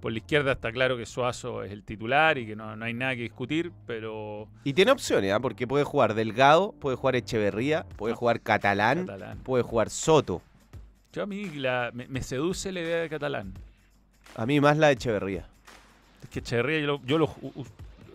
Por 0.00 0.12
la 0.12 0.18
izquierda 0.18 0.52
está 0.52 0.72
claro 0.72 0.96
que 0.96 1.04
Suazo 1.04 1.62
es 1.62 1.72
el 1.72 1.82
titular 1.84 2.38
y 2.38 2.46
que 2.46 2.56
no, 2.56 2.74
no 2.74 2.84
hay 2.86 2.94
nada 2.94 3.14
que 3.14 3.22
discutir, 3.22 3.70
pero 3.86 4.48
Y 4.64 4.72
tiene 4.72 4.92
opciones, 4.92 5.30
¿ah? 5.32 5.40
porque 5.40 5.66
puede 5.66 5.84
jugar 5.84 6.14
Delgado, 6.14 6.72
puede 6.80 6.96
jugar 6.96 7.16
Echeverría, 7.16 7.84
puede 7.96 8.14
jugar 8.14 8.40
Catalán, 8.40 9.06
Catalán. 9.06 9.38
puede 9.40 9.62
jugar 9.62 9.90
Soto. 9.90 10.40
Yo 11.12 11.22
a 11.22 11.26
mí 11.26 11.46
la- 11.56 11.90
me, 11.92 12.06
me 12.08 12.22
seduce 12.22 12.72
la 12.72 12.80
idea 12.80 12.96
de 12.98 13.08
Catalán. 13.08 13.54
A 14.36 14.46
mí 14.46 14.60
más 14.60 14.76
la 14.78 14.88
de 14.88 14.92
Echeverría. 14.94 15.46
Es 16.22 16.28
que 16.28 16.38
Echeverría 16.40 16.80
yo, 16.80 16.86
lo, 16.86 17.00
yo 17.04 17.18
lo, 17.18 17.34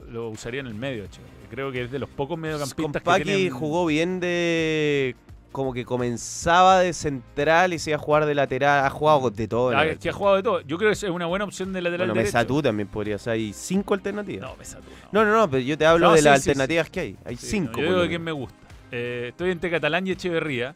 lo 0.10 0.30
usaría 0.30 0.62
en 0.62 0.68
el 0.68 0.76
medio, 0.76 1.04
Echeverría. 1.06 1.36
Creo 1.50 1.72
que 1.72 1.84
es 1.84 1.92
de 1.92 2.00
los 2.00 2.10
pocos 2.10 2.38
mediocampistas 2.38 2.76
que 2.78 2.84
Compaqui 2.84 3.24
tienen... 3.24 3.50
jugó 3.52 3.86
bien 3.86 4.20
de... 4.20 5.16
Como 5.52 5.72
que 5.72 5.86
comenzaba 5.86 6.80
de 6.82 6.92
central 6.92 7.72
y 7.74 7.80
se 7.80 7.92
iba 7.92 7.96
a 7.96 8.00
jugar 8.00 8.26
de 8.26 8.36
lateral. 8.36 8.84
Ha 8.86 8.90
jugado 8.90 9.30
de 9.30 9.48
todo. 9.48 9.70
Ah, 9.70 9.86
es 9.86 10.00
que 10.00 10.10
ha 10.10 10.12
jugado 10.12 10.36
de 10.36 10.44
todo. 10.44 10.60
Yo 10.62 10.78
creo 10.78 10.90
que 10.90 10.96
es 10.98 11.04
una 11.04 11.28
buena 11.28 11.46
opción 11.46 11.72
de 11.72 11.82
lateral 11.82 12.08
bueno, 12.08 12.14
derecho. 12.16 12.36
Mesatú 12.38 12.62
también 12.62 12.90
podría. 12.90 13.16
Hay 13.28 13.54
cinco 13.54 13.94
alternativas. 13.94 14.50
No, 14.50 14.58
Mesatú 14.58 14.90
no. 15.14 15.24
No, 15.24 15.32
no, 15.38 15.50
pero 15.50 15.62
yo 15.64 15.78
te 15.78 15.86
hablo 15.86 16.08
No, 16.08 16.12
de 16.12 16.18
sí, 16.20 16.26
las 16.26 16.42
sí, 16.44 16.50
alternativas 16.50 16.90
que 16.90 17.00
hay. 17.00 17.18
Hay 17.24 17.38
cinco. 17.38 17.80
no, 17.80 17.88
yo 17.88 17.94
digo 17.94 18.02
que 18.02 18.20
menos. 18.20 18.26
me 18.26 18.32
gusta. 18.34 18.58
Eh, 18.92 19.26
estoy 19.30 19.52
entre 19.52 19.72
Catalán 19.72 20.06
y 20.06 20.12
Echeverría. 20.12 20.76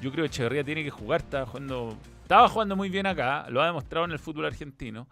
Yo 0.00 0.10
creo 0.10 0.24
que 0.24 0.28
Echeverría 0.28 0.64
tiene 0.64 0.82
que 0.82 0.90
jugar. 0.90 1.20
Estaba 1.20 1.46
jugando, 1.46 1.96
estaba 2.22 2.48
jugando 2.48 2.76
muy 2.76 2.88
bien 2.88 3.06
acá. 3.06 3.46
Lo 3.50 3.62
ha 3.62 3.66
demostrado 3.66 4.06
en 4.06 4.12
el 4.12 4.18
fútbol 4.18 4.46
argentino. 4.46 5.06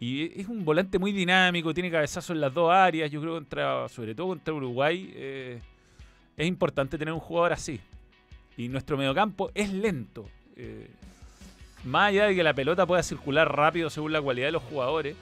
Y 0.00 0.40
es 0.40 0.48
un 0.48 0.64
volante 0.64 0.98
muy 0.98 1.12
dinámico. 1.12 1.74
Tiene 1.74 1.90
cabezazo 1.90 2.32
en 2.32 2.40
las 2.40 2.52
dos 2.52 2.70
áreas. 2.70 3.10
Yo 3.10 3.20
creo 3.20 3.34
que 3.34 3.40
contra, 3.40 3.88
sobre 3.88 4.14
todo 4.14 4.28
contra 4.28 4.54
Uruguay 4.54 5.12
eh, 5.14 5.60
es 6.36 6.46
importante 6.46 6.98
tener 6.98 7.14
un 7.14 7.20
jugador 7.20 7.52
así. 7.52 7.80
Y 8.56 8.68
nuestro 8.68 8.96
mediocampo 8.96 9.50
es 9.54 9.72
lento. 9.72 10.28
Eh, 10.56 10.90
más 11.84 12.08
allá 12.08 12.26
de 12.26 12.34
que 12.34 12.42
la 12.42 12.54
pelota 12.54 12.86
pueda 12.86 13.02
circular 13.02 13.54
rápido 13.54 13.88
según 13.88 14.12
la 14.12 14.20
cualidad 14.20 14.48
de 14.48 14.52
los 14.52 14.62
jugadores, 14.64 15.16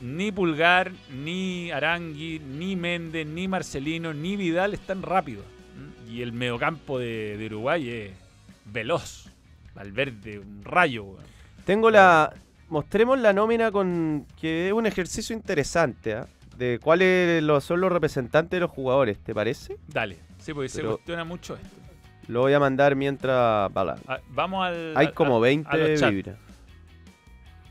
ni 0.00 0.32
Pulgar, 0.32 0.92
ni 1.10 1.70
Arangui, 1.70 2.40
ni 2.40 2.74
Méndez, 2.74 3.26
ni 3.26 3.48
Marcelino, 3.48 4.12
ni 4.12 4.36
Vidal 4.36 4.74
están 4.74 5.02
rápidos. 5.02 5.44
Y 6.10 6.22
el 6.22 6.32
mediocampo 6.32 6.98
de, 6.98 7.36
de 7.38 7.46
Uruguay 7.46 7.88
es 7.88 8.10
veloz. 8.66 9.28
Valverde, 9.74 10.38
un 10.40 10.62
rayo. 10.64 11.04
weón. 11.04 11.24
Tengo 11.64 11.90
la. 11.90 12.32
Mostremos 12.68 13.18
la 13.18 13.32
nómina 13.32 13.70
con. 13.70 14.26
que 14.40 14.68
es 14.68 14.72
un 14.72 14.86
ejercicio 14.86 15.34
interesante, 15.34 16.14
¿ah? 16.14 16.26
De 16.56 16.78
cuáles 16.82 17.42
son 17.64 17.80
los 17.80 17.90
representantes 17.90 18.50
de 18.50 18.60
los 18.60 18.70
jugadores, 18.70 19.18
¿te 19.18 19.34
parece? 19.34 19.76
Dale. 19.88 20.18
Sí, 20.38 20.52
porque 20.52 20.68
se 20.68 20.82
cuestiona 20.82 21.24
mucho 21.24 21.54
esto. 21.54 21.68
Lo 22.28 22.40
voy 22.40 22.52
a 22.52 22.60
mandar 22.60 22.94
mientras. 22.96 23.70
la- 23.74 23.96
Ah, 24.06 24.18
vamos 24.30 24.64
al. 24.66 24.92
Hay 24.96 25.06
a- 25.06 25.12
como 25.12 25.36
a- 25.36 25.40
20 25.40 25.68
a 25.70 25.76
los 25.76 26.00
chats. 26.00 26.12
vibras. 26.12 26.36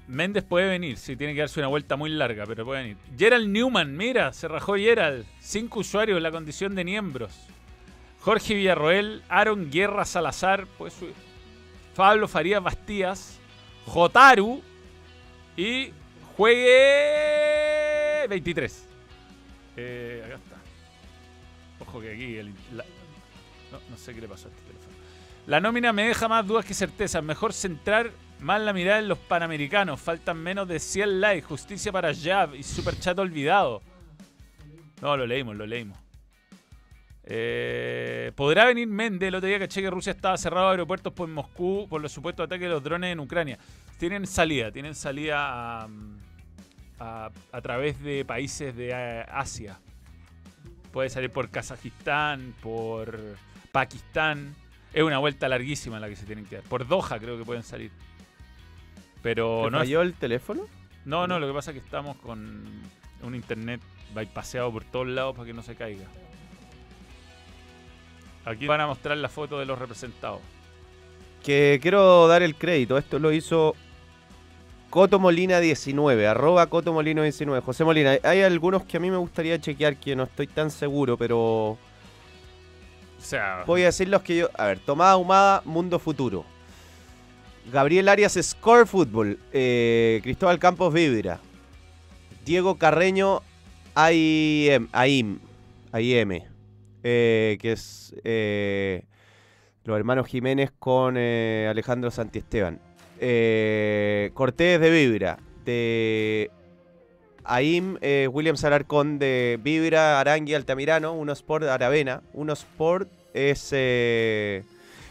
Méndez 0.07 0.43
puede 0.43 0.67
venir, 0.67 0.97
sí, 0.97 1.15
tiene 1.15 1.35
que 1.35 1.41
darse 1.41 1.59
una 1.59 1.67
vuelta 1.67 1.95
muy 1.95 2.09
larga, 2.09 2.45
pero 2.47 2.65
puede 2.65 2.81
venir. 2.81 2.97
Gerald 3.15 3.47
Newman, 3.47 3.95
mira, 3.95 4.33
se 4.33 4.47
rajó 4.47 4.73
Gerald. 4.75 5.23
Cinco 5.39 5.81
usuarios 5.81 6.17
en 6.17 6.23
la 6.23 6.31
condición 6.31 6.73
de 6.73 6.83
miembros. 6.83 7.31
Jorge 8.21 8.53
Villarroel, 8.55 9.23
Aaron 9.29 9.71
Guerra 9.71 10.05
Salazar, 10.05 10.67
puede 10.77 10.91
subir. 10.91 11.13
Pablo 11.95 12.27
Farías 12.27 12.61
Bastías, 12.61 13.39
Jotaru 13.85 14.61
y 15.57 15.91
juegue 16.37 18.27
23. 18.29 18.87
Eh, 19.77 20.23
acá 20.25 20.35
está. 20.35 20.55
Ojo 21.79 22.01
que 22.01 22.13
aquí 22.13 22.37
no, 23.89 23.97
sé 23.97 24.13
qué 24.13 24.21
le 24.21 24.27
pasó 24.27 24.47
a 24.47 24.51
este 24.51 24.61
teléfono. 24.63 24.95
La 25.47 25.59
nómina 25.59 25.93
me 25.93 26.07
deja 26.07 26.27
más 26.27 26.45
dudas 26.45 26.65
que 26.65 26.73
certezas. 26.73 27.23
Mejor 27.23 27.53
centrar 27.53 28.11
más 28.39 28.61
la 28.61 28.73
mirada 28.73 28.99
en 28.99 29.07
los 29.07 29.17
panamericanos. 29.17 29.99
Faltan 29.99 30.37
menos 30.37 30.67
de 30.67 30.79
100 30.79 31.21
likes. 31.21 31.47
Justicia 31.47 31.91
para 31.91 32.13
Jab 32.13 32.55
y 32.55 32.63
Super 32.63 32.99
Chat 32.99 33.17
olvidado. 33.19 33.81
No, 35.01 35.15
lo 35.17 35.25
leímos, 35.25 35.55
lo 35.55 35.65
leímos. 35.65 35.97
Eh, 37.31 38.31
¿Podrá 38.35 38.65
venir 38.65 38.87
Méndez? 38.87 39.27
El 39.27 39.35
otro 39.35 39.47
día 39.47 39.59
caché 39.59 39.81
que 39.83 39.89
Rusia 39.91 40.11
estaba 40.13 40.35
cerrado 40.35 40.69
aeropuertos 40.69 41.13
por 41.13 41.27
Moscú 41.27 41.85
por 41.87 42.01
los 42.01 42.11
supuestos 42.11 42.45
ataques 42.45 42.63
de 42.67 42.73
los 42.73 42.83
drones 42.83 43.13
en 43.13 43.19
Ucrania. 43.19 43.59
Tienen 43.99 44.25
salida, 44.25 44.71
tienen 44.71 44.95
salida 44.95 45.37
a, 45.83 45.87
a- 46.99 47.29
a 47.51 47.61
través 47.61 48.01
de 48.01 48.25
países 48.25 48.75
de 48.75 48.89
eh, 48.91 49.25
Asia. 49.31 49.79
Puede 50.91 51.09
salir 51.11 51.29
por 51.29 51.49
Kazajistán, 51.51 52.55
por 52.63 53.19
Pakistán. 53.71 54.55
Es 54.91 55.03
una 55.03 55.19
vuelta 55.19 55.47
larguísima 55.47 55.99
la 55.99 56.09
que 56.09 56.15
se 56.15 56.25
tienen 56.25 56.45
que 56.45 56.55
dar. 56.55 56.63
Por 56.63 56.87
Doha 56.87 57.19
creo 57.19 57.37
que 57.37 57.45
pueden 57.45 57.61
salir. 57.61 57.91
Pero 59.21 59.65
¿Te 59.65 59.71
no 59.71 59.77
es- 59.77 59.83
falló 59.83 60.01
el 60.01 60.13
teléfono? 60.15 60.63
no, 61.05 61.27
no, 61.27 61.39
lo 61.39 61.45
que 61.47 61.53
pasa 61.53 61.71
es 61.71 61.77
que 61.77 61.83
estamos 61.85 62.17
con 62.17 62.63
un 63.21 63.35
internet 63.35 63.81
bypaseado 64.15 64.71
por 64.71 64.83
todos 64.83 65.07
lados 65.07 65.35
para 65.35 65.45
que 65.45 65.53
no 65.53 65.61
se 65.61 65.75
caiga. 65.75 66.05
Aquí 68.45 68.67
van 68.67 68.81
a 68.81 68.87
mostrar 68.87 69.17
la 69.17 69.29
foto 69.29 69.59
de 69.59 69.65
los 69.65 69.77
representados. 69.77 70.39
Que 71.43 71.79
quiero 71.81 72.27
dar 72.27 72.41
el 72.41 72.55
crédito. 72.55 72.97
Esto 72.97 73.19
lo 73.19 73.31
hizo 73.31 73.75
Coto 74.89 75.19
Molina 75.19 75.59
19, 75.59 76.27
arroba 76.27 76.65
Coto 76.67 76.93
Molino 76.93 77.21
19. 77.21 77.61
José 77.61 77.83
Molina, 77.83 78.17
hay 78.23 78.41
algunos 78.41 78.83
que 78.83 78.97
a 78.97 78.99
mí 78.99 79.11
me 79.11 79.17
gustaría 79.17 79.59
chequear 79.59 79.97
que 79.97 80.15
no 80.15 80.23
estoy 80.23 80.47
tan 80.47 80.71
seguro, 80.71 81.17
pero 81.17 81.77
O 81.77 81.77
sea, 83.19 83.63
voy 83.67 83.83
a 83.83 83.85
decir 83.85 84.09
los 84.09 84.21
que 84.21 84.37
yo. 84.37 84.49
A 84.57 84.65
ver, 84.65 84.79
Tomás 84.79 85.09
Ahumada, 85.09 85.61
Mundo 85.65 85.99
Futuro. 85.99 86.43
Gabriel 87.71 88.09
Arias, 88.09 88.37
Score 88.41 88.87
Football. 88.87 89.37
Eh, 89.53 90.21
Cristóbal 90.23 90.57
Campos, 90.57 90.91
Vibra. 90.91 91.39
Diego 92.43 92.79
Carreño, 92.79 93.43
AIM, 93.93 94.87
AIM, 94.91 95.39
AIM 95.91 96.48
eh, 97.03 97.57
que 97.61 97.71
es 97.73 98.15
eh, 98.23 99.03
los 99.83 99.97
hermanos 99.97 100.27
Jiménez 100.27 100.71
con 100.77 101.15
eh, 101.17 101.67
Alejandro 101.69 102.11
Santiesteban. 102.11 102.79
Cortés 104.33 104.79
de 104.79 104.89
Vibra, 104.89 105.39
de 105.65 106.49
AIM, 107.43 107.97
eh, 108.01 108.27
William 108.31 108.55
Salarcón 108.55 109.19
de 109.19 109.59
Vibra, 109.61 110.19
Arangui, 110.19 110.53
Altamirano, 110.53 111.13
Uno 111.13 111.33
Sport, 111.33 111.65
Aravena. 111.65 112.21
Uno 112.33 112.53
Sport 112.53 113.09
es... 113.33 113.73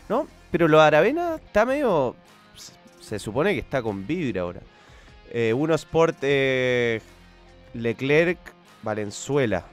¿No? 0.09 0.27
Pero 0.51 0.69
lo 0.69 0.79
de 0.79 0.85
Aravena 0.85 1.37
está 1.45 1.67
medio... 1.67 2.17
se- 3.01 3.19
supone 3.19 3.53
que 3.55 3.61
está 3.61 3.83
con 3.83 4.07
Vibra 4.07 4.41
ahora. 4.43 4.61
Uno 5.55 5.75
Sport, 5.75 6.23
Leclerc, 7.75 8.39
Valenzuela. 8.83 9.65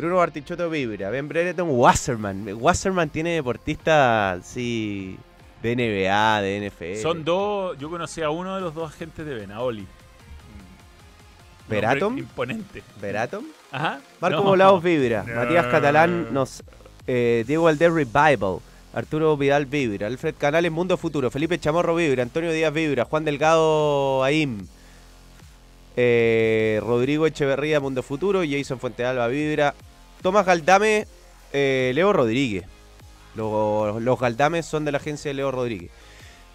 Bruno 0.00 0.16
Bartichotto 0.16 0.70
Vibra, 0.70 1.10
Ben 1.10 1.28
Brereton, 1.28 1.68
Wasserman. 1.70 2.48
Wasserman 2.58 3.10
tiene 3.10 3.34
deportistas, 3.34 4.46
sí, 4.46 5.18
de 5.62 5.76
NBA, 5.76 6.40
de 6.40 6.70
NFL. 6.70 7.02
Son 7.02 7.22
dos, 7.22 7.76
yo 7.78 7.90
conocí 7.90 8.22
a 8.22 8.30
uno 8.30 8.54
de 8.54 8.62
los 8.62 8.74
dos 8.74 8.90
agentes 8.90 9.26
de 9.26 9.34
Vena, 9.34 9.60
Oli. 9.60 9.82
Un 9.82 9.86
¿Veratom? 11.68 12.16
Imponente. 12.16 12.82
¿Veratom? 12.98 13.44
Ajá. 13.70 14.00
Marco 14.22 14.38
No. 14.38 14.44
Molados 14.44 14.82
Vibra, 14.82 15.22
No. 15.22 15.34
Matías 15.34 15.66
Catalán, 15.66 16.32
nos, 16.32 16.62
eh, 17.06 17.44
Diego 17.46 17.68
Alder 17.68 17.92
Revival, 17.92 18.60
Arturo 18.94 19.36
Vidal 19.36 19.66
Vibra, 19.66 20.06
Alfred 20.06 20.34
Canales 20.38 20.72
Mundo 20.72 20.96
Futuro, 20.96 21.30
Felipe 21.30 21.58
Chamorro 21.60 21.94
Vibra, 21.94 22.22
Antonio 22.22 22.50
Díaz 22.52 22.72
Vibra, 22.72 23.04
Juan 23.04 23.26
Delgado 23.26 24.24
AIM, 24.24 24.66
eh, 25.98 26.80
Rodrigo 26.82 27.26
Echeverría 27.26 27.80
Mundo 27.80 28.02
Futuro, 28.02 28.40
Jason 28.48 28.80
Fuentealba 28.80 29.28
Vibra, 29.28 29.74
Tomás 30.22 30.46
Galdame, 30.46 31.06
eh, 31.52 31.92
Leo 31.94 32.12
Rodríguez. 32.12 32.64
Los, 33.34 34.02
los 34.02 34.18
Galdames 34.18 34.66
son 34.66 34.84
de 34.84 34.92
la 34.92 34.98
agencia 34.98 35.30
de 35.30 35.34
Leo 35.34 35.50
Rodríguez. 35.50 35.90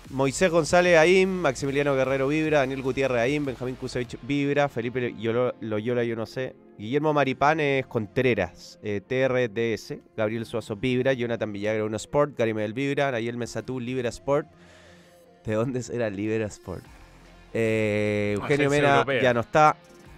Moisés 0.10 0.52
González 0.52 0.98
AIM, 0.98 1.30
Maximiliano 1.30 1.96
Guerrero 1.96 2.28
Vibra, 2.28 2.60
Daniel 2.60 2.84
Gutiérrez 2.84 3.22
AIM, 3.22 3.46
Benjamín 3.46 3.76
Kusevich 3.76 4.18
Vibra, 4.22 4.70
Felipe 4.70 5.16
Loyola 5.62 6.04
yo 6.04 6.16
no 6.16 6.28
sé, 6.28 6.56
Guillermo 6.78 7.12
Maripán 7.14 7.60
es 7.60 7.88
Contreras, 7.88 8.80
eh, 8.84 9.02
TRDS, 9.02 10.00
Gabriel 10.16 10.46
Suazo 10.46 10.76
Vibra, 10.76 11.14
Jonathan 11.14 11.52
Villagra 11.52 11.86
Uno 11.86 11.98
Sport, 11.98 12.38
Gary 12.38 12.54
Medel 12.54 12.74
Vibra, 12.74 13.12
Nayel 13.12 13.38
Mesatú 13.38 13.80
Libera 13.80 14.10
Sport. 14.10 14.48
¿De 15.44 15.54
dónde 15.54 15.82
será 15.82 16.10
Libera 16.10 16.46
Sport? 16.48 16.84
Eh, 17.54 18.34
Eugenio 18.36 18.70
Mena 18.70 19.06
ya 19.22 19.34
no 19.34 19.40
está, 19.40 19.76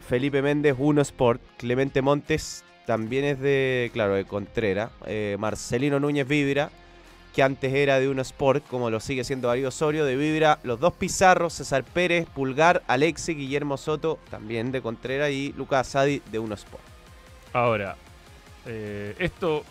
Felipe 0.07 0.41
Méndez 0.41 0.75
Uno 0.77 1.01
Sport, 1.01 1.41
Clemente 1.57 2.01
Montes 2.01 2.65
también 2.87 3.23
es 3.25 3.39
de, 3.39 3.91
claro, 3.93 4.15
de 4.15 4.25
Contreras, 4.25 4.89
eh, 5.05 5.35
Marcelino 5.37 5.99
Núñez 5.99 6.27
Vibra, 6.27 6.71
que 7.35 7.43
antes 7.43 7.71
era 7.71 7.99
de 7.99 8.09
Uno 8.09 8.23
Sport, 8.23 8.65
como 8.67 8.89
lo 8.89 8.99
sigue 8.99 9.23
siendo 9.23 9.49
Darío 9.49 9.67
Osorio, 9.67 10.05
de 10.05 10.15
Vibra, 10.15 10.57
los 10.63 10.79
dos 10.79 10.93
Pizarros, 10.93 11.53
César 11.53 11.83
Pérez, 11.83 12.25
Pulgar, 12.33 12.81
Alexi, 12.87 13.35
Guillermo 13.35 13.77
Soto, 13.77 14.17
también 14.31 14.71
de 14.71 14.81
Contreras, 14.81 15.29
y 15.29 15.53
Lucas 15.55 15.87
Asadi 15.87 16.23
de 16.31 16.39
Uno 16.39 16.55
Sport. 16.55 16.81
Ahora, 17.53 17.95
eh, 18.65 19.15
esto, 19.19 19.63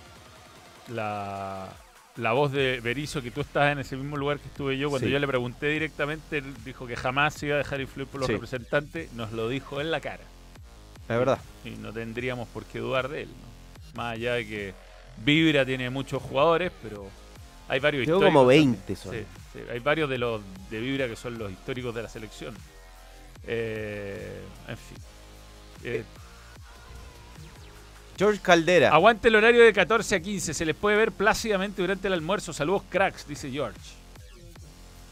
la, 0.88 1.70
la 2.16 2.32
voz 2.32 2.52
de 2.52 2.80
Berizzo, 2.80 3.20
que 3.22 3.30
tú 3.30 3.40
estás 3.40 3.72
en 3.72 3.78
ese 3.80 3.96
mismo 3.96 4.16
lugar 4.16 4.38
que 4.38 4.46
estuve 4.48 4.78
yo, 4.78 4.88
cuando 4.90 5.06
Sí. 5.08 5.12
yo 5.12 5.18
le 5.18 5.26
pregunté 5.26 5.68
directamente, 5.68 6.38
él 6.38 6.54
dijo 6.64 6.86
que 6.86 6.96
jamás 6.96 7.34
se 7.34 7.46
iba 7.46 7.56
a 7.56 7.58
dejar 7.58 7.80
influir 7.80 8.06
por 8.06 8.20
los 8.20 8.26
Sí. 8.26 8.34
representantes, 8.34 9.12
nos 9.14 9.32
lo 9.32 9.48
dijo 9.48 9.80
en 9.80 9.90
la 9.90 10.00
cara. 10.00 10.22
Es 11.08 11.16
verdad. 11.18 11.38
Y 11.64 11.70
no 11.70 11.92
tendríamos 11.92 12.48
por 12.48 12.64
qué 12.64 12.78
dudar 12.80 13.08
de 13.08 13.22
él. 13.22 13.28
¿no? 13.28 13.96
Más 14.02 14.14
allá 14.14 14.34
de 14.34 14.46
que 14.46 14.74
Vibra 15.24 15.64
tiene 15.64 15.88
muchos 15.90 16.22
jugadores, 16.22 16.72
pero 16.82 17.08
hay 17.68 17.80
varios 17.80 18.04
Tengo 18.04 18.18
históricos. 18.18 18.34
como 18.40 18.48
también. 18.50 18.72
20 18.72 18.96
son. 18.96 19.12
Sí, 19.14 19.24
sí, 19.52 19.58
hay 19.70 19.78
varios 19.78 20.10
de 20.10 20.18
los 20.18 20.40
de 20.70 20.80
Vibra 20.80 21.08
que 21.08 21.16
son 21.16 21.38
los 21.38 21.50
históricos 21.50 21.94
de 21.94 22.02
la 22.02 22.08
selección. 22.08 22.54
Eh, 23.46 24.40
en 24.68 24.76
fin. 24.76 24.98
Eh, 25.84 26.04
George 28.18 28.40
Caldera. 28.40 28.90
Aguante 28.92 29.28
el 29.28 29.36
horario 29.36 29.62
de 29.62 29.72
14 29.72 30.16
a 30.16 30.20
15. 30.20 30.54
Se 30.54 30.64
les 30.64 30.74
puede 30.74 30.96
ver 30.96 31.12
plácidamente 31.12 31.82
durante 31.82 32.08
el 32.08 32.14
almuerzo. 32.14 32.52
Saludos, 32.52 32.82
cracks, 32.88 33.28
dice 33.28 33.50
George. 33.50 33.78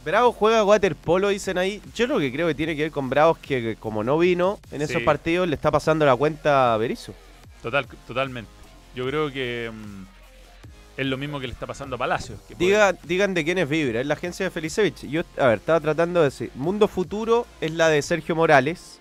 Bravo 0.05 0.33
juega 0.33 0.65
waterpolo, 0.65 1.29
dicen 1.29 1.57
ahí. 1.59 1.81
Yo 1.95 2.07
lo 2.07 2.19
que 2.19 2.31
creo 2.33 2.47
que 2.47 2.55
tiene 2.55 2.77
que 2.77 2.83
ver 2.83 2.91
con 2.91 3.09
Bravos 3.09 3.39
que, 3.39 3.63
que 3.63 3.77
como 3.77 4.05
no 4.05 4.19
vino 4.19 4.59
en 4.71 4.83
esos 4.83 5.03
partidos, 5.03 5.49
le 5.49 5.55
está 5.55 5.71
pasando 5.71 6.05
la 6.05 6.15
cuenta 6.15 6.75
a 6.75 6.77
Berizzo. 6.77 7.15
Total, 7.63 7.87
totalmente. 8.07 8.51
Yo 8.95 9.07
creo 9.07 9.33
que 9.33 9.71
mm, 9.73 11.01
es 11.01 11.07
lo 11.07 11.17
mismo 11.17 11.41
que 11.41 11.47
le 11.47 11.53
está 11.55 11.67
pasando 11.67 11.97
a 11.97 11.99
Palacios. 11.99 12.39
que 12.47 12.55
puede- 12.55 12.67
Diga, 12.71 12.93
digan 13.05 13.33
de 13.35 13.45
quién 13.45 13.59
es 13.59 13.69
Vibra, 13.69 14.01
es 14.01 14.07
la 14.07 14.15
agencia 14.15 14.45
de 14.45 14.51
Felicevich. 14.51 15.09
Yo, 15.09 15.23
a 15.39 15.47
ver, 15.49 15.59
estaba 15.59 15.81
tratando 15.81 16.21
de 16.21 16.27
decir. 16.27 16.51
Mundo 16.55 16.87
Futuro 16.87 17.47
es 17.61 17.73
la 17.73 17.89
de 17.89 18.03
Sergio 18.03 18.37
Morales. 18.37 19.01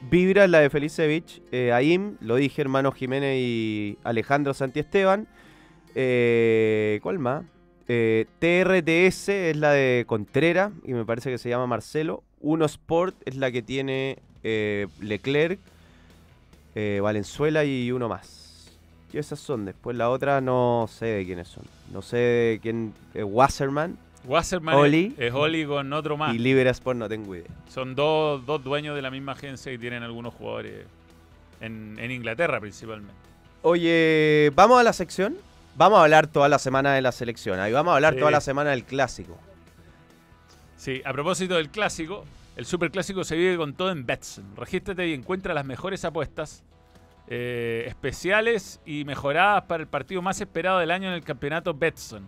Vibra 0.00 0.44
es 0.44 0.50
la 0.50 0.60
de 0.60 0.70
Felicevich. 0.70 1.42
Eh, 1.52 1.72
AIM, 1.72 2.16
lo 2.20 2.36
dije, 2.36 2.62
hermano 2.62 2.90
Jiménez 2.92 3.36
y 3.38 3.98
Alejandro 4.04 4.54
Santiesteban. 4.54 5.26
Eh, 5.94 7.00
¿Cuál 7.02 7.18
más? 7.18 7.44
Eh, 7.88 8.26
TRTS 8.38 9.28
es 9.30 9.56
la 9.56 9.72
de 9.72 10.04
Contrera 10.06 10.70
y 10.84 10.92
me 10.92 11.04
parece 11.04 11.30
que 11.30 11.38
se 11.38 11.48
llama 11.48 11.66
Marcelo. 11.66 12.22
Uno 12.40 12.66
Sport 12.66 13.16
es 13.24 13.36
la 13.36 13.50
que 13.50 13.62
tiene 13.62 14.18
eh, 14.44 14.86
Leclerc, 15.00 15.58
eh, 16.74 17.00
Valenzuela 17.02 17.64
y 17.64 17.90
uno 17.90 18.08
más. 18.08 18.76
Y 19.12 19.16
esas 19.18 19.40
son. 19.40 19.64
Después 19.64 19.96
la 19.96 20.10
otra 20.10 20.40
no 20.42 20.86
sé 20.90 21.06
de 21.06 21.24
quiénes 21.24 21.48
son. 21.48 21.64
No 21.92 22.02
sé 22.02 22.16
de 22.18 22.58
quién. 22.62 22.92
eh, 23.14 23.24
Wasserman 23.24 23.96
Wasserman 24.26 24.74
Oli. 24.74 25.14
es, 25.16 25.28
es 25.28 25.32
Oli 25.32 25.64
con 25.64 25.90
otro 25.94 26.16
más. 26.18 26.34
y 26.34 26.38
Libera 26.38 26.70
Sport 26.72 26.98
no 26.98 27.08
tengo 27.08 27.34
idea. 27.34 27.46
Son 27.68 27.94
dos, 27.94 28.44
dos 28.44 28.62
dueños 28.62 28.94
de 28.96 29.00
la 29.02 29.10
misma 29.10 29.32
agencia 29.32 29.72
y 29.72 29.78
tienen 29.78 30.02
algunos 30.02 30.34
jugadores 30.34 30.84
en, 31.62 31.96
en 31.98 32.10
Inglaterra 32.10 32.60
principalmente. 32.60 33.14
Oye, 33.62 34.52
¿vamos 34.54 34.78
a 34.78 34.82
la 34.82 34.92
sección? 34.92 35.36
Vamos 35.78 36.00
a 36.00 36.02
hablar 36.02 36.26
toda 36.26 36.48
la 36.48 36.58
semana 36.58 36.92
de 36.92 37.00
la 37.00 37.12
selección. 37.12 37.60
Ahí 37.60 37.72
vamos 37.72 37.92
a 37.92 37.94
hablar 37.94 38.14
Sí. 38.14 38.18
toda 38.18 38.32
la 38.32 38.40
semana 38.40 38.70
del 38.70 38.84
clásico. 38.84 39.38
Sí, 40.76 41.00
a 41.04 41.12
propósito 41.12 41.54
del 41.54 41.70
clásico, 41.70 42.24
el 42.56 42.66
superclásico 42.66 43.22
se 43.22 43.36
vive 43.36 43.56
con 43.56 43.74
todo 43.74 43.90
en 43.92 44.04
Betson. 44.04 44.56
Regístrate 44.56 45.06
y 45.06 45.14
encuentra 45.14 45.54
las 45.54 45.64
mejores 45.64 46.04
apuestas 46.04 46.64
eh, 47.28 47.84
especiales 47.86 48.80
y 48.86 49.04
mejoradas 49.04 49.64
para 49.64 49.82
el 49.82 49.88
partido 49.88 50.20
más 50.20 50.40
esperado 50.40 50.78
del 50.80 50.90
año 50.90 51.08
en 51.08 51.14
el 51.14 51.22
campeonato 51.22 51.74
Betson. 51.74 52.26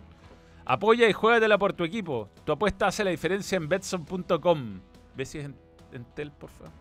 Apoya 0.63 1.09
y 1.09 1.13
juégatela 1.13 1.57
por 1.57 1.73
tu 1.73 1.83
equipo. 1.83 2.29
Tu 2.45 2.51
apuesta 2.53 2.87
hace 2.87 3.03
la 3.03 3.09
diferencia 3.11 3.57
en 3.57 3.67
Betson.com. 3.67 4.79
¿Ves 5.15 5.27
si 5.29 5.39
es 5.39 5.45
en, 5.45 5.55
en 5.91 6.05
Tel, 6.13 6.31
por 6.31 6.49
favor? 6.51 6.71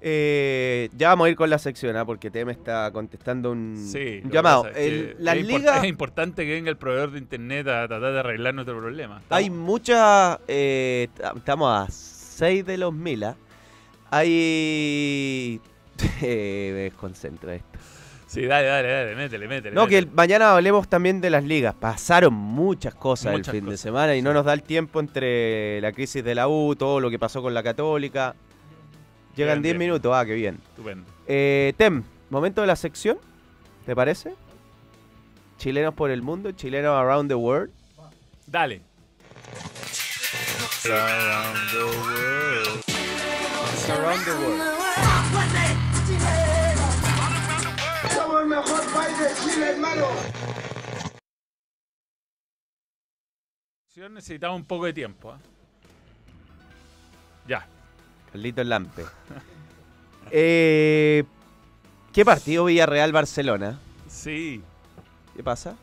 Eh, 0.00 0.88
ya 0.96 1.08
vamos 1.08 1.26
a 1.26 1.30
ir 1.30 1.36
con 1.36 1.48
la 1.50 1.58
sección, 1.58 1.96
¿ah? 1.96 2.04
porque 2.04 2.30
Tem 2.30 2.48
está 2.50 2.90
contestando 2.92 3.50
un, 3.52 3.76
Sí, 3.76 4.20
llamado. 4.30 4.66
es 4.68 4.76
El- 4.76 5.16
es, 5.18 5.18
import- 5.18 5.46
ligas, 5.46 5.82
es 5.82 5.88
importante 5.88 6.44
que 6.44 6.52
venga 6.52 6.70
el 6.70 6.76
proveedor 6.76 7.12
de 7.12 7.18
internet 7.18 7.66
a 7.68 7.88
tratar 7.88 8.12
de 8.12 8.20
arreglar 8.20 8.54
nuestro 8.54 8.78
problema. 8.78 9.22
hay 9.30 9.50
muchas. 9.50 10.38
eh, 10.48 11.08
ta- 11.16 11.32
estamos 11.36 11.68
a 11.70 11.90
6 11.90 12.64
de 12.66 12.76
los 12.78 12.92
mil. 12.92 13.24
¿ah? 13.24 13.36
Hay. 14.10 15.60
eh, 16.22 16.70
me 16.74 16.80
desconcentra 16.82 17.54
esto. 17.54 17.78
Sí, 18.26 18.44
dale, 18.44 18.66
dale, 18.66 18.88
dale, 18.88 19.14
métele, 19.14 19.48
métele. 19.48 19.74
No, 19.74 19.86
que 19.86 19.98
el- 19.98 20.10
mañana 20.10 20.52
hablemos 20.54 20.88
también 20.88 21.20
de 21.20 21.30
las 21.30 21.44
ligas. 21.44 21.74
Pasaron 21.74 22.34
muchas 22.34 22.94
cosas 22.94 23.32
Muchas 23.32 23.54
el 23.54 23.60
fin 23.60 23.70
de 23.70 23.76
semana 23.76 24.14
y 24.16 24.20
no 24.20 24.34
nos 24.34 24.44
da 24.44 24.52
el 24.52 24.62
tiempo 24.62 25.00
entre 25.00 25.80
la 25.80 25.92
crisis 25.92 26.22
de 26.24 26.34
la 26.34 26.48
U, 26.48 26.74
todo 26.76 27.00
lo 27.00 27.08
que 27.08 27.18
pasó 27.18 27.40
con 27.40 27.54
la 27.54 27.62
Católica. 27.62 28.34
Llegan 29.36 29.60
Bien, 29.60 29.62
10 29.62 29.78
bien. 29.78 29.78
minutos, 29.78 30.12
ah, 30.14 30.24
qué 30.24 30.34
bien. 30.34 30.58
Estupendo. 30.70 31.06
Eh, 31.26 31.74
Tem, 31.76 32.02
momento 32.30 32.62
de 32.62 32.66
la 32.66 32.76
sección, 32.76 33.18
¿te 33.84 33.94
parece? 33.94 34.34
Chilenos 35.58 35.94
por 35.94 36.10
el 36.10 36.22
mundo, 36.22 36.52
chilenos 36.52 36.92
around 36.98 37.28
the 37.28 37.34
world. 37.34 37.70
Dale. 38.46 38.80
Around 40.84 41.70
the 41.70 41.84
world. 41.84 42.82
Somos 48.14 48.42
el 48.42 48.48
mejor 48.48 48.92
país 48.92 49.18
de 49.18 49.28
Chile, 49.52 49.70
hermano. 49.70 50.06
Necesitamos 54.10 54.60
un 54.60 54.64
poco 54.66 54.84
de 54.86 54.92
tiempo. 54.92 55.30
¿ah? 55.32 55.38
Ya. 57.46 57.66
Carlitos 58.36 58.66
Lampe. 58.66 59.02
Eh, 60.32 61.22
¿Qué 62.12 62.24
partido 62.24 62.64
Villarreal-Barcelona? 62.64 63.78
Sí. 64.08 64.60
¿Qué 65.36 65.42
pasa? 65.44 65.76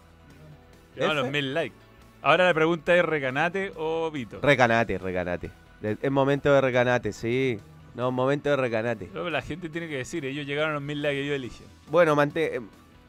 Los 0.98 1.30
mil 1.32 1.54
likes. 1.54 1.76
Ahora 2.22 2.44
la 2.48 2.54
pregunta 2.54 2.94
es 2.94 3.06
Recanate 3.06 3.72
o 3.78 4.12
Vito. 4.12 4.40
Recanate, 4.42 4.98
recanate. 4.98 5.50
Es 5.82 6.12
momento 6.12 6.54
de 6.54 6.60
recanate, 6.60 7.14
sí. 7.14 7.58
No, 7.96 8.12
momento 8.12 8.50
de 8.50 8.58
recanate. 8.58 9.10
Luego 9.14 9.30
la 9.30 9.42
gente 9.42 9.70
tiene 9.70 9.88
que 9.88 9.96
decir, 9.98 10.26
ellos 10.26 10.46
llegaron 10.46 10.72
a 10.72 10.74
los 10.74 10.84
mil 10.84 11.02
likes 11.02 11.22
que 11.22 11.28
yo 11.28 11.34
elige. 11.36 11.64
Bueno, 11.90 12.14
mante- 12.14 12.58
eh, 12.58 12.62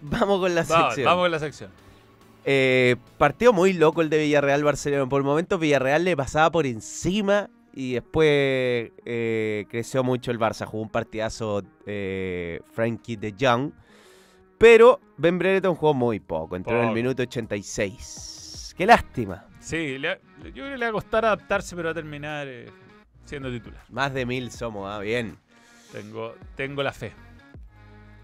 vamos 0.02 0.38
con 0.38 0.54
la 0.54 0.62
sección. 0.64 1.04
vamos 1.04 1.24
con 1.24 1.30
la 1.32 1.38
sección. 1.40 1.70
Eh, 2.44 2.94
partido 3.18 3.52
muy 3.52 3.72
loco 3.72 4.02
el 4.02 4.08
de 4.08 4.18
Villarreal-Barcelona. 4.18 5.08
Por 5.08 5.24
momentos 5.24 5.58
Villarreal 5.58 6.04
le 6.04 6.16
pasaba 6.16 6.50
por 6.52 6.64
encima 6.64 7.50
y 7.76 7.94
después 7.94 8.92
eh, 9.04 9.66
creció 9.68 10.04
mucho 10.04 10.30
el 10.30 10.38
Barça. 10.38 10.64
Jugó 10.64 10.84
un 10.84 10.90
partidazo 10.90 11.62
eh, 11.86 12.60
Frankie 12.72 13.16
de 13.16 13.34
Jong. 13.38 13.72
Pero 14.58 15.00
Ben 15.16 15.38
Brereton 15.38 15.74
jugó 15.74 15.92
muy 15.94 16.20
poco. 16.20 16.54
Entró 16.56 16.80
en 16.80 16.88
el 16.88 16.94
minuto 16.94 17.22
86. 17.22 18.74
Qué 18.76 18.86
lástima. 18.86 19.46
Sí, 19.60 19.98
le- 19.98 20.20
yo 20.44 20.52
creo 20.52 20.70
que 20.70 20.78
le 20.78 20.84
va 20.86 20.90
a 20.90 20.92
costar 20.92 21.24
adaptarse, 21.24 21.74
pero 21.74 21.86
va 21.88 21.92
a 21.92 21.94
terminar 21.94 22.46
eh, 22.48 22.70
siendo 23.24 23.50
titular. 23.50 23.82
Más 23.90 24.14
de 24.14 24.24
mil 24.26 24.50
somos, 24.50 24.88
ah, 24.88 25.00
bien. 25.00 25.36
Tengo, 25.92 26.34
tengo 26.56 26.82
la 26.82 26.92
fe. 26.92 27.12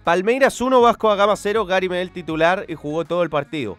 Palmeiras 0.05 0.61
1, 0.61 0.81
Vasco 0.81 1.09
da 1.09 1.17
Gama 1.17 1.37
0. 1.37 1.67
Gary 1.67 1.89
Medel 1.89 2.11
titular 2.11 2.65
y 2.69 2.75
jugó 2.75 3.05
todo 3.05 3.23
el 3.23 3.31
partido. 3.31 3.79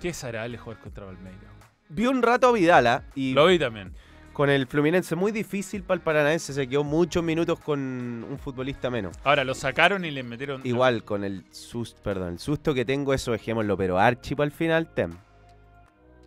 ¿Qué 0.00 0.12
será 0.12 0.44
el 0.46 0.56
jugar 0.58 0.78
contra 0.80 1.06
Palmeiras? 1.06 1.40
Vi 1.88 2.06
un 2.06 2.22
rato 2.22 2.48
a 2.48 2.52
Vidala 2.52 3.04
y 3.14 3.32
Lo 3.32 3.46
vi 3.46 3.58
también. 3.58 3.94
Con 4.36 4.50
el 4.50 4.66
Fluminense 4.66 5.16
muy 5.16 5.32
difícil 5.32 5.82
para 5.82 5.96
el 5.96 6.02
Paranaense. 6.02 6.52
Se 6.52 6.68
quedó 6.68 6.84
muchos 6.84 7.24
minutos 7.24 7.58
con 7.58 7.80
un 7.80 8.38
futbolista 8.38 8.90
menos. 8.90 9.16
Ahora, 9.24 9.44
lo 9.44 9.54
sacaron 9.54 10.04
y 10.04 10.10
le 10.10 10.22
metieron... 10.22 10.60
Igual 10.62 11.04
con 11.04 11.24
el 11.24 11.42
susto, 11.50 12.02
perdón, 12.02 12.34
el 12.34 12.38
susto 12.38 12.74
que 12.74 12.84
tengo, 12.84 13.14
eso 13.14 13.32
dejémoslo, 13.32 13.78
pero 13.78 13.98
Archie 13.98 14.36
para 14.36 14.44
el 14.44 14.52
final, 14.52 14.92
tem. 14.92 15.12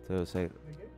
Entonces, 0.08 0.50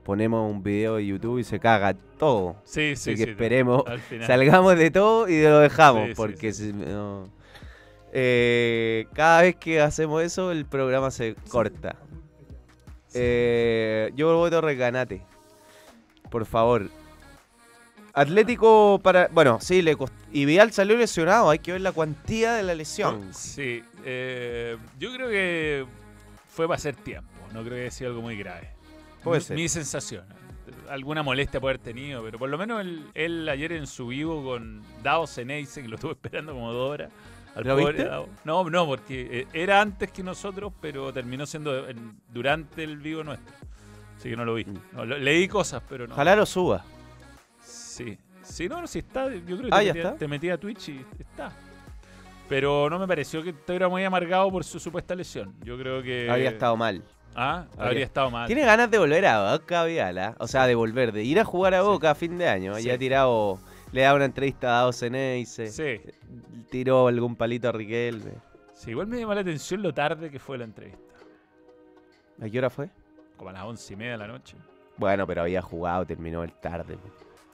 ponemos 0.04 0.50
un 0.50 0.62
video 0.62 0.96
de 0.96 1.04
YouTube 1.04 1.38
y 1.40 1.44
se 1.44 1.60
caga 1.60 1.92
todo. 2.18 2.56
Sí, 2.64 2.96
sí, 2.96 3.10
Así 3.10 3.16
que 3.18 3.24
sí, 3.24 3.30
esperemos, 3.32 3.84
salgamos 4.26 4.74
de 4.78 4.90
todo 4.90 5.28
y 5.28 5.42
lo 5.42 5.58
dejamos, 5.58 6.04
Sí, 6.04 6.08
sí, 6.08 6.14
porque 6.16 6.52
si 6.54 6.72
no- 6.72 7.28
eh, 8.10 9.06
cada 9.12 9.42
vez 9.42 9.56
que 9.56 9.82
hacemos 9.82 10.22
eso, 10.22 10.50
el 10.50 10.64
programa 10.64 11.10
se 11.10 11.34
corta. 11.50 11.94
Eh, 13.12 14.12
yo 14.16 14.34
voto 14.34 14.62
Reganate. 14.62 15.20
Por 16.30 16.46
favor. 16.46 16.88
Atlético 18.14 19.00
para. 19.02 19.28
Bueno, 19.28 19.58
sí, 19.60 19.82
le 19.82 19.96
cost- 19.96 20.12
Y 20.32 20.44
Vidal 20.44 20.72
salió 20.72 20.96
lesionado. 20.96 21.50
Hay 21.50 21.58
que 21.58 21.72
ver 21.72 21.80
la 21.80 21.92
cuantía 21.92 22.54
de 22.54 22.62
la 22.62 22.74
lesión. 22.74 23.28
Sí, 23.32 23.82
eh, 24.04 24.76
yo 24.98 25.12
creo 25.14 25.28
que 25.28 25.86
fue 26.48 26.66
para 26.66 26.76
hacer 26.76 26.94
tiempo. 26.96 27.30
No 27.52 27.60
creo 27.62 27.74
que 27.74 27.80
haya 27.82 27.90
sido 27.90 28.10
algo 28.10 28.22
muy 28.22 28.36
grave. 28.36 28.70
Puede 29.24 29.38
Mi- 29.40 29.44
ser. 29.44 29.56
Mi 29.56 29.68
sensación. 29.68 30.24
Alguna 30.90 31.22
molestia 31.22 31.60
puede 31.60 31.74
haber 31.74 31.82
tenido, 31.82 32.22
pero 32.22 32.38
por 32.38 32.50
lo 32.50 32.58
menos 32.58 32.80
él, 32.82 33.04
él 33.14 33.48
ayer 33.48 33.72
en 33.72 33.86
su 33.86 34.08
vivo 34.08 34.42
con 34.44 34.82
Dao 35.02 35.26
Ceneice, 35.26 35.80
que 35.82 35.88
lo 35.88 35.94
estuvo 35.96 36.12
esperando 36.22 36.52
como 36.52 36.72
dos 36.72 36.90
horas. 36.90 37.10
al 37.54 37.64
¿Lo 37.64 37.76
pobre 37.76 37.92
viste? 37.94 38.08
Dao. 38.08 38.28
No, 38.44 38.68
no, 38.68 38.86
porque 38.86 39.28
eh, 39.40 39.46
era 39.52 39.80
antes 39.80 40.10
que 40.10 40.22
nosotros, 40.22 40.72
pero 40.80 41.12
terminó 41.12 41.46
siendo 41.46 41.88
en- 41.88 42.16
durante 42.28 42.84
el 42.84 42.98
vivo 42.98 43.22
nuestro. 43.24 43.54
Así 44.18 44.30
que 44.30 44.36
no 44.36 44.44
lo 44.44 44.54
vi. 44.54 44.66
No, 44.92 45.04
lo- 45.04 45.18
leí 45.18 45.48
cosas, 45.48 45.82
pero 45.88 46.06
no. 46.06 46.10
Mm. 46.10 46.12
Ojalá 46.14 46.36
lo 46.36 46.46
suba. 46.46 46.84
Sí. 47.92 48.18
Sí, 48.42 48.68
no, 48.68 48.80
no, 48.80 48.86
si 48.86 48.98
está. 49.00 49.28
Yo 49.32 49.56
creo 49.58 49.62
que 49.62 49.68
Ah, 49.70 49.78
te, 49.80 49.84
metí, 49.86 49.98
está. 49.98 50.14
te 50.16 50.28
metí 50.28 50.50
a 50.50 50.58
Twitch 50.58 50.88
y 50.88 51.04
está. 51.18 51.52
Pero 52.48 52.90
no 52.90 52.98
me 52.98 53.06
pareció 53.06 53.42
que 53.42 53.50
estuviera 53.50 53.88
muy 53.88 54.02
amargado 54.04 54.50
por 54.50 54.64
su 54.64 54.80
supuesta 54.80 55.14
lesión. 55.14 55.54
Yo 55.62 55.78
creo 55.78 56.02
que. 56.02 56.28
Habría 56.28 56.50
estado 56.50 56.76
mal. 56.76 57.02
Ah, 57.34 57.66
habría, 57.72 57.84
Habría- 57.86 58.04
estado 58.04 58.30
mal. 58.30 58.46
Tiene 58.46 58.62
ganas 58.64 58.90
de 58.90 58.98
volver 58.98 59.24
a 59.26 59.52
Boca, 59.52 59.84
Vidal, 59.84 60.18
¿ah? 60.18 60.34
O 60.38 60.46
sea, 60.48 60.66
de 60.66 60.74
volver, 60.74 61.12
de 61.12 61.22
ir 61.24 61.38
a 61.40 61.44
jugar 61.44 61.74
a 61.74 61.82
Boca 61.82 62.10
a 62.10 62.14
fin 62.14 62.36
de 62.36 62.48
año. 62.48 62.74
Sí. 62.74 62.84
Ya 62.84 62.94
ha 62.94 62.98
tirado. 62.98 63.58
Le 63.92 64.02
da 64.02 64.14
una 64.14 64.24
entrevista 64.24 64.68
a 64.68 64.82
Dao 64.82 64.92
Ceneice. 64.92 65.68
Sí. 65.68 66.00
Tiró 66.70 67.08
algún 67.08 67.36
palito 67.36 67.68
a 67.68 67.72
Riquelme. 67.72 68.32
Sí, 68.74 68.90
igual 68.90 69.06
me 69.06 69.18
llamó 69.20 69.34
la 69.34 69.42
atención 69.42 69.82
lo 69.82 69.94
tarde 69.94 70.30
que 70.30 70.38
fue 70.38 70.58
la 70.58 70.64
entrevista. 70.64 70.98
¿A 72.42 72.48
qué 72.48 72.58
hora 72.58 72.70
fue? 72.70 72.88
Como 73.36 73.50
a 73.50 73.52
las 73.52 73.62
once 73.64 73.92
y 73.92 73.96
media 73.96 74.12
de 74.12 74.18
la 74.18 74.26
noche. 74.26 74.56
Bueno, 74.96 75.26
pero 75.26 75.42
había 75.42 75.62
jugado, 75.62 76.04
terminó 76.04 76.42
el 76.42 76.52
tarde. 76.52 76.98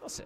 No 0.09 0.11
sé. 0.15 0.25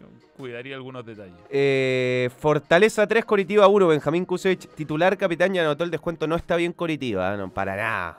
Yo 0.00 0.06
cuidaría 0.36 0.74
algunos 0.74 1.06
detalles. 1.06 1.36
Eh, 1.50 2.28
Fortaleza 2.38 3.06
3, 3.06 3.24
Coritiba 3.24 3.68
1. 3.68 3.86
Benjamín 3.86 4.24
Kusevich, 4.24 4.66
titular, 4.74 5.16
capitán, 5.16 5.54
ya 5.54 5.62
anotó 5.62 5.84
el 5.84 5.92
descuento. 5.92 6.26
No 6.26 6.34
está 6.34 6.56
bien 6.56 6.72
Coritiba, 6.72 7.32
¿eh? 7.32 7.36
no, 7.36 7.54
para 7.54 7.76
nada. 7.76 8.18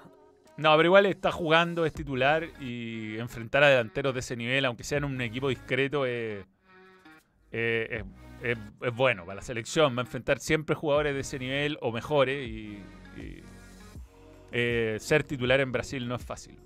No, 0.55 0.73
pero 0.77 0.87
igual 0.87 1.05
está 1.07 1.33
jugando, 1.33 1.85
es 1.85 1.91
titular 1.91 2.45
y 2.61 3.17
enfrentar 3.17 3.61
a 3.63 3.67
delanteros 3.67 4.13
de 4.13 4.21
ese 4.21 4.37
nivel, 4.37 4.63
aunque 4.63 4.85
sea 4.85 4.99
en 4.99 5.03
un 5.03 5.19
equipo 5.19 5.49
discreto, 5.49 6.05
es, 6.05 6.45
es- 7.51 8.05
es- 8.41 8.57
bueno 8.95 9.25
para 9.25 9.35
la 9.35 9.41
selección. 9.41 9.97
Va 9.97 10.01
a 10.01 10.05
enfrentar 10.05 10.39
siempre 10.39 10.73
jugadores 10.73 11.13
de 11.13 11.19
ese 11.19 11.39
nivel 11.39 11.77
o 11.81 11.91
mejores 11.91 12.47
y, 12.47 12.81
y, 13.17 13.43
eh, 14.53 14.95
ser 15.01 15.25
titular 15.25 15.59
en 15.59 15.73
Brasil 15.73 16.07
no 16.07 16.15
es 16.15 16.23
fácil. 16.23 16.57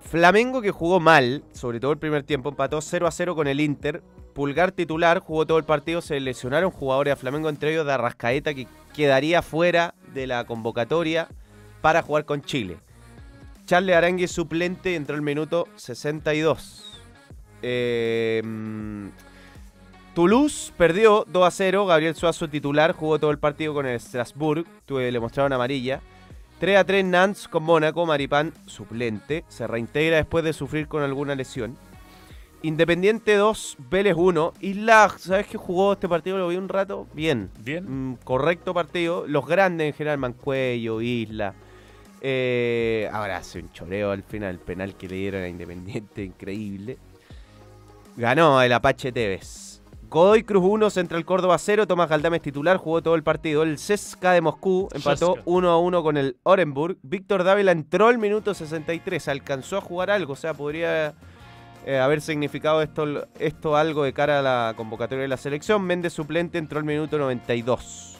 Flamengo 0.00 0.62
que 0.62 0.70
jugó 0.70 0.98
mal, 1.00 1.44
sobre 1.52 1.80
todo 1.80 1.92
el 1.92 1.98
primer 1.98 2.22
tiempo, 2.22 2.48
empató 2.48 2.80
0 2.80 3.06
a 3.06 3.10
0 3.10 3.34
con 3.34 3.46
el 3.46 3.60
Inter. 3.60 4.02
Pulgar 4.34 4.72
titular, 4.72 5.20
jugó 5.20 5.46
todo 5.46 5.58
el 5.58 5.64
partido, 5.64 6.00
se 6.00 6.18
lesionaron 6.20 6.70
jugadores 6.70 7.12
a 7.12 7.16
Flamengo, 7.16 7.48
entre 7.48 7.72
ellos 7.72 7.86
de 7.86 7.92
Arrascaeta, 7.92 8.54
que 8.54 8.66
quedaría 8.94 9.42
fuera 9.42 9.94
de 10.14 10.26
la 10.26 10.44
convocatoria 10.44 11.28
para 11.80 12.02
jugar 12.02 12.24
con 12.24 12.42
Chile. 12.42 12.78
Charles 13.66 13.96
Arangue 13.96 14.26
suplente, 14.26 14.96
entró 14.96 15.14
el 15.14 15.22
minuto 15.22 15.68
62. 15.76 17.00
Eh, 17.62 18.42
mm, 18.44 19.08
Toulouse 20.14 20.72
perdió 20.76 21.24
2 21.28 21.46
a 21.46 21.50
0. 21.50 21.86
Gabriel 21.86 22.14
Suazo 22.14 22.48
titular, 22.48 22.92
jugó 22.92 23.18
todo 23.18 23.30
el 23.30 23.38
partido 23.38 23.74
con 23.74 23.86
el 23.86 24.00
Strasbourg. 24.00 24.64
Tuve, 24.86 25.10
le 25.12 25.20
mostraron 25.20 25.52
amarilla. 25.52 26.00
3 26.60 26.76
a 26.76 26.84
3 26.84 27.04
Nantes 27.06 27.48
con 27.48 27.62
Mónaco. 27.62 28.04
Maripán 28.04 28.52
suplente. 28.66 29.44
Se 29.48 29.66
reintegra 29.66 30.18
después 30.18 30.44
de 30.44 30.52
sufrir 30.52 30.88
con 30.88 31.02
alguna 31.02 31.34
lesión. 31.34 31.76
Independiente 32.62 33.34
2, 33.34 33.78
Vélez 33.90 34.14
1. 34.14 34.52
Isla, 34.60 35.10
¿sabes 35.18 35.46
qué 35.46 35.56
jugó 35.56 35.94
este 35.94 36.06
partido? 36.06 36.36
Lo 36.36 36.48
vi 36.48 36.56
un 36.56 36.68
rato. 36.68 37.06
Bien. 37.14 37.50
Bien. 37.60 38.10
Mm, 38.10 38.16
correcto 38.22 38.74
partido. 38.74 39.24
Los 39.26 39.46
grandes 39.46 39.86
en 39.86 39.94
general, 39.94 40.18
Mancuello, 40.18 41.00
Isla. 41.00 41.54
Eh, 42.20 43.08
ahora 43.10 43.38
hace 43.38 43.60
un 43.60 43.72
choreo 43.72 44.10
al 44.10 44.22
final. 44.22 44.50
El 44.50 44.58
penal 44.58 44.94
que 44.96 45.08
le 45.08 45.16
dieron 45.16 45.42
a 45.42 45.48
Independiente, 45.48 46.22
increíble. 46.24 46.98
Ganó 48.18 48.60
el 48.60 48.72
Apache 48.74 49.12
Tevez. 49.12 49.69
Godoy 50.10 50.42
Cruz 50.42 50.64
1, 50.66 50.90
Central 50.90 51.24
Córdoba 51.24 51.56
0. 51.56 51.86
Tomás 51.86 52.08
Galdames 52.08 52.42
titular, 52.42 52.78
jugó 52.78 53.00
todo 53.00 53.14
el 53.14 53.22
partido. 53.22 53.62
El 53.62 53.76
CSKA 53.76 54.32
de 54.32 54.40
Moscú 54.40 54.88
empató 54.92 55.34
CSKA. 55.34 55.42
1 55.44 55.70
a 55.70 55.78
1 55.78 56.02
con 56.02 56.16
el 56.16 56.36
Orenburg. 56.42 56.98
Víctor 57.02 57.44
Dávila 57.44 57.70
entró 57.70 58.08
al 58.08 58.18
minuto 58.18 58.52
63. 58.52 59.28
Alcanzó 59.28 59.78
a 59.78 59.80
jugar 59.80 60.10
algo, 60.10 60.32
o 60.32 60.36
sea, 60.36 60.52
podría 60.52 61.14
eh, 61.86 61.98
haber 61.98 62.20
significado 62.22 62.82
esto, 62.82 63.28
esto 63.38 63.76
algo 63.76 64.02
de 64.02 64.12
cara 64.12 64.40
a 64.40 64.42
la 64.42 64.74
convocatoria 64.76 65.22
de 65.22 65.28
la 65.28 65.36
selección. 65.36 65.82
Méndez 65.84 66.12
suplente 66.12 66.58
entró 66.58 66.80
al 66.80 66.84
minuto 66.84 67.16
92. 67.16 68.18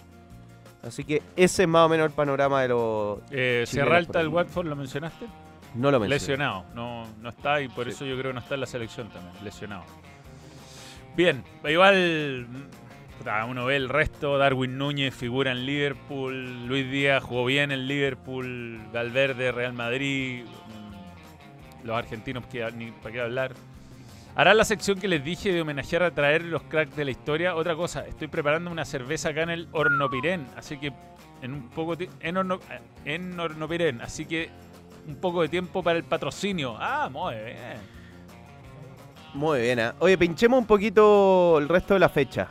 Así 0.85 1.03
que 1.03 1.23
ese 1.35 1.65
es 1.65 1.69
más 1.69 1.87
o 1.87 1.89
menos 1.89 2.07
el 2.07 2.13
panorama 2.13 2.63
de 2.63 2.69
los. 2.69 3.19
Eh, 3.33 3.67
del 3.73 3.93
ahí. 3.93 4.27
Watford, 4.29 4.69
¿lo 4.69 4.77
mencionaste? 4.77 5.27
No 5.75 5.91
lo 5.91 5.99
mencioné. 5.99 6.21
Lesionado, 6.21 6.65
no, 6.73 7.05
no 7.21 7.29
está 7.31 7.61
y 7.61 7.69
por 7.69 7.89
eso 7.89 8.05
yo 8.05 8.17
creo 8.17 8.31
que 8.31 8.35
no 8.35 8.41
está 8.41 8.55
en 8.55 8.61
la 8.61 8.67
selección 8.67 9.09
también, 9.09 9.35
lesionado. 9.45 9.83
Bien, 11.17 11.43
igual 11.69 12.47
uno 13.49 13.67
ve 13.67 13.77
el 13.77 13.89
resto, 13.89 14.39
Darwin 14.39 14.79
Núñez 14.79 15.15
figura 15.15 15.53
en 15.53 15.67
Liverpool, 15.67 16.67
Luis 16.67 16.91
Díaz 16.91 17.23
jugó 17.23 17.45
bien 17.45 17.71
en 17.71 17.87
Liverpool, 17.87 18.81
Valverde, 18.93 19.53
Real 19.53 19.73
Madrid, 19.73 20.45
mm, 20.45 21.87
los 21.87 21.97
argentinos, 21.97 22.47
que, 22.47 22.67
ni 22.73 22.91
para 22.91 23.13
qué 23.13 23.21
hablar. 23.21 23.53
Hará 24.37 24.55
la 24.55 24.65
sección 24.65 24.99
que 24.99 25.09
les 25.09 25.23
dije 25.23 25.53
de 25.53 25.61
homenajear 25.61 26.03
a 26.05 26.11
traer 26.13 26.45
los 26.45 26.63
cracks 26.63 26.97
de 26.97 27.05
la 27.05 27.11
historia. 27.11 27.57
Otra 27.57 27.75
cosa, 27.75 28.07
estoy 28.07 28.29
preparando 28.29 28.71
una 28.71 28.85
cerveza 28.85 29.31
acá 29.31 29.43
en 29.43 29.51
el 29.51 29.69
Hornopirén, 29.73 30.47
así 30.57 30.79
que 30.79 30.93
en 31.43 31.53
un 31.53 31.69
poco 31.69 31.97
en, 32.21 32.37
en 33.05 33.41
Hornopirén, 33.41 34.01
así 34.01 34.25
que 34.25 34.49
un 35.07 35.17
poco 35.17 35.43
de 35.43 35.49
tiempo 35.49 35.83
para 35.83 35.99
el 35.99 36.05
patrocinio. 36.05 36.77
Ah, 36.79 37.09
muy 37.11 37.35
bien. 37.35 38.00
Muy 39.35 39.61
bien. 39.61 39.81
¿ah? 39.81 39.95
Oye, 40.01 40.19
pinchemos 40.19 40.59
un 40.59 40.67
poquito 40.67 41.59
el 41.59 41.69
resto 41.69 41.95
de 41.95 42.01
la 42.01 42.09
fecha. 42.09 42.49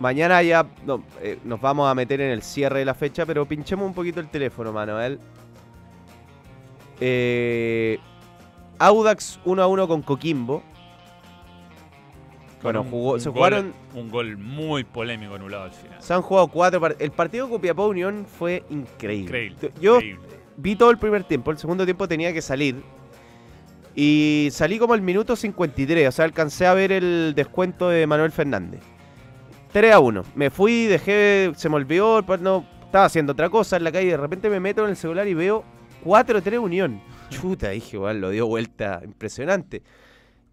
Mañana 0.00 0.42
ya 0.42 0.66
no, 0.84 1.02
eh, 1.20 1.38
nos 1.44 1.60
vamos 1.60 1.88
a 1.88 1.94
meter 1.94 2.20
en 2.20 2.30
el 2.30 2.42
cierre 2.42 2.80
de 2.80 2.84
la 2.84 2.94
fecha, 2.94 3.24
pero 3.26 3.46
pinchemos 3.46 3.86
un 3.86 3.94
poquito 3.94 4.20
el 4.20 4.28
teléfono, 4.28 4.72
Manuel. 4.72 5.18
Eh, 7.00 7.98
Audax 8.78 9.40
1 9.44 9.62
a 9.62 9.66
1 9.66 9.88
con 9.88 10.02
Coquimbo. 10.02 10.62
Bueno, 12.62 12.80
un- 12.82 12.90
jugó, 12.90 13.12
un 13.14 13.20
se 13.20 13.28
gol- 13.28 13.34
jugaron. 13.36 13.74
Un 13.94 14.10
gol 14.10 14.36
muy 14.38 14.84
polémico 14.84 15.34
anulado 15.34 15.64
al 15.64 15.72
final. 15.72 16.00
Se 16.00 16.14
han 16.14 16.22
jugado 16.22 16.48
cuatro 16.48 16.80
partidos. 16.80 17.02
El 17.02 17.10
partido 17.12 17.46
con 17.48 17.58
Copiapó 17.58 17.86
Unión 17.88 18.26
fue 18.26 18.64
increíble. 18.70 19.24
Increíble. 19.46 19.72
Yo 19.80 19.96
increíble. 19.96 20.26
vi 20.56 20.74
todo 20.76 20.90
el 20.90 20.98
primer 20.98 21.24
tiempo. 21.24 21.50
El 21.50 21.58
segundo 21.58 21.84
tiempo 21.84 22.08
tenía 22.08 22.32
que 22.32 22.40
salir. 22.42 22.82
Y 23.94 24.48
salí 24.50 24.78
como 24.78 24.94
el 24.94 25.02
minuto 25.02 25.36
53, 25.36 26.08
o 26.08 26.12
sea, 26.12 26.24
alcancé 26.24 26.66
a 26.66 26.74
ver 26.74 26.92
el 26.92 27.32
descuento 27.36 27.88
de 27.88 28.06
Manuel 28.06 28.32
Fernández. 28.32 28.80
3 29.72 29.92
a 29.92 30.00
1. 30.00 30.24
Me 30.34 30.50
fui, 30.50 30.86
dejé, 30.86 31.52
se 31.56 31.68
me 31.68 31.76
olvidó, 31.76 32.22
pues 32.24 32.40
no, 32.40 32.64
estaba 32.84 33.04
haciendo 33.06 33.32
otra 33.32 33.50
cosa 33.50 33.76
en 33.76 33.84
la 33.84 33.92
calle. 33.92 34.10
De 34.10 34.16
repente 34.16 34.48
me 34.50 34.60
meto 34.60 34.84
en 34.84 34.90
el 34.90 34.96
celular 34.96 35.26
y 35.26 35.34
veo 35.34 35.64
4-3 36.04 36.58
Unión. 36.58 37.00
Chuta, 37.28 37.70
dije, 37.70 37.96
lo 37.96 38.30
dio 38.30 38.46
vuelta 38.46 39.00
impresionante. 39.04 39.82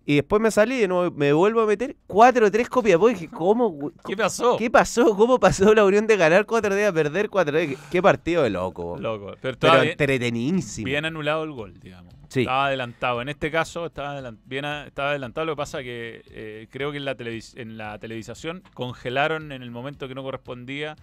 Y 0.05 0.15
después 0.15 0.41
me 0.41 0.49
salí 0.49 0.79
de 0.79 0.87
nuevo, 0.87 1.15
me 1.15 1.31
vuelvo 1.31 1.61
a 1.61 1.65
meter 1.67 1.95
4-3 2.07 2.67
Copiapó. 2.69 3.07
Dije, 3.07 3.27
¿cómo? 3.29 3.91
¿Qué 4.07 4.17
pasó? 4.17 4.57
¿Qué 4.57 4.69
pasó? 4.71 5.15
¿Cómo 5.15 5.39
pasó 5.39 5.73
la 5.75 5.85
Unión 5.85 6.07
de 6.07 6.17
ganar 6.17 6.45
4-3 6.47 6.87
a 6.87 6.91
perder 6.91 7.29
4-3? 7.29 7.51
¿Qué, 7.69 7.77
qué 7.91 8.01
partido 8.01 8.41
de 8.43 8.49
loco. 8.49 8.97
Loco. 8.99 9.35
Pero, 9.41 9.57
Pero 9.59 9.83
entretenidísimo. 9.83 10.85
bien 10.85 11.05
anulado 11.05 11.43
el 11.43 11.51
gol, 11.51 11.79
digamos. 11.79 12.13
Sí. 12.29 12.41
Estaba 12.41 12.67
adelantado. 12.67 13.21
En 13.21 13.29
este 13.29 13.51
caso 13.51 13.85
estaba, 13.85 14.17
adelan- 14.19 14.39
bien 14.45 14.65
a- 14.65 14.87
estaba 14.87 15.09
adelantado. 15.11 15.45
Lo 15.45 15.53
que 15.53 15.57
pasa 15.57 15.83
que 15.83 16.23
eh, 16.31 16.67
creo 16.71 16.91
que 16.91 16.97
en 16.97 17.05
la, 17.05 17.15
en 17.55 17.77
la 17.77 17.99
televisación 17.99 18.63
congelaron 18.73 19.51
en 19.51 19.61
el 19.61 19.69
momento 19.69 20.07
que 20.07 20.15
no 20.15 20.23
correspondía 20.23 20.95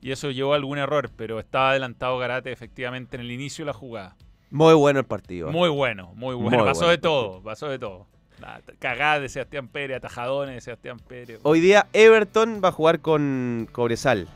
y 0.00 0.12
eso 0.12 0.30
llevó 0.30 0.52
a 0.52 0.56
algún 0.56 0.78
error, 0.78 1.10
pero 1.16 1.40
estaba 1.40 1.70
adelantado 1.70 2.18
Garate 2.18 2.52
efectivamente 2.52 3.16
en 3.16 3.22
el 3.22 3.30
inicio 3.32 3.64
de 3.64 3.66
la 3.66 3.72
jugada. 3.72 4.16
Muy 4.50 4.74
bueno 4.74 5.00
el 5.00 5.06
partido. 5.06 5.50
Muy 5.50 5.70
bueno, 5.70 6.12
muy 6.14 6.34
bueno. 6.36 6.50
Muy 6.58 6.66
pasó 6.66 6.80
bueno 6.82 6.90
de 6.92 6.98
todo, 6.98 7.42
pasó 7.42 7.68
de 7.68 7.78
todo. 7.78 8.06
La 8.44 8.60
Cagada 8.78 9.20
de 9.20 9.30
Sebastián 9.30 9.68
Pérez, 9.68 9.96
atajadones 9.96 10.56
de 10.56 10.60
Sebastián 10.60 10.98
Pérez. 10.98 11.40
Hoy 11.44 11.60
día 11.60 11.86
Everton 11.94 12.60
va 12.62 12.68
a 12.68 12.72
jugar 12.72 13.00
con 13.00 13.66
Cobresal. 13.72 14.28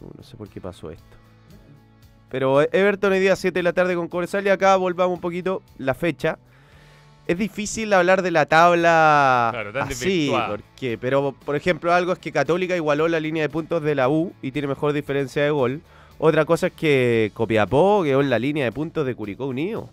Uh, 0.00 0.10
No 0.16 0.24
sé 0.24 0.36
por 0.36 0.48
qué 0.48 0.60
pasó 0.60 0.90
esto. 0.90 1.16
Pero 2.30 2.62
Everton 2.62 3.12
hoy 3.12 3.20
día 3.20 3.36
7 3.36 3.56
de 3.56 3.62
la 3.62 3.72
tarde 3.72 3.94
con 3.94 4.08
Cobresal 4.08 4.44
y 4.44 4.48
acá 4.48 4.74
volvamos 4.74 5.14
un 5.14 5.20
poquito 5.20 5.62
la 5.78 5.94
fecha. 5.94 6.40
Es 7.28 7.38
difícil 7.38 7.92
hablar 7.92 8.22
de 8.22 8.32
la 8.32 8.46
tabla 8.46 9.50
Claro, 9.52 9.72
tan 9.72 9.86
así, 9.86 10.32
porque, 10.48 10.98
pero 10.98 11.32
por 11.44 11.54
ejemplo 11.54 11.92
algo 11.94 12.12
es 12.12 12.18
que 12.18 12.32
Católica 12.32 12.74
igualó 12.74 13.06
la 13.06 13.20
línea 13.20 13.44
de 13.44 13.48
puntos 13.48 13.84
de 13.84 13.94
la 13.94 14.08
U 14.08 14.32
y 14.42 14.50
tiene 14.50 14.66
mejor 14.66 14.92
diferencia 14.92 15.44
de 15.44 15.50
gol. 15.50 15.80
Otra 16.18 16.44
cosa 16.44 16.66
es 16.66 16.72
que 16.72 17.30
Copiapó 17.34 18.02
quedó 18.02 18.20
en 18.20 18.30
la 18.30 18.40
línea 18.40 18.64
de 18.64 18.72
puntos 18.72 19.06
de 19.06 19.14
Curicó 19.14 19.46
Unido. 19.46 19.90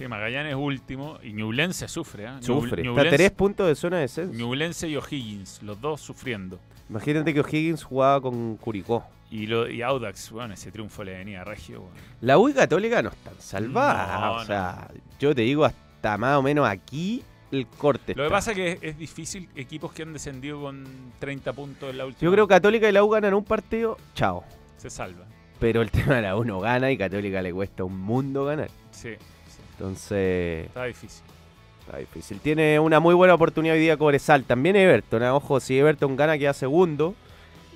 Sí, 0.00 0.08
Magallanes 0.08 0.54
último 0.54 1.18
y 1.22 1.34
Ñublense 1.34 1.86
sufre. 1.86 2.24
¿eh? 2.24 2.30
Sufre. 2.40 2.82
Ñublense- 2.82 3.04
Está 3.04 3.08
a 3.14 3.16
tres 3.18 3.30
puntos 3.32 3.68
de 3.68 3.74
zona 3.74 3.96
de 3.96 4.02
descenso. 4.04 4.32
Ñublense 4.32 4.88
y 4.88 4.96
O'Higgins, 4.96 5.62
los 5.62 5.78
dos 5.78 6.00
sufriendo. 6.00 6.58
Imagínate 6.88 7.34
que 7.34 7.40
O'Higgins 7.40 7.84
jugaba 7.84 8.18
con 8.22 8.56
Curicó. 8.56 9.04
Y, 9.30 9.46
lo, 9.46 9.68
y 9.68 9.82
Audax, 9.82 10.30
bueno, 10.30 10.54
ese 10.54 10.72
triunfo 10.72 11.04
le 11.04 11.18
venía 11.18 11.42
a 11.42 11.44
Regio. 11.44 11.82
bueno. 11.82 11.96
La 12.22 12.38
U 12.38 12.48
y 12.48 12.54
Católica 12.54 13.02
no 13.02 13.10
están 13.10 13.34
salvadas. 13.38 14.20
No, 14.22 14.32
o 14.36 14.44
sea, 14.46 14.88
yo 15.18 15.34
te 15.34 15.42
digo 15.42 15.66
hasta 15.66 16.16
más 16.16 16.38
o 16.38 16.42
menos 16.42 16.66
aquí 16.66 17.22
el 17.52 17.66
corte. 17.66 18.14
Lo 18.14 18.24
que 18.24 18.30
pasa 18.30 18.52
es 18.52 18.56
que 18.56 18.78
es, 18.80 18.96
difícil 18.96 19.50
equipos 19.54 19.92
que 19.92 20.04
han 20.04 20.14
descendido 20.14 20.62
con 20.62 21.12
30 21.18 21.52
puntos 21.52 21.90
en 21.90 21.98
la 21.98 22.06
última. 22.06 22.22
Yo 22.26 22.32
creo 22.32 22.48
que 22.48 22.54
Católica 22.54 22.88
y 22.88 22.92
la 22.92 23.04
U 23.04 23.10
ganan 23.10 23.34
un 23.34 23.44
partido, 23.44 23.98
chao. 24.14 24.44
Se 24.78 24.88
salva. 24.88 25.26
Pero 25.58 25.82
el 25.82 25.90
tema 25.90 26.16
de 26.16 26.22
la 26.22 26.38
U 26.38 26.44
no 26.46 26.58
gana 26.58 26.90
y 26.90 26.96
Católica 26.96 27.42
le 27.42 27.52
cuesta 27.52 27.84
un 27.84 28.00
mundo 28.00 28.46
ganar. 28.46 28.70
Sí, 28.92 29.10
Entonces, 29.80 30.66
está 30.66 30.84
difícil. 30.84 31.22
está 31.80 31.96
difícil. 31.96 32.38
Tiene 32.40 32.78
una 32.78 33.00
muy 33.00 33.14
buena 33.14 33.32
oportunidad 33.32 33.76
hoy 33.76 33.80
día 33.80 33.96
Cobresal. 33.96 34.44
También 34.44 34.76
Everton. 34.76 35.22
¿eh? 35.22 35.30
Ojo, 35.30 35.58
si 35.58 35.78
Everton 35.78 36.16
gana 36.16 36.36
queda 36.36 36.52
segundo. 36.52 37.14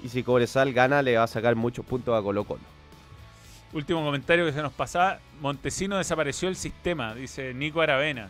Y 0.03 0.11
si 0.11 0.23
Cobresal 0.23 0.75
gana 0.75 1.01
le 1.01 1.17
va 1.17 1.23
a 1.23 1.27
sacar 1.27 1.57
muchos 1.57 1.83
puntos 1.87 2.15
a 2.15 2.23
Colo 2.23 2.45
Colo. 2.45 2.61
Último 3.73 4.05
comentario 4.05 4.45
que 4.45 4.53
se 4.53 4.61
nos 4.61 4.75
pasaba. 4.75 5.19
Montesino 5.41 5.97
desapareció 5.97 6.51
el 6.51 6.57
sistema, 6.57 7.15
dice 7.15 7.55
Nico 7.55 7.81
Aravena. 7.81 8.29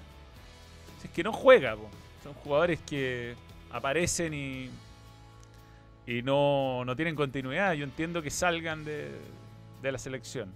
Es 1.03 1.11
que 1.11 1.25
no 1.25 1.33
juega, 1.33 1.75
po. 1.75 1.89
son 2.23 2.33
jugadores 2.35 2.79
que 2.89 3.35
aparecen 3.73 4.35
y, 4.35 4.71
y 6.07 6.23
no, 6.23 6.85
no 6.85 6.95
tienen 6.95 7.17
continuidad. 7.17 7.73
Yo 7.73 7.83
entiendo 7.83 8.23
que 8.23 8.31
salgan 8.31 8.85
de, 8.85 9.11
de 9.83 9.93
la 9.93 9.99
selección. 9.99 10.49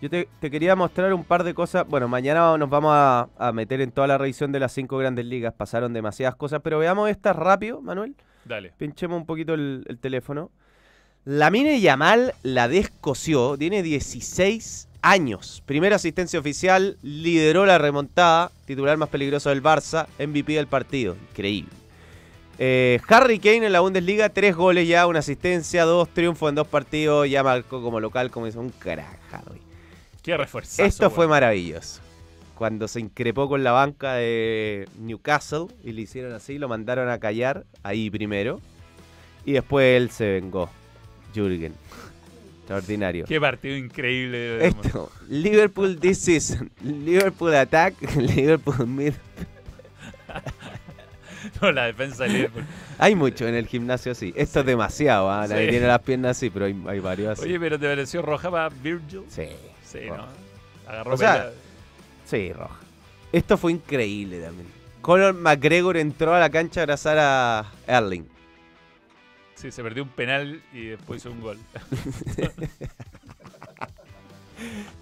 Yo 0.00 0.10
te, 0.10 0.28
te 0.40 0.50
quería 0.50 0.76
mostrar 0.76 1.12
un 1.14 1.24
par 1.24 1.42
de 1.42 1.54
cosas. 1.54 1.86
Bueno, 1.88 2.06
mañana 2.08 2.56
nos 2.58 2.68
vamos 2.68 2.92
a, 2.94 3.28
a 3.38 3.52
meter 3.52 3.80
en 3.80 3.90
toda 3.90 4.06
la 4.06 4.18
revisión 4.18 4.52
de 4.52 4.60
las 4.60 4.72
cinco 4.72 4.98
grandes 4.98 5.24
ligas. 5.24 5.54
Pasaron 5.54 5.92
demasiadas 5.92 6.36
cosas, 6.36 6.60
pero 6.62 6.78
veamos 6.78 7.08
esta 7.08 7.32
rápido, 7.32 7.80
Manuel. 7.80 8.14
Dale. 8.44 8.72
Pinchemos 8.76 9.18
un 9.18 9.26
poquito 9.26 9.54
el, 9.54 9.84
el 9.88 9.98
teléfono. 9.98 10.50
La 11.24 11.50
Mine 11.50 11.80
Yamal 11.80 12.34
la 12.44 12.68
descoció, 12.68 13.58
tiene 13.58 13.82
16 13.82 14.88
años. 15.02 15.62
Primera 15.66 15.96
asistencia 15.96 16.38
oficial, 16.38 16.98
lideró 17.02 17.66
la 17.66 17.78
remontada, 17.78 18.52
titular 18.64 18.96
más 18.96 19.08
peligroso 19.08 19.48
del 19.48 19.62
Barça, 19.62 20.06
MVP 20.18 20.52
del 20.52 20.68
partido. 20.68 21.16
Increíble. 21.30 21.70
Eh, 22.58 23.00
Harry 23.08 23.38
Kane 23.38 23.66
en 23.66 23.72
la 23.72 23.80
Bundesliga, 23.80 24.28
tres 24.28 24.54
goles 24.54 24.86
ya, 24.88 25.06
una 25.06 25.18
asistencia, 25.18 25.84
dos 25.84 26.08
triunfos 26.08 26.48
en 26.48 26.54
dos 26.54 26.68
partidos, 26.68 27.28
ya 27.28 27.42
marcó 27.42 27.82
como 27.82 27.98
local, 27.98 28.30
como 28.30 28.46
dice 28.46 28.58
un 28.58 28.70
crack, 28.70 29.18
Harry. 29.32 29.65
Qué. 30.26 30.78
Esto 30.78 31.10
fue 31.10 31.26
maravilloso. 31.28 32.00
Cuando 32.54 32.88
se 32.88 33.00
increpó 33.00 33.48
con 33.48 33.62
la 33.62 33.72
banca 33.72 34.14
de 34.14 34.88
Newcastle 34.98 35.66
y 35.84 35.92
le 35.92 36.02
hicieron 36.02 36.32
así, 36.32 36.58
lo 36.58 36.68
mandaron 36.68 37.08
a 37.10 37.18
callar 37.18 37.64
ahí 37.82 38.10
primero. 38.10 38.60
Y 39.44 39.52
después 39.52 39.96
él 39.96 40.10
se 40.10 40.26
vengó. 40.32 40.70
Jürgen. 41.34 41.74
Extraordinario. 42.60 43.26
Qué 43.26 43.40
partido 43.40 43.76
increíble. 43.76 44.66
Esto, 44.66 45.12
Liverpool 45.28 46.00
this 46.00 46.18
season. 46.18 46.70
Liverpool 46.82 47.54
attack, 47.54 47.94
Liverpool 48.16 48.86
mid. 48.86 49.12
No, 51.62 51.70
la 51.70 51.84
defensa 51.86 52.24
de 52.24 52.30
Liverpool. 52.30 52.64
Hay 52.98 53.14
mucho 53.14 53.46
en 53.46 53.54
el 53.54 53.66
gimnasio 53.66 54.12
así. 54.12 54.32
Esto 54.36 54.60
es 54.60 54.66
demasiado. 54.66 55.28
Nadie 55.28 55.66
Sí. 55.66 55.70
tiene 55.70 55.86
las 55.86 56.00
piernas 56.02 56.36
así, 56.36 56.50
pero 56.50 56.64
hay, 56.64 56.76
hay 56.88 56.98
varios 56.98 57.38
así. 57.38 57.48
Oye, 57.48 57.60
pero 57.60 57.78
¿te 57.78 57.86
pareció 57.86 58.20
roja 58.20 58.50
para 58.50 58.68
Virgil? 58.68 59.22
Sí. 59.28 59.46
Sí, 59.90 60.08
roja. 60.08 60.22
¿no? 60.22 60.90
Agarró 60.90 61.14
O 61.14 61.16
sea. 61.16 61.52
Sí, 62.24 62.52
roja. 62.52 62.76
Esto 63.32 63.56
fue 63.56 63.72
increíble 63.72 64.40
también. 64.40 64.68
Conor 65.00 65.34
McGregor 65.34 65.96
entró 65.96 66.34
a 66.34 66.40
la 66.40 66.50
cancha 66.50 66.80
a 66.80 66.82
abrazar 66.82 67.18
a 67.18 67.70
Erling. 67.86 68.24
Sí, 69.54 69.70
se 69.70 69.82
perdió 69.82 70.02
un 70.02 70.08
penal 70.10 70.62
y 70.72 70.86
después 70.86 71.22
hizo 71.22 71.30
un 71.30 71.40
gol. 71.40 71.58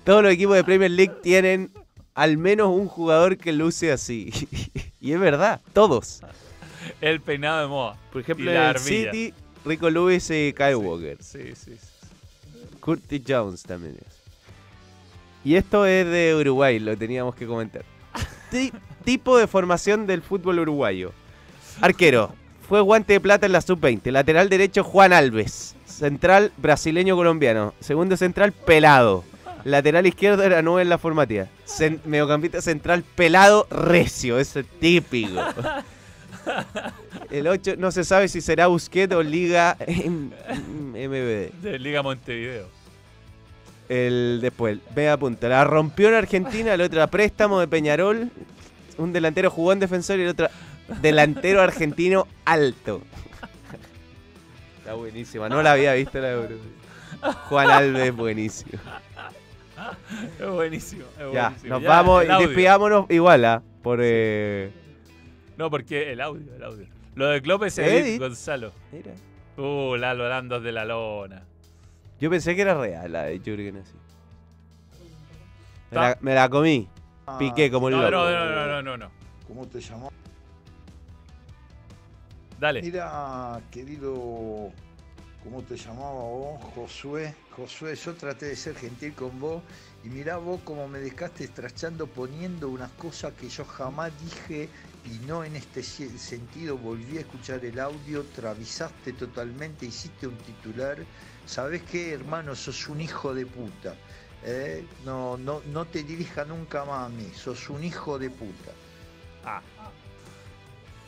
Todos 0.04 0.22
los 0.22 0.32
equipos 0.32 0.56
de 0.56 0.64
Premier 0.64 0.90
League 0.90 1.14
tienen 1.22 1.70
al 2.14 2.38
menos 2.38 2.68
un 2.68 2.86
jugador 2.86 3.36
que 3.36 3.52
luce 3.52 3.92
así. 3.92 4.30
y 5.00 5.12
es 5.12 5.20
verdad, 5.20 5.60
todos. 5.72 6.20
El 7.00 7.20
peinado 7.20 7.62
de 7.62 7.66
moda. 7.66 7.96
Por 8.12 8.20
ejemplo, 8.20 8.50
en 8.50 8.56
el. 8.56 8.78
City, 8.78 9.32
Rico 9.64 9.88
Lewis 9.88 10.28
y 10.30 10.52
Kyle 10.52 10.76
Walker. 10.76 11.16
Sí, 11.20 11.54
sí, 11.54 11.76
sí. 11.76 12.68
Curtis 12.80 13.22
Jones 13.26 13.62
también 13.62 13.96
es. 14.06 14.23
Y 15.44 15.56
esto 15.56 15.84
es 15.86 16.06
de 16.06 16.34
Uruguay, 16.34 16.78
lo 16.78 16.96
teníamos 16.96 17.34
que 17.34 17.46
comentar. 17.46 17.82
Ti- 18.50 18.72
tipo 19.04 19.36
de 19.38 19.46
formación 19.46 20.06
del 20.06 20.22
fútbol 20.22 20.60
uruguayo. 20.60 21.12
Arquero. 21.80 22.32
Fue 22.68 22.80
guante 22.80 23.12
de 23.12 23.20
plata 23.20 23.44
en 23.44 23.52
la 23.52 23.60
sub-20. 23.60 24.10
Lateral 24.10 24.48
derecho 24.48 24.82
Juan 24.82 25.12
Alves. 25.12 25.76
Central 25.84 26.50
brasileño 26.56 27.14
colombiano. 27.14 27.74
Segundo 27.80 28.16
central 28.16 28.52
pelado. 28.52 29.22
Lateral 29.64 30.06
izquierdo 30.06 30.42
era 30.42 30.62
nueve 30.62 30.82
en 30.82 30.88
la 30.88 30.96
formativa. 30.98 31.46
Cen- 31.66 32.00
mediocampista 32.06 32.62
central 32.62 33.04
pelado 33.14 33.66
recio. 33.70 34.38
Ese 34.38 34.60
es 34.60 34.66
típico. 34.80 35.40
El 37.30 37.46
8 37.48 37.74
no 37.78 37.90
se 37.90 38.04
sabe 38.04 38.28
si 38.28 38.40
será 38.40 38.66
Busquets 38.68 39.14
o 39.14 39.22
Liga 39.22 39.76
MBD. 39.86 41.52
De 41.62 41.78
Liga 41.78 42.02
Montevideo. 42.02 42.68
El 43.88 44.38
después, 44.40 44.78
ve 44.94 45.08
apunta. 45.10 45.48
La 45.48 45.64
rompió 45.64 46.08
en 46.08 46.14
Argentina, 46.14 46.72
el 46.74 46.80
otro 46.80 47.02
a 47.02 47.06
préstamo 47.06 47.60
de 47.60 47.68
Peñarol. 47.68 48.30
Un 48.96 49.12
delantero 49.12 49.50
jugó 49.50 49.72
en 49.72 49.80
defensor 49.80 50.18
y 50.18 50.22
el 50.22 50.28
otro 50.28 50.48
delantero 51.02 51.60
argentino 51.60 52.26
alto. 52.44 53.02
Está 54.78 54.94
buenísima, 54.94 55.48
no 55.48 55.62
la 55.62 55.72
había 55.72 55.94
visto 55.94 56.18
la 56.18 56.28
de 56.28 56.46
Bruno. 56.46 56.62
Juan 57.48 57.70
Alves, 57.70 58.14
buenísimo. 58.14 58.78
Es 60.38 60.48
buenísimo. 60.48 61.04
es 61.18 61.32
Ya, 61.32 61.48
buenísimo. 61.48 61.74
nos 61.74 61.82
Ya, 61.82 61.88
vamos 61.88 62.24
y 62.24 62.28
despidámonos 62.46 63.06
igual, 63.10 63.44
¿ah? 63.44 63.62
Por. 63.82 63.98
eh, 64.02 64.70
No, 65.56 65.70
porque 65.70 66.12
el 66.12 66.20
audio, 66.20 66.54
el 66.54 66.62
audio. 66.62 66.86
Lo 67.14 67.26
de 67.28 67.42
Klopp 67.42 67.64
es 67.64 67.78
Edit. 67.78 68.06
Edith 68.06 68.20
Gonzalo. 68.20 68.72
Mira. 68.92 69.12
Uh, 69.56 69.96
Lalo 69.96 70.28
Landos 70.28 70.62
de 70.62 70.72
la 70.72 70.84
lona. 70.84 71.42
Yo 72.24 72.30
pensé 72.30 72.56
que 72.56 72.62
era 72.62 72.72
real 72.72 73.12
la 73.12 73.24
de 73.24 73.38
Jürgen 73.38 73.76
así. 73.76 73.92
Me 75.90 75.98
la, 75.98 76.18
me 76.22 76.34
la 76.34 76.48
comí. 76.48 76.88
Piqué 77.38 77.70
como 77.70 77.88
el 77.88 77.96
No, 77.96 78.10
loco. 78.10 78.12
no, 78.12 78.30
no, 78.30 78.54
no, 78.54 78.66
no, 78.66 78.82
no, 78.82 78.96
no. 78.96 79.10
¿Cómo 79.46 79.66
te 79.66 79.78
llamó? 79.78 80.10
Dale. 82.58 82.80
Mira, 82.80 83.60
querido 83.70 84.72
¿Cómo 85.44 85.60
te 85.64 85.76
llamaba 85.76 86.12
vos? 86.12 86.64
Josué. 86.74 87.34
Josué, 87.50 87.94
yo 87.94 88.14
traté 88.14 88.46
de 88.46 88.56
ser 88.56 88.74
gentil 88.74 89.12
con 89.12 89.38
vos 89.38 89.62
y 90.02 90.08
mirá 90.08 90.38
vos 90.38 90.62
cómo 90.64 90.88
me 90.88 91.00
dejaste 91.00 91.44
estrachando 91.44 92.06
poniendo 92.06 92.70
unas 92.70 92.90
cosas 92.92 93.34
que 93.34 93.50
yo 93.50 93.66
jamás 93.66 94.10
dije 94.24 94.70
y 95.04 95.18
no 95.26 95.44
en 95.44 95.56
este 95.56 95.82
sentido. 95.82 96.78
Volví 96.78 97.18
a 97.18 97.20
escuchar 97.20 97.62
el 97.66 97.78
audio, 97.78 98.24
travisaste 98.34 99.12
totalmente, 99.12 99.84
hiciste 99.84 100.26
un 100.26 100.38
titular. 100.38 100.96
¿Sabés 101.46 101.82
qué, 101.82 102.12
hermano? 102.12 102.54
Sos 102.54 102.88
un 102.88 103.00
hijo 103.00 103.34
de 103.34 103.46
puta. 103.46 103.94
¿eh? 104.44 104.84
No, 105.04 105.36
no, 105.36 105.62
no 105.72 105.84
te 105.84 106.02
dirija 106.02 106.44
nunca 106.44 106.84
más 106.84 107.06
a 107.06 107.08
mí. 107.08 107.30
Sos 107.34 107.68
un 107.70 107.84
hijo 107.84 108.18
de 108.18 108.30
puta. 108.30 108.72
Ah. 109.44 109.60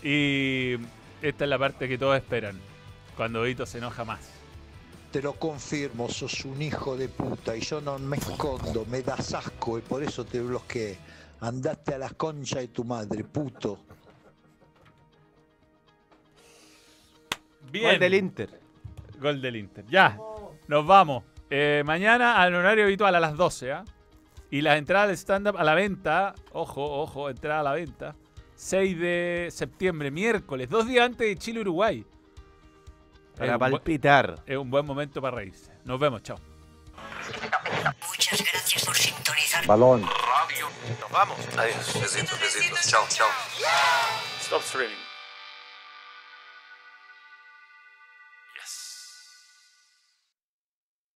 Y 0.03 0.75
esta 1.23 1.45
es 1.45 1.51
la 1.51 1.59
parte 1.59 1.89
que 1.89 1.99
todos 1.99 2.17
esperan. 2.17 2.61
Cuando 3.17 3.43
Vito 3.43 3.65
se 3.65 3.79
enoja 3.79 4.05
más. 4.05 4.21
Te 5.11 5.23
lo 5.23 5.33
confirmo, 5.35 6.11
sos 6.11 6.45
un 6.45 6.61
hijo 6.61 6.97
de 6.97 7.09
puta 7.09 7.57
y 7.57 7.61
yo 7.61 7.81
no 7.81 7.99
me 7.99 8.19
escondo, 8.19 8.85
me 8.91 9.01
das 9.01 9.33
asco 9.33 9.79
y 9.79 9.81
por 9.81 10.03
eso 10.03 10.27
te 10.27 10.41
bloqueé. 10.41 10.99
Andate 11.41 11.95
a 11.95 11.99
la 11.99 12.11
concha 12.11 12.59
de 12.59 12.69
tu 12.69 12.85
madre, 12.85 13.25
puto. 13.25 13.79
Bien. 17.71 17.93
Gol 17.93 17.99
del 17.99 18.15
Inter. 18.15 18.66
Gol 19.21 19.41
del 19.41 19.57
Inter. 19.57 19.85
Ya, 19.87 20.19
nos 20.69 20.87
vamos. 20.87 21.25
Eh, 21.51 21.83
mañana 21.85 22.41
al 22.41 22.55
horario 22.55 22.85
habitual 22.85 23.15
a 23.15 23.21
las 23.21 23.37
12, 23.37 23.73
¿ah? 23.73 23.85
Y 24.51 24.61
las 24.63 24.79
entradas 24.79 25.09
de 25.09 25.15
stand-up 25.17 25.57
a 25.59 25.65
la 25.65 25.75
venta, 25.75 26.35
ojo, 26.53 26.83
ojo, 27.01 27.31
entrada 27.31 27.61
a 27.61 27.63
la 27.65 27.73
venta, 27.73 28.15
6 28.55 28.99
de 28.99 29.49
septiembre, 29.51 30.11
miércoles, 30.11 30.69
dos 30.69 30.87
días 30.87 31.05
antes 31.05 31.27
de 31.27 31.37
Chile-Uruguay. 31.37 32.05
Para 33.37 33.59
palpitar. 33.59 34.43
Es 34.47 34.57
un 34.57 34.71
buen 34.71 34.87
momento 34.87 35.21
para 35.21 35.37
reírse. 35.37 35.73
Nos 35.85 36.01
vemos, 36.01 36.23
chao. 36.23 36.39
Muchas 38.09 38.43
gracias 38.53 38.85
por 38.85 38.97
sintonizar. 38.97 39.67
Balón. 39.67 40.03
Nos 40.03 41.11
vamos. 41.11 41.39
Adiós. 41.57 42.01
Besitos, 42.01 42.41
besitos. 42.41 42.89
Chao, 42.89 43.05
chao. 43.09 43.29
Stop 44.41 44.63
streaming. 44.63 45.06